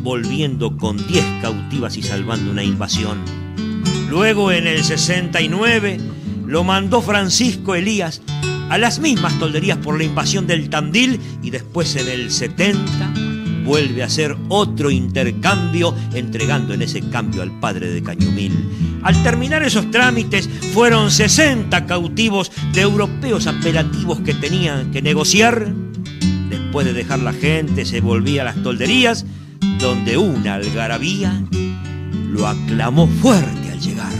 volviendo 0.01 0.75
con 0.77 0.97
10 1.07 1.23
cautivas 1.41 1.97
y 1.97 2.03
salvando 2.03 2.51
una 2.51 2.63
invasión. 2.63 3.19
Luego 4.09 4.51
en 4.51 4.67
el 4.67 4.83
69 4.83 5.99
lo 6.45 6.63
mandó 6.63 7.01
Francisco 7.01 7.75
Elías 7.75 8.21
a 8.69 8.77
las 8.77 8.99
mismas 8.99 9.37
tolderías 9.39 9.77
por 9.77 9.97
la 9.97 10.03
invasión 10.03 10.47
del 10.47 10.69
Tandil 10.69 11.19
y 11.43 11.49
después 11.49 11.95
en 11.95 12.07
el 12.07 12.31
70 12.31 13.13
vuelve 13.63 14.01
a 14.03 14.07
hacer 14.07 14.35
otro 14.49 14.91
intercambio 14.91 15.95
entregando 16.13 16.73
en 16.73 16.81
ese 16.81 17.01
cambio 17.09 17.41
al 17.41 17.59
padre 17.59 17.89
de 17.91 18.01
Cañumil. 18.01 18.99
Al 19.03 19.21
terminar 19.23 19.63
esos 19.63 19.91
trámites 19.91 20.49
fueron 20.73 21.11
60 21.11 21.85
cautivos 21.85 22.51
de 22.73 22.81
europeos 22.81 23.47
apelativos 23.47 24.19
que 24.21 24.33
tenían 24.33 24.91
que 24.91 25.01
negociar. 25.01 25.71
Después 26.49 26.85
de 26.85 26.93
dejar 26.93 27.19
la 27.19 27.33
gente 27.33 27.85
se 27.85 28.01
volvía 28.01 28.41
a 28.41 28.45
las 28.45 28.63
tolderías 28.63 29.25
donde 29.79 30.17
una 30.17 30.55
algarabía 30.55 31.41
lo 32.29 32.47
aclamó 32.47 33.07
fuerte 33.07 33.71
al 33.71 33.79
llegar. 33.79 34.11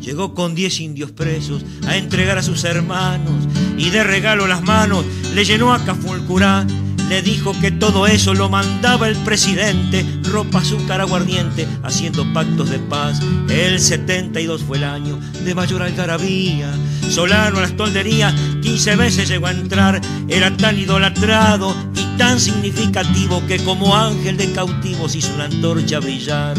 Llegó 0.00 0.34
con 0.34 0.54
diez 0.54 0.80
indios 0.80 1.10
presos 1.10 1.64
a 1.88 1.96
entregar 1.96 2.38
a 2.38 2.42
sus 2.42 2.62
hermanos 2.64 3.48
y 3.76 3.90
de 3.90 4.04
regalo 4.04 4.46
las 4.46 4.62
manos 4.62 5.04
le 5.34 5.44
llenó 5.44 5.72
a 5.72 5.84
Cafulcurá 5.84 6.64
le 7.08 7.22
dijo 7.22 7.58
que 7.60 7.70
todo 7.70 8.06
eso 8.06 8.34
lo 8.34 8.48
mandaba 8.48 9.08
el 9.08 9.16
presidente, 9.16 10.04
ropa, 10.24 10.58
azúcar, 10.58 11.00
aguardiente, 11.00 11.66
haciendo 11.82 12.30
pactos 12.32 12.70
de 12.70 12.78
paz. 12.78 13.20
El 13.48 13.78
72 13.78 14.62
fue 14.62 14.78
el 14.78 14.84
año 14.84 15.18
de 15.44 15.54
mayor 15.54 15.82
algarabía. 15.82 16.72
Solano 17.08 17.58
a 17.58 17.62
las 17.62 17.76
tolderías 17.76 18.34
15 18.62 18.96
veces 18.96 19.28
llegó 19.28 19.46
a 19.46 19.52
entrar, 19.52 20.00
era 20.28 20.56
tan 20.56 20.78
idolatrado 20.78 21.74
y 21.94 22.18
tan 22.18 22.40
significativo 22.40 23.42
que 23.46 23.58
como 23.58 23.94
ángel 23.94 24.36
de 24.36 24.52
cautivos 24.52 25.14
hizo 25.14 25.34
una 25.34 25.44
antorcha 25.44 26.00
brillar. 26.00 26.56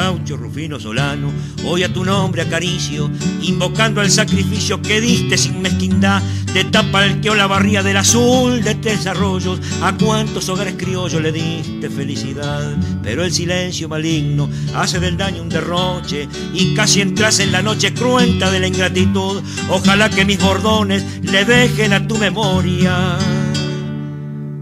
Gaucho 0.00 0.36
Rufino 0.36 0.80
Solano, 0.80 1.30
hoy 1.64 1.82
a 1.82 1.92
tu 1.92 2.04
nombre 2.04 2.40
acaricio, 2.40 3.10
invocando 3.42 4.00
al 4.00 4.10
sacrificio 4.10 4.80
que 4.80 4.98
diste 4.98 5.36
sin 5.36 5.60
mezquindad, 5.60 6.22
de 6.54 6.64
tapalqueo 6.64 7.34
la 7.34 7.46
barría 7.46 7.82
del 7.82 7.98
azul 7.98 8.62
de 8.62 8.74
desarrollos. 8.74 9.60
A 9.82 9.92
cuántos 9.92 10.48
hogares 10.48 10.74
criollos 10.78 11.20
le 11.20 11.32
diste 11.32 11.90
felicidad, 11.90 12.76
pero 13.02 13.24
el 13.24 13.30
silencio 13.30 13.88
maligno 13.90 14.48
hace 14.74 15.00
del 15.00 15.18
daño 15.18 15.42
un 15.42 15.50
derroche 15.50 16.28
y 16.54 16.74
casi 16.74 17.02
entras 17.02 17.38
en 17.40 17.52
la 17.52 17.60
noche 17.60 17.92
cruenta 17.92 18.50
de 18.50 18.60
la 18.60 18.68
ingratitud. 18.68 19.42
Ojalá 19.68 20.08
que 20.08 20.24
mis 20.24 20.40
bordones 20.40 21.04
le 21.22 21.44
dejen 21.44 21.92
a 21.92 22.06
tu 22.08 22.16
memoria 22.16 23.18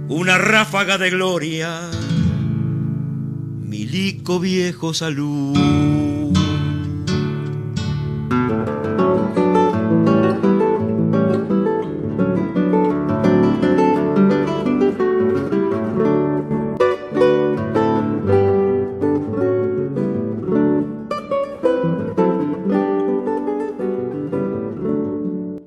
una 0.08 0.36
ráfaga 0.36 0.98
de 0.98 1.10
gloria. 1.10 1.90
Milico 3.68 4.40
viejo 4.40 4.94
salud. 4.94 5.54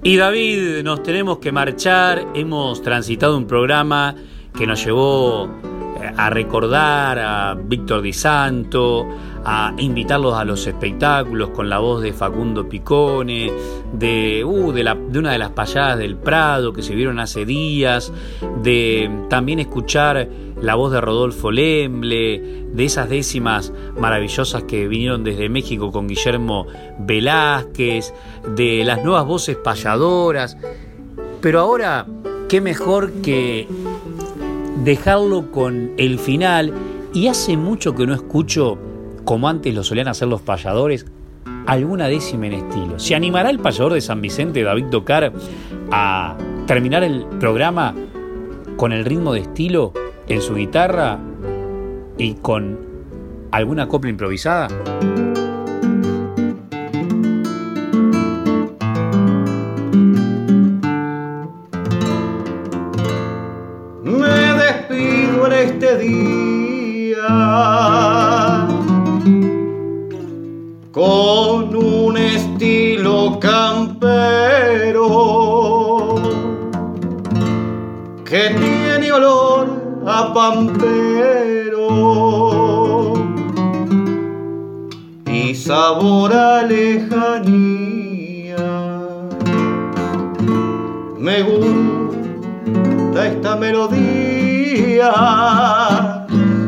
Y 0.03 0.17
David, 0.17 0.81
nos 0.83 1.03
tenemos 1.03 1.37
que 1.37 1.51
marchar. 1.51 2.27
Hemos 2.33 2.81
transitado 2.81 3.37
un 3.37 3.45
programa 3.45 4.15
que 4.57 4.65
nos 4.65 4.83
llevó 4.83 5.47
a 6.17 6.29
recordar 6.29 7.19
a 7.19 7.55
Víctor 7.55 8.01
Di 8.01 8.13
Santo, 8.13 9.07
a 9.43 9.73
invitarlos 9.77 10.35
a 10.35 10.45
los 10.45 10.67
espectáculos 10.67 11.49
con 11.49 11.69
la 11.69 11.79
voz 11.79 12.01
de 12.01 12.13
Facundo 12.13 12.67
Picone, 12.67 13.51
de, 13.93 14.43
uh, 14.43 14.71
de, 14.71 14.83
de, 15.09 15.19
una 15.19 15.31
de 15.31 15.37
las 15.37 15.51
payadas 15.51 15.97
del 15.97 16.15
Prado 16.15 16.73
que 16.73 16.81
se 16.81 16.95
vieron 16.95 17.19
hace 17.19 17.45
días, 17.45 18.11
de 18.61 19.09
también 19.29 19.59
escuchar 19.59 20.27
la 20.61 20.75
voz 20.75 20.91
de 20.91 21.01
Rodolfo 21.01 21.51
Lemble, 21.51 22.67
de 22.71 22.85
esas 22.85 23.09
décimas 23.09 23.73
maravillosas 23.97 24.63
que 24.63 24.87
vinieron 24.87 25.23
desde 25.23 25.49
México 25.49 25.91
con 25.91 26.07
Guillermo 26.07 26.67
Velázquez, 26.99 28.13
de 28.55 28.83
las 28.85 29.03
nuevas 29.03 29.25
voces 29.25 29.57
payadoras. 29.57 30.57
Pero 31.41 31.59
ahora, 31.59 32.05
qué 32.47 32.61
mejor 32.61 33.11
que 33.23 33.67
dejarlo 34.83 35.51
con 35.51 35.91
el 35.97 36.19
final. 36.19 36.73
Y 37.13 37.27
hace 37.27 37.57
mucho 37.57 37.93
que 37.93 38.07
no 38.07 38.13
escucho, 38.13 38.77
como 39.25 39.49
antes 39.49 39.73
lo 39.73 39.83
solían 39.83 40.07
hacer 40.07 40.27
los 40.27 40.41
payadores, 40.41 41.05
alguna 41.65 42.07
décima 42.07 42.47
en 42.47 42.53
estilo. 42.53 42.99
¿Se 42.99 43.15
animará 43.15 43.49
el 43.49 43.59
payador 43.59 43.93
de 43.93 44.01
San 44.01 44.21
Vicente, 44.21 44.63
David 44.63 44.85
Tocar, 44.85 45.33
a 45.91 46.37
terminar 46.67 47.03
el 47.03 47.25
programa 47.39 47.93
con 48.77 48.93
el 48.93 49.05
ritmo 49.05 49.33
de 49.33 49.41
estilo 49.41 49.93
en 50.27 50.41
su 50.41 50.55
guitarra 50.55 51.19
y 52.17 52.35
con 52.35 52.79
alguna 53.51 53.87
copla 53.87 54.09
improvisada? 54.09 54.69
Que 78.41 78.49
tiene 78.55 79.11
olor 79.11 80.01
a 80.07 80.33
pampero. 80.33 81.83
Y 85.27 85.53
sabor 85.53 86.33
a 86.33 86.63
lejanía. 86.63 86.97
Me 91.19 91.43
gusta 91.43 93.27
esta 93.27 93.55
melodía, 93.57 95.11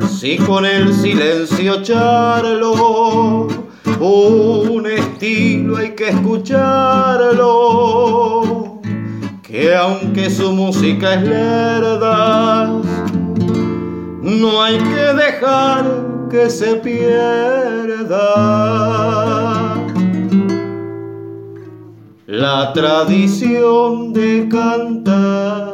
si 0.08 0.38
con 0.38 0.66
el 0.66 0.94
silencio 0.94 1.82
charlo, 1.82 3.48
un 4.00 4.86
estilo 4.86 5.78
hay 5.78 5.96
que 5.96 6.10
escucharlo, 6.10 7.44
que 9.54 9.76
aunque 9.76 10.32
su 10.32 10.52
música 10.52 11.14
es 11.14 11.22
lerda, 11.22 12.82
no 14.24 14.64
hay 14.64 14.80
que 14.80 15.14
dejar 15.14 15.86
que 16.32 16.50
se 16.50 16.78
pierda. 16.78 18.18
La 22.26 22.74
tradición 22.74 24.12
de 24.12 24.50
cantar 24.50 25.73